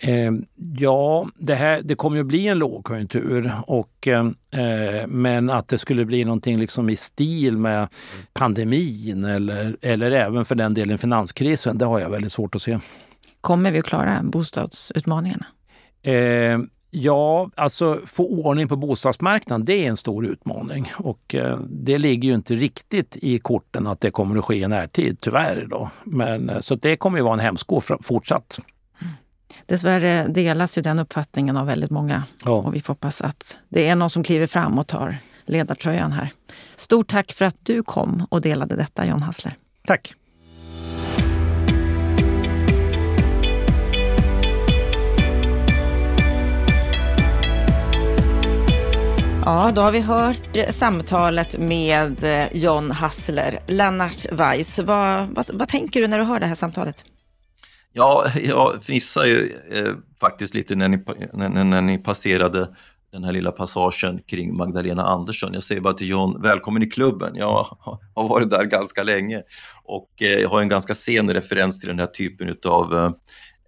Eh, 0.00 0.32
ja, 0.78 1.28
det, 1.36 1.54
här, 1.54 1.80
det 1.84 1.94
kommer 1.94 2.16
ju 2.16 2.24
bli 2.24 2.48
en 2.48 2.58
lågkonjunktur, 2.58 3.52
och, 3.66 4.08
eh, 4.08 5.06
men 5.06 5.50
att 5.50 5.68
det 5.68 5.78
skulle 5.78 6.04
bli 6.04 6.24
någonting 6.24 6.58
liksom 6.58 6.88
i 6.88 6.96
stil 6.96 7.56
med 7.56 7.88
pandemin 8.32 9.24
eller, 9.24 9.76
eller 9.82 10.10
även 10.10 10.44
för 10.44 10.54
den 10.54 10.74
delen 10.74 10.98
finanskrisen, 10.98 11.78
det 11.78 11.84
har 11.84 12.00
jag 12.00 12.10
väldigt 12.10 12.32
svårt 12.32 12.54
att 12.54 12.62
se. 12.62 12.78
Kommer 13.40 13.70
vi 13.70 13.78
att 13.78 13.84
klara 13.84 14.20
bostadsutmaningarna? 14.22 15.46
Eh, 16.02 16.58
ja, 16.90 17.50
alltså 17.54 18.00
få 18.06 18.28
ordning 18.28 18.68
på 18.68 18.76
bostadsmarknaden, 18.76 19.64
det 19.64 19.84
är 19.84 19.88
en 19.88 19.96
stor 19.96 20.26
utmaning. 20.26 20.86
Och 20.98 21.34
eh, 21.34 21.58
det 21.58 21.98
ligger 21.98 22.28
ju 22.28 22.34
inte 22.34 22.54
riktigt 22.54 23.16
i 23.22 23.38
korten 23.38 23.86
att 23.86 24.00
det 24.00 24.10
kommer 24.10 24.38
att 24.38 24.44
ske 24.44 24.56
i 24.56 24.68
närtid, 24.68 25.16
tyvärr. 25.20 25.66
Då. 25.70 25.90
Men, 26.04 26.50
eh, 26.50 26.58
så 26.58 26.74
det 26.74 26.96
kommer 26.96 27.18
ju 27.18 27.24
vara 27.24 27.34
en 27.34 27.40
hämsko 27.40 27.80
fortsatt. 28.02 28.60
Dessvärre 29.66 30.26
delas 30.28 30.78
ju 30.78 30.82
den 30.82 30.98
uppfattningen 30.98 31.56
av 31.56 31.66
väldigt 31.66 31.90
många. 31.90 32.24
Ja. 32.44 32.52
Och 32.52 32.74
vi 32.74 32.80
får 32.80 32.94
hoppas 32.94 33.20
att 33.20 33.56
det 33.68 33.88
är 33.88 33.94
någon 33.94 34.10
som 34.10 34.22
kliver 34.22 34.46
fram 34.46 34.78
och 34.78 34.86
tar 34.86 35.18
ledartröjan 35.46 36.12
här. 36.12 36.32
Stort 36.76 37.08
tack 37.08 37.32
för 37.32 37.44
att 37.44 37.56
du 37.62 37.82
kom 37.82 38.26
och 38.30 38.40
delade 38.40 38.76
detta, 38.76 39.06
John 39.06 39.22
Hassler. 39.22 39.56
Tack. 39.84 40.14
Ja, 49.48 49.72
då 49.74 49.82
har 49.82 49.92
vi 49.92 50.00
hört 50.00 50.56
samtalet 50.70 51.58
med 51.58 52.24
eh, 52.24 52.46
John 52.52 52.90
Hassler. 52.90 53.58
Lennart 53.66 54.26
Weiss, 54.32 54.78
vad, 54.78 55.28
vad, 55.28 55.50
vad, 55.52 55.68
tänker 55.68 56.00
du 56.00 56.06
när 56.06 56.18
du 56.18 56.24
hör 56.24 56.40
det 56.40 56.46
här 56.46 56.54
samtalet? 56.54 57.04
Ja, 57.92 58.26
jag 58.42 58.82
fnissar 58.82 59.24
ju 59.24 59.58
eh, 59.72 59.92
faktiskt 60.20 60.54
lite 60.54 60.74
när 60.74 60.88
ni, 60.88 61.04
när, 61.32 61.64
när 61.64 61.82
ni 61.82 61.98
passerade 61.98 62.68
den 63.12 63.24
här 63.24 63.32
lilla 63.32 63.52
passagen 63.52 64.20
kring 64.26 64.56
Magdalena 64.56 65.02
Andersson. 65.02 65.54
Jag 65.54 65.62
säger 65.62 65.80
bara 65.80 65.94
till 65.94 66.08
John, 66.08 66.42
välkommen 66.42 66.82
i 66.82 66.86
klubben. 66.86 67.34
Jag 67.34 67.76
har 68.14 68.28
varit 68.28 68.50
där 68.50 68.64
ganska 68.64 69.02
länge 69.02 69.42
och 69.84 70.10
eh, 70.20 70.38
jag 70.40 70.48
har 70.48 70.60
en 70.60 70.68
ganska 70.68 70.94
sen 70.94 71.32
referens 71.34 71.80
till 71.80 71.88
den 71.88 71.98
här 71.98 72.06
typen 72.06 72.56
av 72.66 72.94
Eh, 72.94 73.10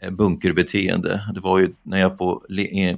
Eh, 0.03 0.11
bunkerbeteende. 0.11 1.23
Det 1.35 1.41
var 1.41 1.59
ju 1.59 1.75
när 1.83 1.99
jag 1.99 2.19
på, 2.19 2.43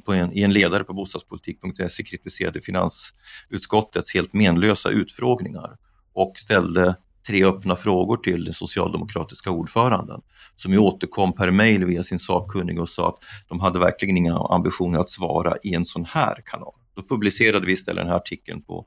på 0.05 0.13
en, 0.13 0.33
i 0.33 0.43
en 0.43 0.53
ledare 0.53 0.85
på 0.85 0.95
bostadspolitik.se 0.95 2.03
kritiserade 2.03 2.61
finansutskottets 2.61 4.15
helt 4.15 4.33
menlösa 4.33 4.89
utfrågningar 4.89 5.77
och 6.15 6.33
ställde 6.37 6.97
tre 7.27 7.45
öppna 7.45 7.77
frågor 7.77 8.17
till 8.17 8.45
den 8.45 8.55
socialdemokratiska 8.55 9.51
ordföranden 9.51 10.21
som 10.57 10.73
ju 10.73 10.79
återkom 10.79 11.33
per 11.33 11.51
mejl 11.51 11.85
via 11.85 12.03
sin 12.03 12.19
sakkunnige 12.19 12.81
och 12.81 12.89
sa 12.89 13.09
att 13.09 13.19
de 13.49 13.61
hade 13.61 13.79
verkligen 13.79 14.17
inga 14.17 14.39
ambitioner 14.39 14.99
att 14.99 15.09
svara 15.09 15.57
i 15.63 15.75
en 15.75 15.85
sån 15.85 16.05
här 16.05 16.43
kanal. 16.45 16.75
Då 16.97 17.03
publicerade 17.03 17.67
vi 17.67 17.73
istället 17.73 18.01
den 18.01 18.09
här 18.09 18.17
artikeln 18.17 18.63
på, 18.63 18.87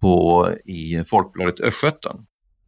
på, 0.00 0.48
i 0.64 1.04
Folkbladet 1.06 1.60
Östgöten 1.60 2.16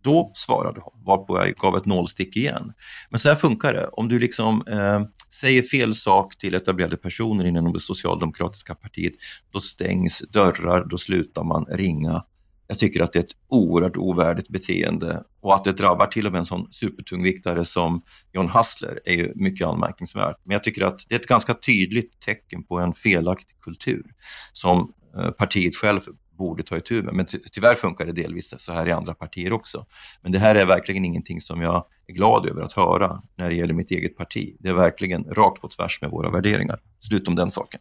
då 0.05 0.33
svarade 0.35 0.81
hon, 0.81 1.05
varpå 1.05 1.39
jag 1.39 1.55
gav 1.55 1.77
ett 1.77 1.87
nålstick 1.87 2.37
igen. 2.37 2.73
Men 3.11 3.19
så 3.19 3.29
här 3.29 3.37
funkar 3.37 3.75
det. 3.75 3.87
Om 3.87 4.09
du 4.09 4.19
liksom 4.19 4.63
eh, 4.67 5.03
säger 5.33 5.63
fel 5.63 5.95
sak 5.95 6.37
till 6.37 6.55
etablerade 6.55 6.97
personer 6.97 7.45
inom 7.45 7.73
det 7.73 7.81
socialdemokratiska 7.81 8.75
partiet, 8.75 9.13
då 9.53 9.61
stängs 9.61 10.19
dörrar, 10.19 10.85
då 10.85 10.99
slutar 10.99 11.45
man 11.45 11.65
ringa. 11.65 12.25
Jag 12.67 12.79
tycker 12.79 13.03
att 13.03 13.13
det 13.13 13.19
är 13.19 13.23
ett 13.23 13.37
oerhört 13.49 13.97
ovärdigt 13.97 14.49
beteende 14.49 15.23
och 15.41 15.55
att 15.55 15.65
det 15.65 15.73
drabbar 15.73 16.07
till 16.07 16.27
och 16.27 16.33
med 16.33 16.39
en 16.39 16.47
sån 16.47 16.69
supertungviktare 16.71 17.65
som 17.65 18.03
John 18.33 18.49
Hassler 18.49 19.01
är 19.05 19.15
ju 19.15 19.33
mycket 19.35 19.67
anmärkningsvärt. 19.67 20.37
Men 20.45 20.55
jag 20.55 20.65
tycker 20.65 20.85
att 20.85 21.09
det 21.09 21.15
är 21.15 21.19
ett 21.19 21.27
ganska 21.27 21.55
tydligt 21.55 22.21
tecken 22.21 22.65
på 22.65 22.79
en 22.79 22.95
felaktig 22.95 23.61
kultur 23.61 24.05
som 24.53 24.93
eh, 25.17 25.31
partiet 25.31 25.77
själv 25.77 26.01
borde 26.37 26.63
ta 26.63 26.77
itu 26.77 27.03
med. 27.03 27.15
Men 27.15 27.27
ty 27.27 27.39
tyvärr 27.53 27.75
funkar 27.75 28.07
det 28.07 28.13
delvis 28.13 28.55
så 28.59 28.73
här 28.73 28.89
i 28.89 28.93
andra 28.93 29.15
partier 29.15 29.53
också. 29.53 29.87
Men 30.23 30.33
det 30.33 30.39
här 30.39 30.55
är 30.55 30.67
verkligen 30.67 31.05
ingenting 31.05 31.41
som 31.41 31.61
jag 31.61 31.85
är 32.07 32.13
glad 32.13 32.47
över 32.47 32.63
att 32.63 32.73
höra 32.73 33.23
när 33.37 33.49
det 33.49 33.55
gäller 33.55 33.75
mitt 33.75 33.91
eget 33.91 34.17
parti. 34.17 34.57
Det 34.61 34.69
är 34.69 34.75
verkligen 34.75 35.25
rakt 35.25 35.61
på 35.61 35.69
tvärs 35.69 36.03
med 36.03 36.11
våra 36.11 36.31
värderingar. 36.31 36.81
Slut 36.99 37.29
om 37.29 37.35
den 37.35 37.51
saken. 37.51 37.81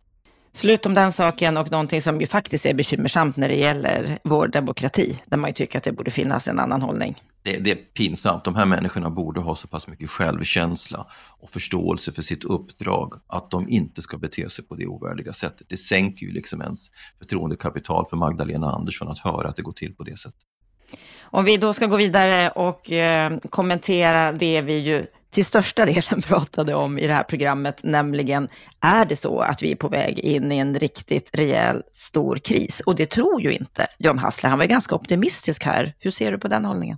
Slut 0.51 0.86
om 0.86 0.93
den 0.93 1.12
saken 1.12 1.58
och 1.58 1.72
någonting 1.72 2.01
som 2.01 2.22
ju 2.22 2.28
faktiskt 2.28 2.66
är 2.66 2.74
bekymmersamt 2.74 3.38
när 3.38 3.47
det 3.47 3.56
gäller 3.56 4.20
vår 4.24 4.47
demokrati, 4.47 5.22
där 5.26 5.38
man 5.38 5.49
ju 5.49 5.54
tycker 5.54 5.78
att 5.78 5.84
det 5.84 5.91
borde 5.91 6.12
finnas 6.12 6.47
en 6.47 6.60
annan 6.60 6.82
hållning 6.82 7.16
det, 7.44 7.58
det, 7.58 7.72
är 7.72 7.76
pinsamt. 7.76 8.44
De 8.44 8.56
här 8.56 8.66
människorna 8.66 9.10
borde 9.10 9.39
ha 9.39 9.56
så 9.56 9.68
pass 9.68 9.88
mycket 9.88 10.10
självkänsla 10.10 11.08
och 11.39 11.50
förståelse 11.50 12.12
för 12.12 12.22
sitt 12.22 12.44
uppdrag 12.44 13.14
att 13.28 13.52
de 13.52 13.70
inte 13.70 14.02
ska 14.02 14.18
bete 14.18 14.50
sig 14.50 14.66
på 14.66 14.76
det 14.76 14.88
ovärdiga 14.88 15.34
sättet. 15.34 15.68
Det 15.70 15.78
sänker 15.78 16.26
ju 16.26 16.32
liksom 16.32 16.62
ens 16.62 16.88
förtroendekapital 17.20 18.06
för 18.06 18.18
Magdalena 18.18 18.72
Andersson 18.72 19.08
att 19.08 19.20
höra 19.20 19.50
att 19.50 19.56
det 19.56 19.62
går 19.62 19.72
till 19.72 19.96
på 19.96 20.04
det 20.04 20.18
sättet. 20.18 20.41
Om 21.22 21.46
vi 21.46 21.58
då 21.58 21.74
ska 21.74 21.88
gå 21.88 21.96
vidare 21.96 22.50
och 22.50 22.91
eh, 22.91 23.38
kommentera 23.50 24.32
det 24.32 24.62
vi 24.62 24.78
ju 24.78 25.06
till 25.32 25.46
största 25.46 25.86
delen 25.86 26.22
pratade 26.28 26.76
om 26.76 27.00
i 27.00 27.08
det 27.08 27.14
här 27.14 27.24
programmet, 27.24 27.84
nämligen 27.84 28.50
är 28.80 29.06
det 29.06 29.16
så 29.16 29.39
att 29.39 29.64
vi 29.64 29.72
är 29.72 29.76
på 29.76 29.88
väg 29.88 30.20
in 30.20 30.52
i 30.52 30.58
en 30.58 30.80
riktigt 30.80 31.30
rejäl 31.34 31.82
stor 31.94 32.36
kris? 32.36 32.80
Och 32.80 32.96
det 32.96 33.06
tror 33.06 33.41
ju 33.41 33.54
inte 33.54 33.88
John 34.00 34.18
Hassler. 34.18 34.50
Han 34.50 34.60
var 34.60 34.66
ganska 34.66 34.96
optimistisk 34.96 35.64
här. 35.64 35.96
Hur 36.00 36.12
ser 36.12 36.32
du 36.32 36.38
på 36.38 36.48
den 36.48 36.66
hållningen? 36.66 36.98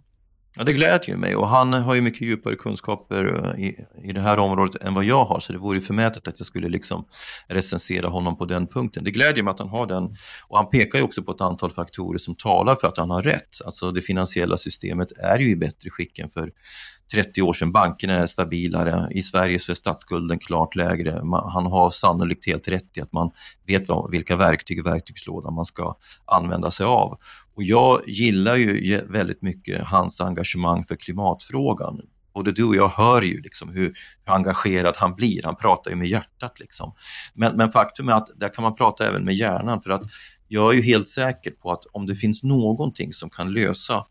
Ja, 0.58 0.64
det 0.64 0.74
glädjer 0.74 1.16
ju 1.16 1.18
mig 1.18 1.36
och 1.36 1.48
han 1.48 1.74
har 1.74 1.96
ju 1.96 2.02
mycket 2.02 2.22
djupare 2.22 2.56
kunskaper 2.56 3.54
eh, 3.56 3.66
i, 3.66 3.86
i 4.04 4.14
det 4.14 4.22
här 4.22 4.40
området 4.40 4.82
än 4.82 4.94
vad 4.94 5.04
jag 5.04 5.26
har 5.26 5.40
så 5.40 5.54
det 5.54 5.60
vore 5.60 5.82
förmätet 5.82 6.28
att 6.28 6.40
jag 6.40 6.48
skulle 6.48 6.70
liksom 6.70 7.06
recensera 7.48 8.08
honom 8.08 8.38
på 8.38 8.46
den 8.46 8.68
punkten. 8.68 9.04
Det 9.04 9.12
glädjer 9.12 9.44
mig 9.44 9.52
att 9.52 9.60
han 9.60 9.70
har 9.70 9.88
den 9.88 10.04
och 10.48 10.58
han 10.58 10.70
pekar 10.70 11.00
ju 11.00 11.06
också 11.06 11.24
på 11.24 11.32
ett 11.32 11.42
antal 11.42 11.72
faktorer 11.72 12.18
som 12.18 12.36
talar 12.36 12.76
för 12.76 12.88
att 12.88 12.98
han 12.98 13.10
har 13.10 13.22
rätt. 13.22 13.62
Alltså 13.66 13.92
det 13.92 14.02
finansiella 14.02 14.58
systemet 14.58 15.12
är 15.12 15.40
ju 15.40 15.50
i 15.50 15.56
bättre 15.56 15.90
skick 15.90 16.20
än 16.20 16.30
för 16.30 16.52
30 17.12 17.42
år 17.42 17.54
sedan. 17.54 17.72
Bankerna 17.72 18.14
är 18.14 18.28
stabilare. 18.28 19.08
I 19.12 19.22
Sverige 19.22 19.60
så 19.60 19.72
är 19.72 19.76
statsskulden 19.76 20.40
klart 20.40 20.76
lägre. 20.76 21.12
Han 21.54 21.66
har 21.66 21.90
sannolikt 21.90 22.48
helt 22.48 22.68
rätt 22.68 22.98
i 22.98 23.02
att 23.02 23.14
man 23.14 23.32
vet 23.68 23.84
vilka 24.12 24.36
verktyg 24.36 24.80
i 24.80 24.82
verktygslådan 24.82 25.54
man 25.54 25.66
ska 25.66 25.96
använda 26.26 26.72
sig 26.72 26.86
av. 26.86 27.18
Och 27.56 27.64
jag 27.64 28.02
gillar 28.08 28.56
ju 28.56 29.02
väldigt 29.10 29.42
mycket 29.42 29.84
hans 29.84 30.22
engagemang 30.22 30.84
för 30.84 30.96
klimatfrågan. 30.96 32.02
Både 32.34 32.52
du 32.52 32.64
och 32.64 32.76
jag 32.76 32.90
hör 32.90 33.22
ju 33.22 33.42
liksom 33.42 33.70
hur, 33.70 33.96
hur 34.26 34.34
engagerad 34.34 34.96
han 34.98 35.16
blir. 35.16 35.44
Han 35.44 35.56
pratar 35.56 35.92
ju 35.92 35.98
med 35.98 36.08
hjärtat. 36.08 36.60
Liksom. 36.60 36.94
Men, 37.34 37.58
men 37.58 37.72
faktum 37.72 38.10
är 38.10 38.14
att 38.14 38.30
där 38.36 38.50
kan 38.50 38.62
man 38.62 38.76
prata 38.76 39.08
även 39.08 39.26
med 39.26 39.34
hjärnan 39.34 39.82
för 39.82 39.90
att 39.90 40.02
jag 40.48 40.72
är 40.72 40.76
ju 40.76 40.82
helt 40.82 41.08
säker 41.08 41.52
på 41.52 41.72
att 41.72 41.86
om 41.86 42.06
det 42.06 42.16
finns 42.16 42.44
någonting 42.44 43.14
som 43.14 43.30
kan 43.30 43.54
lösa 43.54 44.06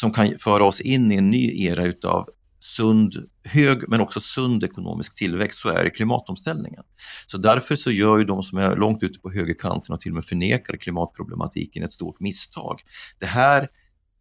som 0.00 0.12
kan 0.12 0.38
föra 0.38 0.64
oss 0.64 0.80
in 0.80 1.12
i 1.12 1.16
en 1.16 1.28
ny 1.28 1.66
era 1.66 1.84
utav 1.84 2.28
sund, 2.60 3.14
hög 3.44 3.88
men 3.88 4.00
också 4.00 4.20
sund 4.20 4.64
ekonomisk 4.64 5.16
tillväxt 5.16 5.60
så 5.60 5.68
är 5.68 5.84
det 5.84 5.90
klimatomställningen. 5.90 6.82
Så 7.26 7.38
därför 7.38 7.76
så 7.76 7.90
gör 7.90 8.18
ju 8.18 8.24
de 8.24 8.42
som 8.42 8.58
är 8.58 8.76
långt 8.76 9.02
ute 9.02 9.18
på 9.18 9.30
högerkanten 9.30 9.94
och 9.94 10.00
till 10.00 10.10
och 10.10 10.14
med 10.14 10.24
förnekar 10.24 10.76
klimatproblematiken 10.76 11.82
ett 11.82 11.92
stort 11.92 12.20
misstag. 12.20 12.80
Det 13.18 13.26
här 13.26 13.68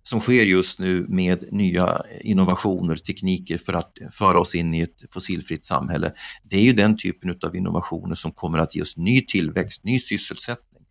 som 0.03 0.19
sker 0.19 0.45
just 0.45 0.79
nu 0.79 1.05
med 1.09 1.43
nya 1.51 2.01
innovationer, 2.21 2.95
tekniker 2.95 3.57
för 3.57 3.73
att 3.73 3.97
föra 4.11 4.39
oss 4.39 4.55
in 4.55 4.73
i 4.73 4.81
ett 4.81 5.13
fossilfritt 5.13 5.63
samhälle, 5.63 6.13
det 6.43 6.57
är 6.57 6.63
ju 6.63 6.73
den 6.73 6.97
typen 6.97 7.37
av 7.43 7.55
innovationer 7.55 8.15
som 8.15 8.31
kommer 8.31 8.59
att 8.59 8.75
ge 8.75 8.81
oss 8.81 8.97
ny 8.97 9.21
tillväxt, 9.25 9.83
ny 9.83 9.99
sysselsättning 9.99 10.83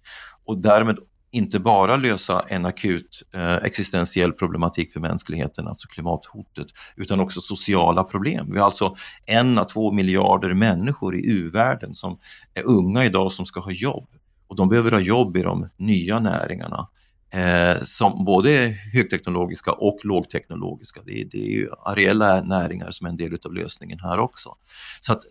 och 0.45 0.59
därmed 0.59 0.99
inte 1.31 1.61
bara 1.61 1.97
lösa 1.97 2.45
en 2.49 2.66
akut 2.66 3.22
eh, 3.35 3.57
existentiell 3.57 4.33
problematik 4.33 4.93
för 4.93 5.01
mänskligheten, 5.01 5.68
alltså 5.68 5.89
klimathotet, 5.89 6.66
utan 6.97 7.20
också 7.20 7.41
sociala 7.41 8.05
problem. 8.05 8.53
Vi 8.53 8.59
har 8.59 8.64
alltså 8.64 8.97
en 9.27 9.59
à 9.59 9.64
två 9.64 9.93
miljarder 9.93 10.55
människor 10.55 11.16
i 11.16 11.27
u-världen 11.27 11.95
som 11.95 12.18
är 12.55 12.62
unga 12.62 13.05
idag 13.05 13.33
som 13.33 13.47
ska 13.47 13.61
ha 13.61 13.70
jobb 13.70 14.09
och 14.49 14.57
de 14.57 14.68
behöver 14.68 14.91
ha 14.91 15.01
jobb 15.01 15.37
i 15.37 15.43
de 15.43 15.68
nya 15.77 16.18
näringarna 16.18 16.89
eh, 17.31 17.83
som 17.83 18.24
både 18.24 18.51
är 18.51 18.68
högteknologiska 18.68 19.72
och 19.72 19.99
lågteknologiska. 20.05 21.01
Det 21.07 21.20
är, 21.20 21.24
det 21.24 21.39
är 21.39 21.53
ju 21.53 21.68
areella 21.85 22.43
näringar 22.43 22.91
som 22.91 23.07
är 23.07 23.11
en 23.11 23.16
del 23.16 23.39
av 23.45 23.55
lösningen 23.55 23.99
här 24.01 24.18
också. 24.18 24.57
Så 25.01 25.12
att 25.12 25.22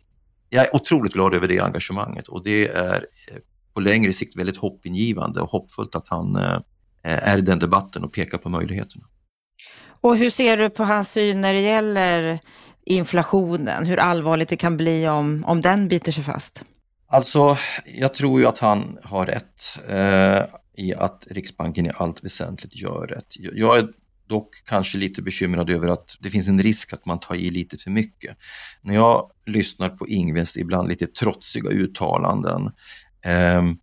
jag 0.49 0.65
är 0.65 0.75
otroligt 0.75 1.13
glad 1.13 1.33
över 1.33 1.47
det 1.47 1.59
engagemanget 1.59 2.27
och 2.27 2.43
det 2.43 2.67
är 2.67 2.95
eh, 3.31 3.37
på 3.75 3.81
längre 3.81 4.13
sikt 4.13 4.35
väldigt 4.35 4.57
hoppingivande 4.57 5.41
och 5.41 5.49
hoppfullt 5.49 5.95
att 5.95 6.07
han 6.07 6.35
eh, 6.35 6.59
är 7.03 7.37
i 7.37 7.41
den 7.41 7.59
debatten 7.59 8.03
och 8.03 8.13
pekar 8.13 8.37
på 8.37 8.49
möjligheterna. 8.49 9.05
Och 10.01 10.17
hur 10.17 10.29
ser 10.29 10.57
du 10.57 10.69
på 10.69 10.83
hans 10.83 11.11
syn 11.11 11.41
när 11.41 11.53
det 11.53 11.61
gäller 11.61 12.39
inflationen? 12.85 13.85
Hur 13.85 13.99
allvarligt 13.99 14.49
det 14.49 14.57
kan 14.57 14.77
bli 14.77 15.07
om, 15.07 15.45
om 15.47 15.61
den 15.61 15.87
biter 15.87 16.11
sig 16.11 16.23
fast? 16.23 16.61
Alltså, 17.07 17.57
jag 17.85 18.13
tror 18.13 18.39
ju 18.39 18.47
att 18.47 18.59
han 18.59 18.97
har 19.03 19.25
rätt 19.25 19.79
eh, 19.87 20.45
i 20.77 20.93
att 20.93 21.27
Riksbanken 21.29 21.85
i 21.85 21.91
allt 21.95 22.23
väsentligt 22.23 22.75
gör 22.75 23.07
rätt. 23.07 23.27
Jag 23.37 23.77
är 23.77 23.87
dock 24.27 24.49
kanske 24.65 24.97
lite 24.97 25.21
bekymrad 25.21 25.69
över 25.69 25.87
att 25.87 26.17
det 26.19 26.29
finns 26.29 26.47
en 26.47 26.63
risk 26.63 26.93
att 26.93 27.05
man 27.05 27.19
tar 27.19 27.35
i 27.35 27.49
lite 27.49 27.77
för 27.77 27.91
mycket. 27.91 28.37
När 28.81 28.95
jag 28.95 29.31
lyssnar 29.45 29.89
på 29.89 30.07
Ingves 30.07 30.57
ibland 30.57 30.87
lite 30.87 31.07
trotsiga 31.07 31.69
uttalanden 31.69 32.71
Ehm, 33.25 33.77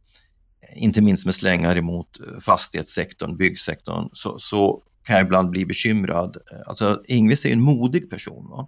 inte 0.77 1.03
minst 1.03 1.25
med 1.25 1.35
slängar 1.35 1.77
emot 1.77 2.21
fastighetssektorn, 2.41 3.37
byggsektorn, 3.37 4.09
så, 4.13 4.39
så 4.39 4.83
kan 5.05 5.17
jag 5.17 5.25
ibland 5.25 5.51
bli 5.51 5.67
bekymrad. 5.67 6.37
Alltså 6.67 7.03
Ingves 7.05 7.45
är 7.45 7.53
en 7.53 7.61
modig 7.61 8.11
person. 8.11 8.67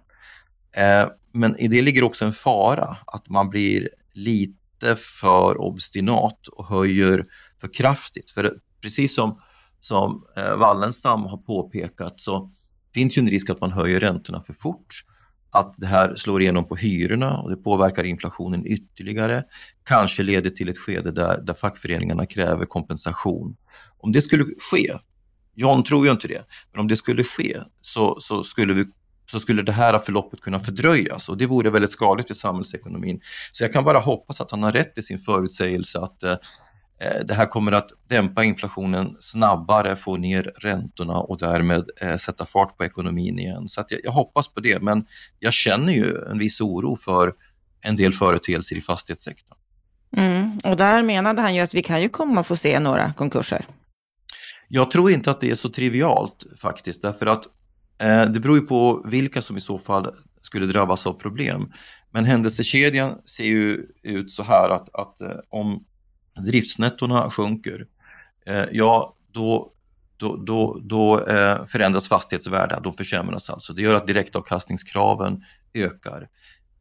Eh, 0.77 1.07
men 1.31 1.59
i 1.59 1.67
det 1.67 1.81
ligger 1.81 2.03
också 2.03 2.25
en 2.25 2.33
fara, 2.33 2.97
att 3.05 3.29
man 3.29 3.49
blir 3.49 3.89
lite 4.13 4.95
för 4.95 5.61
obstinat 5.61 6.47
och 6.47 6.65
höjer 6.65 7.25
för 7.61 7.73
kraftigt. 7.73 8.31
För 8.31 8.57
precis 8.81 9.15
som, 9.15 9.41
som 9.79 10.25
eh, 10.37 10.55
Wallenstam 10.55 11.23
har 11.23 11.37
påpekat 11.37 12.19
så 12.19 12.51
finns 12.93 13.17
ju 13.17 13.19
en 13.19 13.29
risk 13.29 13.49
att 13.49 13.61
man 13.61 13.71
höjer 13.71 13.99
räntorna 13.99 14.41
för 14.41 14.53
fort 14.53 15.05
att 15.55 15.75
det 15.77 15.87
här 15.87 16.15
slår 16.15 16.41
igenom 16.41 16.67
på 16.67 16.75
hyrorna 16.75 17.37
och 17.37 17.49
det 17.49 17.55
påverkar 17.55 18.03
inflationen 18.03 18.65
ytterligare. 18.65 19.43
Kanske 19.85 20.23
leder 20.23 20.49
till 20.49 20.69
ett 20.69 20.77
skede 20.77 21.11
där, 21.11 21.41
där 21.41 21.53
fackföreningarna 21.53 22.25
kräver 22.25 22.65
kompensation. 22.65 23.55
Om 23.97 24.11
det 24.11 24.21
skulle 24.21 24.45
ske, 24.71 24.93
John 25.55 25.83
tror 25.83 26.05
ju 26.05 26.11
inte 26.11 26.27
det, 26.27 26.45
men 26.71 26.79
om 26.79 26.87
det 26.87 26.97
skulle 26.97 27.23
ske 27.23 27.57
så, 27.81 28.17
så, 28.19 28.43
skulle, 28.43 28.73
vi, 28.73 28.85
så 29.31 29.39
skulle 29.39 29.61
det 29.61 29.71
här 29.71 29.99
förloppet 29.99 30.41
kunna 30.41 30.59
fördröjas 30.59 31.29
och 31.29 31.37
det 31.37 31.45
vore 31.45 31.69
väldigt 31.69 31.91
skadligt 31.91 32.27
för 32.27 32.35
samhällsekonomin. 32.35 33.19
Så 33.51 33.63
jag 33.63 33.73
kan 33.73 33.83
bara 33.83 33.99
hoppas 33.99 34.41
att 34.41 34.51
han 34.51 34.63
har 34.63 34.71
rätt 34.71 34.97
i 34.97 35.03
sin 35.03 35.19
förutsägelse 35.19 35.99
att 35.99 36.23
eh, 36.23 36.35
det 36.99 37.33
här 37.33 37.45
kommer 37.45 37.71
att 37.71 37.89
dämpa 38.07 38.43
inflationen 38.43 39.15
snabbare, 39.19 39.95
få 39.95 40.17
ner 40.17 40.51
räntorna 40.61 41.17
och 41.17 41.37
därmed 41.37 41.89
eh, 42.01 42.15
sätta 42.15 42.45
fart 42.45 42.77
på 42.77 42.85
ekonomin 42.85 43.39
igen. 43.39 43.67
Så 43.67 43.83
jag, 43.89 43.99
jag, 44.03 44.11
hoppas 44.11 44.47
på 44.47 44.59
det, 44.59 44.81
men 44.81 45.05
jag 45.39 45.53
känner 45.53 45.93
ju 45.93 46.17
en 46.31 46.37
viss 46.37 46.61
oro 46.61 46.95
för 46.95 47.33
en 47.81 47.95
del 47.95 48.13
företeelser 48.13 48.75
i 48.75 48.81
fastighetssektorn. 48.81 49.57
Mm, 50.17 50.59
och 50.63 50.77
där 50.77 51.01
menade 51.01 51.41
han 51.41 51.55
ju 51.55 51.61
att 51.61 51.73
vi 51.73 51.83
kan 51.83 52.01
ju 52.01 52.09
komma 52.09 52.43
få 52.43 52.55
se 52.55 52.79
några 52.79 53.13
konkurser. 53.13 53.65
Jag 54.67 54.91
tror 54.91 55.11
inte 55.11 55.31
att 55.31 55.41
det 55.41 55.51
är 55.51 55.55
så 55.55 55.69
trivialt 55.69 56.45
faktiskt, 56.57 57.01
därför 57.01 57.25
att 57.25 57.45
eh, 58.01 58.25
det 58.25 58.39
beror 58.39 58.57
ju 58.57 58.65
på 58.65 59.05
vilka 59.05 59.41
som 59.41 59.57
i 59.57 59.61
så 59.61 59.79
fall 59.79 60.15
skulle 60.41 60.65
drabbas 60.65 61.07
av 61.07 61.13
problem. 61.13 61.71
Men 62.11 62.25
händelsekedjan 62.25 63.21
ser 63.25 63.45
ju 63.45 63.85
ut 64.03 64.31
så 64.31 64.43
här 64.43 64.69
att, 64.69 64.95
att 64.95 65.21
eh, 65.21 65.37
om 65.49 65.83
driftsnettona 66.35 67.29
sjunker, 67.29 67.85
eh, 68.45 68.65
ja 68.71 69.15
då, 69.31 69.71
då, 70.17 70.35
då, 70.35 70.79
då 70.83 71.27
eh, 71.27 71.65
förändras 71.65 72.09
fastighetsvärdet, 72.09 72.83
då 72.83 72.91
försämras 72.91 73.49
alltså. 73.49 73.73
Det 73.73 73.81
gör 73.81 73.95
att 73.95 74.07
direktavkastningskraven 74.07 75.43
ökar. 75.73 76.27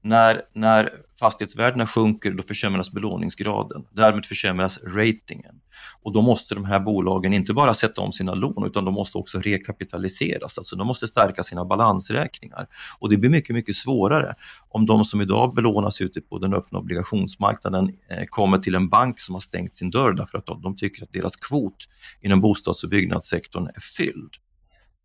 När, 0.07 0.43
när 0.53 0.91
fastighetsvärdena 1.19 1.87
sjunker, 1.87 2.33
då 2.33 2.43
försämras 2.43 2.93
belåningsgraden. 2.93 3.85
Därmed 3.93 4.27
försämras 4.27 4.79
ratingen. 4.83 5.61
Och 6.03 6.13
då 6.13 6.23
måste 6.23 6.55
de 6.55 6.65
här 6.65 6.81
bolagen 6.81 7.33
inte 7.33 7.53
bara 7.53 7.75
sätta 7.75 8.01
om 8.01 8.13
sina 8.13 8.35
lån, 8.35 8.67
utan 8.67 8.85
de 8.85 8.95
måste 8.95 9.19
också 9.19 9.41
rekapitaliseras. 9.41 10.59
Alltså 10.59 10.77
de 10.77 10.87
måste 10.87 11.09
stärka 11.09 11.45
sina 11.45 11.65
balansräkningar. 11.65 12.67
Och 12.99 13.11
det 13.11 13.17
blir 13.17 13.31
mycket, 13.31 13.55
mycket 13.55 13.75
svårare 13.75 14.35
om 14.69 14.87
de 14.87 15.05
som 15.05 15.21
idag 15.21 15.55
belånas 15.55 16.01
ute 16.01 16.21
på 16.21 16.39
den 16.39 16.55
öppna 16.55 16.79
obligationsmarknaden 16.79 17.89
eh, 18.09 18.25
kommer 18.29 18.59
till 18.59 18.75
en 18.75 18.89
bank 18.89 19.21
som 19.21 19.35
har 19.35 19.41
stängt 19.41 19.75
sin 19.75 19.91
dörr 19.91 20.13
därför 20.13 20.39
att 20.39 20.47
de 20.47 20.77
tycker 20.77 21.03
att 21.03 21.13
deras 21.13 21.37
kvot 21.37 21.77
inom 22.21 22.41
bostads 22.41 22.85
och 22.85 22.91
byggnadssektorn 22.91 23.67
är 23.67 23.81
fylld. 23.81 24.31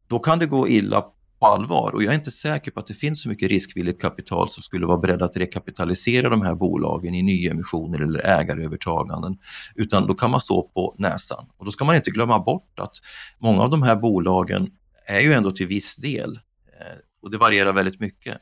Då 0.10 0.20
kan 0.20 0.40
det 0.40 0.46
gå 0.46 0.68
illa 0.68 1.06
på 1.40 1.48
allvar 1.48 1.92
och 1.96 2.04
jag 2.04 2.12
är 2.12 2.18
inte 2.18 2.32
säker 2.32 2.72
på 2.72 2.80
att 2.80 2.88
det 2.88 2.94
finns 2.94 3.22
så 3.22 3.30
mycket 3.30 3.50
riskvilligt 3.50 4.02
kapital 4.02 4.50
som 4.50 4.64
skulle 4.64 4.86
vara 4.86 4.98
beredda 4.98 5.26
att 5.26 5.38
rekapitalisera 5.38 6.30
de 6.30 6.42
här 6.42 6.56
bolagen 6.56 7.16
i 7.16 7.22
nyemissioner 7.22 8.02
eller 8.02 8.20
ägarövertaganden, 8.26 9.38
utan 9.76 10.08
då 10.08 10.14
kan 10.14 10.32
man 10.32 10.42
stå 10.42 10.64
på 10.64 10.96
näsan. 10.98 11.46
Och 11.58 11.66
då 11.66 11.72
ska 11.72 11.86
man 11.86 11.96
inte 11.96 12.12
glömma 12.12 12.40
bort 12.40 12.80
att 12.80 12.96
många 13.40 13.62
av 13.62 13.70
de 13.70 13.84
här 13.84 13.96
bolagen 13.96 14.68
är 15.08 15.22
ju 15.22 15.34
ändå 15.34 15.52
till 15.52 15.68
viss 15.68 15.96
del, 15.96 16.32
eh, 16.80 16.98
och 17.22 17.32
det 17.32 17.38
varierar 17.38 17.74
väldigt 17.74 18.00
mycket, 18.00 18.38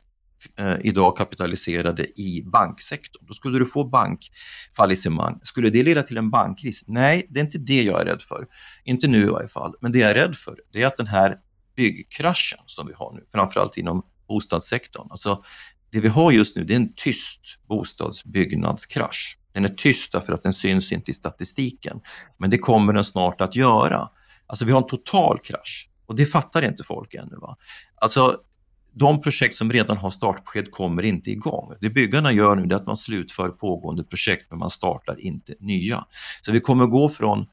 eh, 0.58 0.76
idag 0.80 1.16
kapitaliserade 1.16 2.20
i 2.20 2.42
banksektorn. 2.52 3.26
Då 3.26 3.34
skulle 3.34 3.58
du 3.58 3.66
få 3.66 3.84
bankfallissemang. 3.84 5.40
Skulle 5.42 5.70
det 5.70 5.82
leda 5.82 6.02
till 6.02 6.16
en 6.16 6.30
bankkris? 6.30 6.84
Nej, 6.86 7.26
det 7.30 7.40
är 7.40 7.44
inte 7.44 7.58
det 7.58 7.82
jag 7.82 8.00
är 8.00 8.04
rädd 8.04 8.22
för. 8.22 8.46
Inte 8.84 9.08
nu 9.08 9.22
i 9.22 9.28
varje 9.28 9.48
fall. 9.48 9.74
Men 9.80 9.92
det 9.92 9.98
jag 9.98 10.10
är 10.10 10.14
rädd 10.14 10.36
för, 10.36 10.56
det 10.72 10.82
är 10.82 10.86
att 10.86 10.96
den 10.96 11.06
här 11.06 11.36
byggkraschen 11.78 12.58
som 12.66 12.86
vi 12.86 12.92
har 12.92 13.12
nu, 13.12 13.24
framförallt 13.32 13.76
inom 13.76 14.02
bostadssektorn. 14.28 15.06
Alltså, 15.10 15.42
det 15.92 16.00
vi 16.00 16.08
har 16.08 16.32
just 16.32 16.56
nu 16.56 16.64
det 16.64 16.72
är 16.72 16.76
en 16.76 16.92
tyst 16.94 17.40
bostadsbyggnadskrasch. 17.68 19.38
Den 19.52 19.64
är 19.64 19.68
tyst 19.68 20.12
därför 20.12 20.32
att 20.32 20.42
den 20.42 20.52
syns 20.52 20.92
inte 20.92 21.10
i 21.10 21.14
statistiken, 21.14 22.00
men 22.36 22.50
det 22.50 22.58
kommer 22.58 22.92
den 22.92 23.04
snart 23.04 23.40
att 23.40 23.56
göra. 23.56 24.08
Alltså 24.46 24.64
vi 24.64 24.72
har 24.72 24.80
en 24.80 24.86
total 24.86 25.38
krasch 25.38 25.90
och 26.06 26.16
det 26.16 26.26
fattar 26.26 26.62
inte 26.64 26.84
folk 26.84 27.14
ännu. 27.14 27.36
Va? 27.36 27.56
Alltså, 27.94 28.36
de 28.92 29.20
projekt 29.20 29.56
som 29.56 29.72
redan 29.72 29.96
har 29.96 30.10
startbesked 30.10 30.70
kommer 30.70 31.02
inte 31.02 31.30
igång. 31.30 31.74
Det 31.80 31.90
byggarna 31.90 32.32
gör 32.32 32.56
nu 32.56 32.74
är 32.74 32.76
att 32.76 32.86
man 32.86 32.96
slutför 32.96 33.48
pågående 33.48 34.04
projekt 34.04 34.46
men 34.50 34.58
man 34.58 34.70
startar 34.70 35.20
inte 35.20 35.54
nya. 35.60 36.04
Så 36.42 36.52
vi 36.52 36.60
kommer 36.60 36.86
gå 36.86 37.08
från 37.08 37.46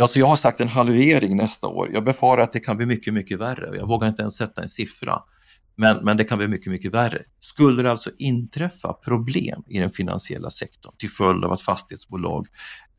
Alltså 0.00 0.18
jag 0.18 0.26
har 0.26 0.36
sagt 0.36 0.60
en 0.60 0.68
halvering 0.68 1.36
nästa 1.36 1.66
år. 1.66 1.90
Jag 1.92 2.04
befarar 2.04 2.42
att 2.42 2.52
det 2.52 2.60
kan 2.60 2.76
bli 2.76 2.86
mycket, 2.86 3.14
mycket 3.14 3.38
värre. 3.38 3.76
Jag 3.76 3.88
vågar 3.88 4.08
inte 4.08 4.22
ens 4.22 4.36
sätta 4.36 4.62
en 4.62 4.68
siffra. 4.68 5.22
Men, 5.76 6.04
men 6.04 6.16
det 6.16 6.24
kan 6.24 6.38
bli 6.38 6.48
mycket, 6.48 6.72
mycket 6.72 6.94
värre. 6.94 7.22
Skulle 7.40 7.82
det 7.82 7.90
alltså 7.90 8.10
inträffa 8.18 8.92
problem 8.92 9.62
i 9.68 9.78
den 9.78 9.90
finansiella 9.90 10.50
sektorn 10.50 10.92
till 10.98 11.10
följd 11.10 11.44
av 11.44 11.52
att 11.52 11.62
fastighetsbolag 11.62 12.46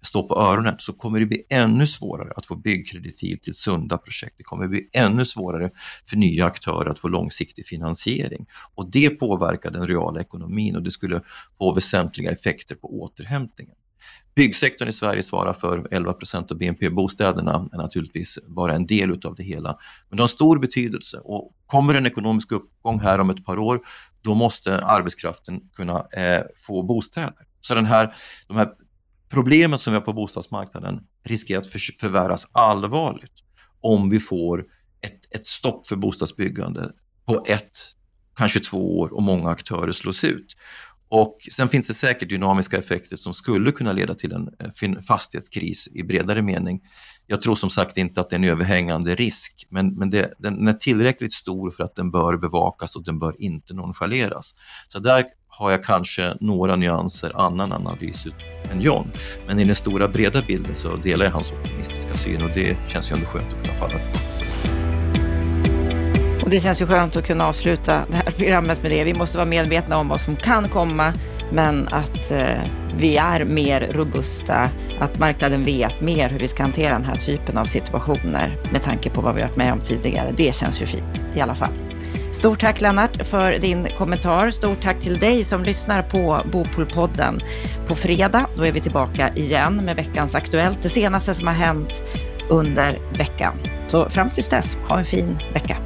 står 0.02 0.24
på 0.24 0.40
öronen 0.40 0.76
så 0.80 0.94
kommer 0.94 1.20
det 1.20 1.26
bli 1.26 1.44
ännu 1.50 1.88
svårare 1.88 2.34
att 2.36 2.46
få 2.46 2.56
byggkreditiv 2.56 3.38
till 3.38 3.54
sunda 3.54 3.98
projekt. 3.98 4.38
Det 4.38 4.44
kommer 4.44 4.68
bli 4.68 4.90
ännu 4.94 5.26
svårare 5.26 5.70
för 6.10 6.18
nya 6.18 6.46
aktörer 6.46 6.90
att 6.90 7.00
få 7.00 7.08
långsiktig 7.08 7.66
finansiering. 7.68 8.46
Och 8.76 8.92
det 8.92 9.10
påverkar 9.10 9.72
den 9.72 9.88
reala 9.88 10.22
ekonomin 10.22 10.76
och 10.76 10.84
det 10.84 10.92
skulle 10.92 11.22
få 11.58 11.74
väsentliga 11.74 12.32
effekter 12.32 12.76
på 12.76 13.02
återhämtningen. 13.02 13.76
Byggsektorn 14.36 14.88
i 14.88 14.94
Sverige 14.94 15.24
svarar 15.24 15.54
för 15.54 15.88
11 15.92 16.14
procent 16.14 16.52
av 16.52 16.58
BNP. 16.58 16.90
Bostäderna 16.90 17.70
är 17.74 17.78
naturligtvis 17.78 18.40
bara 18.48 18.76
en 18.76 18.86
del 18.86 19.12
av 19.26 19.36
det 19.36 19.44
hela. 19.44 19.78
Men 20.10 20.18
de 20.18 20.22
har 20.22 20.28
stor 20.28 20.60
betydelse 20.60 21.18
och 21.18 21.52
kommer 21.66 21.94
en 21.94 22.06
ekonomisk 22.06 22.52
uppgång 22.52 23.00
här 23.00 23.20
om 23.20 23.30
ett 23.30 23.46
par 23.46 23.60
år, 23.60 23.80
då 24.22 24.36
måste 24.36 24.80
arbetskraften 24.80 25.62
kunna 25.76 26.06
eh, 26.14 26.42
få 26.68 26.84
bostäder. 26.84 27.34
Så 27.62 27.76
den 27.76 27.86
här, 27.86 28.16
de 28.48 28.58
här 28.58 28.68
problemen 29.30 29.80
som 29.80 29.94
vi 29.94 30.00
har 30.00 30.06
på 30.06 30.14
bostadsmarknaden 30.14 31.00
riskerar 31.26 31.60
att 31.60 31.68
för, 31.68 31.80
förvärras 32.00 32.48
allvarligt 32.52 33.34
om 33.82 34.10
vi 34.10 34.20
får 34.20 34.66
ett, 35.02 35.36
ett 35.36 35.46
stopp 35.46 35.88
för 35.88 35.96
bostadsbyggande 35.96 36.92
på 37.26 37.44
ett, 37.48 37.78
kanske 38.36 38.60
två 38.60 39.00
år 39.00 39.14
och 39.14 39.24
många 39.24 39.50
aktörer 39.50 39.92
slås 39.92 40.24
ut. 40.24 40.56
Och 41.14 41.38
sen 41.52 41.70
finns 41.70 41.88
det 41.88 41.94
säkert 41.94 42.30
dynamiska 42.30 42.78
effekter 42.78 43.16
som 43.16 43.34
skulle 43.34 43.72
kunna 43.72 43.92
leda 43.92 44.14
till 44.14 44.32
en 44.32 44.50
eh, 44.60 45.02
fastighetskris 45.02 45.88
i 45.94 46.04
bredare 46.04 46.42
mening. 46.42 46.82
Jag 47.28 47.42
tror 47.42 47.56
som 47.56 47.70
sagt 47.70 47.98
inte 47.98 48.22
att 48.22 48.30
det 48.30 48.34
är 48.34 48.40
en 48.40 48.44
överhängande 48.44 49.16
risk, 49.16 49.68
men, 49.70 49.94
men 49.96 50.10
det, 50.10 50.34
den 50.38 50.68
är 50.68 50.74
tillräckligt 50.74 51.34
stor 51.34 51.72
för 51.72 51.84
att 51.84 51.96
den 51.96 52.12
bör 52.12 52.38
bevakas 52.38 52.96
och 52.96 53.04
den 53.04 53.20
bör 53.20 53.42
inte 53.42 53.74
nonchaleras. 53.74 54.56
Så 54.88 55.00
där 55.00 55.26
har 55.48 55.72
jag 55.72 55.84
kanske 55.84 56.38
några 56.40 56.76
nyanser 56.76 57.42
annan 57.42 57.72
analys 57.72 58.28
än 58.72 58.82
John. 58.82 59.08
Men 59.48 59.60
i 59.60 59.66
den 59.66 59.76
stora 59.76 60.08
breda 60.08 60.42
bilden 60.42 60.76
så 60.76 60.96
delar 60.96 61.26
jag 61.26 61.32
hans 61.32 61.52
optimistiska 61.52 62.14
syn 62.14 62.44
och 62.44 62.50
det 62.54 62.78
känns 62.88 63.12
ju 63.12 63.16
ändå 63.16 63.28
skönt 63.28 63.54
att 63.54 63.64
kunna 63.66 63.78
falla 63.78 64.00
tillbaka 64.00 64.31
det 66.52 66.60
känns 66.60 66.82
ju 66.82 66.86
skönt 66.86 67.16
att 67.16 67.26
kunna 67.26 67.48
avsluta 67.48 68.02
det 68.10 68.16
här 68.16 68.32
programmet 68.38 68.82
med 68.82 68.92
det. 68.92 69.04
Vi 69.04 69.14
måste 69.14 69.38
vara 69.38 69.46
medvetna 69.46 69.98
om 69.98 70.08
vad 70.08 70.22
som 70.22 70.36
kan 70.36 70.70
komma, 70.70 71.14
men 71.52 71.88
att 71.88 72.32
eh, 72.32 72.48
vi 72.98 73.18
är 73.18 73.46
mer 73.46 73.90
robusta, 73.94 74.70
att 75.00 75.20
marknaden 75.20 75.64
vet 75.64 76.02
mer 76.02 76.30
hur 76.30 76.40
vi 76.40 76.48
ska 76.48 76.64
hantera 76.64 76.94
den 76.94 77.04
här 77.04 77.16
typen 77.16 77.58
av 77.58 77.66
situationer 77.66 78.58
med 78.72 78.84
tanke 78.84 79.10
på 79.10 79.22
vad 79.22 79.36
vi 79.36 79.42
varit 79.42 79.56
med 79.56 79.74
om 79.74 79.80
tidigare. 79.80 80.32
Det 80.38 80.56
känns 80.56 80.82
ju 80.82 80.86
fint 80.86 81.22
i 81.36 81.42
alla 81.42 81.56
fall. 81.56 81.74
Stort 82.32 82.60
tack 82.60 82.82
Lennart 82.82 83.28
för 83.28 83.58
din 83.58 83.88
kommentar. 83.98 84.50
Stort 84.50 84.82
tack 84.82 85.00
till 85.00 85.18
dig 85.18 85.44
som 85.44 85.64
lyssnar 85.64 86.04
på 86.04 86.42
Bopolpodden. 86.52 87.42
På 87.88 87.96
fredag 87.96 88.46
då 88.58 88.66
är 88.66 88.72
vi 88.72 88.80
tillbaka 88.80 89.30
igen 89.36 89.86
med 89.86 89.96
veckans 89.96 90.36
Aktuellt, 90.36 90.80
det 90.82 90.90
senaste 90.90 91.34
som 91.34 91.48
har 91.48 91.54
hänt 91.54 92.02
under 92.50 93.00
veckan. 93.18 93.54
Så 93.88 94.10
fram 94.10 94.30
tills 94.30 94.48
dess, 94.48 94.78
ha 94.90 94.98
en 94.98 95.06
fin 95.06 95.40
vecka. 95.54 95.78